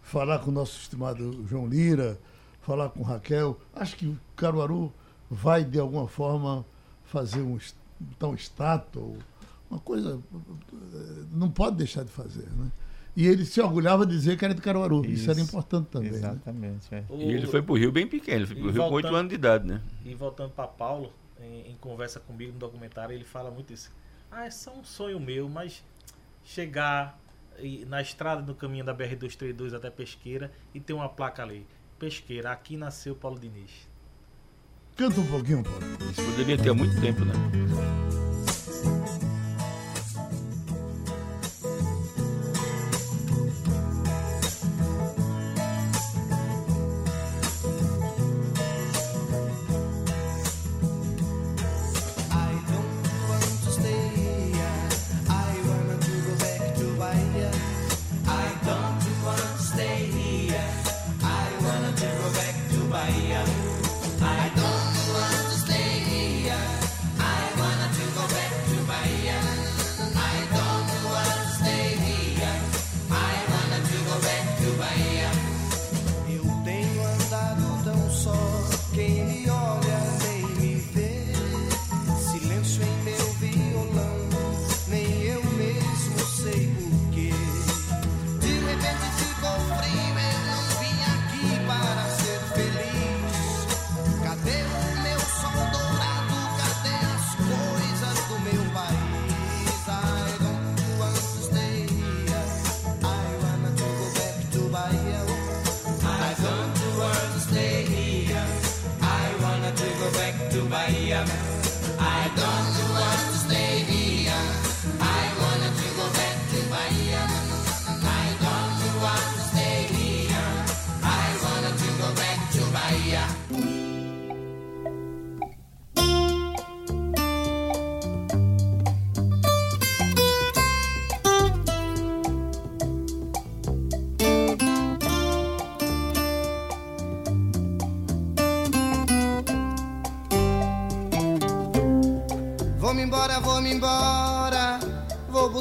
falar 0.01 0.39
com 0.39 0.49
o 0.49 0.53
nosso 0.53 0.79
estimado 0.79 1.45
João 1.47 1.67
Lira, 1.67 2.19
falar 2.61 2.89
com 2.89 3.03
Raquel. 3.03 3.59
Acho 3.75 3.95
que 3.95 4.07
o 4.07 4.17
Caruaru 4.35 4.91
vai, 5.29 5.63
de 5.63 5.79
alguma 5.79 6.07
forma, 6.07 6.65
fazer 7.05 7.41
um, 7.41 7.59
um 8.23 8.33
estátua, 8.33 9.17
uma 9.69 9.79
coisa. 9.79 10.19
eh, 10.73 11.23
Não 11.31 11.49
pode 11.49 11.77
deixar 11.77 12.03
de 12.03 12.11
fazer. 12.11 12.47
Né? 12.57 12.71
E 13.21 13.27
ele 13.27 13.43
se 13.45 13.59
orgulhava 13.59 14.05
de 14.05 14.13
dizer 14.15 14.37
que 14.37 14.45
era 14.45 14.53
de 14.53 14.61
Caruaru. 14.61 15.05
Isso, 15.05 15.29
era 15.29 15.37
Isso. 15.41 15.49
importante 15.49 15.87
também. 15.87 16.11
Né? 16.11 16.17
Exatamente. 16.19 16.87
é. 16.95 17.03
O- 17.09 17.17
E 17.17 17.33
ele 17.33 17.47
foi 17.47 17.61
pro 17.61 17.75
Rio 17.75 17.91
bem 17.91 18.07
pequeno, 18.07 18.37
ele 18.37 18.45
foi 18.45 18.55
pro 18.55 18.69
E 18.69 18.71
Rio 18.71 18.81
com 18.81 18.87
8 18.87 18.91
voltando- 19.03 19.15
anos 19.17 19.29
de 19.29 19.35
idade, 19.35 19.67
né? 19.67 19.81
E 20.05 20.15
voltando 20.15 20.51
para 20.51 20.67
Paulo, 20.67 21.11
em, 21.41 21.71
em 21.71 21.75
conversa 21.81 22.19
comigo 22.21 22.53
no 22.53 22.59
documentário, 22.59 23.13
ele 23.13 23.25
fala 23.25 23.51
muito 23.51 23.73
isso. 23.73 23.91
Ah, 24.31 24.45
é 24.45 24.49
só 24.49 24.71
um 24.73 24.85
sonho 24.85 25.19
meu, 25.19 25.49
mas 25.49 25.83
chegar 26.45 27.19
e- 27.59 27.83
na 27.89 28.01
estrada 28.01 28.41
no 28.41 28.55
caminho 28.55 28.85
da 28.85 28.93
BR-232 28.95 29.73
até 29.73 29.89
Pesqueira 29.89 30.49
e 30.73 30.79
ter 30.79 30.93
uma 30.93 31.09
placa 31.09 31.43
ali. 31.43 31.67
Pesqueira, 31.99 32.51
aqui 32.53 32.77
nasceu 32.77 33.13
Paulo 33.15 33.37
Diniz. 33.37 33.89
Canta 34.95 35.19
um 35.19 35.27
pouquinho, 35.27 35.61
Paulo. 35.61 35.79
Isso 36.09 36.23
poderia 36.23 36.57
ter 36.57 36.69
há 36.69 36.73
muito 36.73 36.97
tempo, 37.01 37.25
né? 37.25 37.33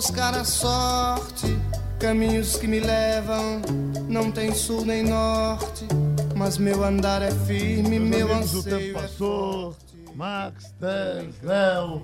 Buscar 0.08 0.34
a 0.34 0.44
sorte. 0.44 1.58
Caminhos 2.00 2.56
que 2.56 2.66
me 2.66 2.80
levam, 2.80 3.60
não 4.08 4.30
tem 4.30 4.54
sul 4.54 4.84
nem 4.84 5.02
norte. 5.02 5.86
Mas 6.34 6.56
meu 6.56 6.82
andar 6.84 7.20
é 7.22 7.30
firme, 7.30 7.98
Meus 7.98 8.10
meu 8.10 8.32
amigos, 8.32 8.54
o 8.54 8.58
anseio 8.58 8.78
tempo 8.78 8.98
é 8.98 9.02
passou. 9.02 9.76
Max, 10.14 10.72
Teles, 10.80 11.34
Léo. 11.42 12.02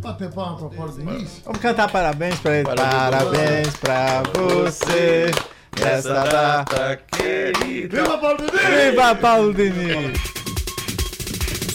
Bater 0.00 0.30
palma 0.30 0.58
para 0.58 0.76
Paulo 0.76 0.92
Diniz. 0.92 1.42
Vamos 1.44 1.60
cantar 1.60 1.90
parabéns 1.90 2.38
pra 2.40 2.56
ele. 2.56 2.64
Parabéns. 2.64 3.76
Parabéns 3.76 3.76
pra 3.76 4.22
você 4.34 5.30
nessa 5.78 6.24
data. 6.24 7.00
querida. 7.10 8.02
Viva 8.02 8.18
Paulo 8.18 8.36
Diniz! 8.38 8.90
Viva 8.90 9.14
Paulo 9.14 9.54
Diniz! 9.54 10.41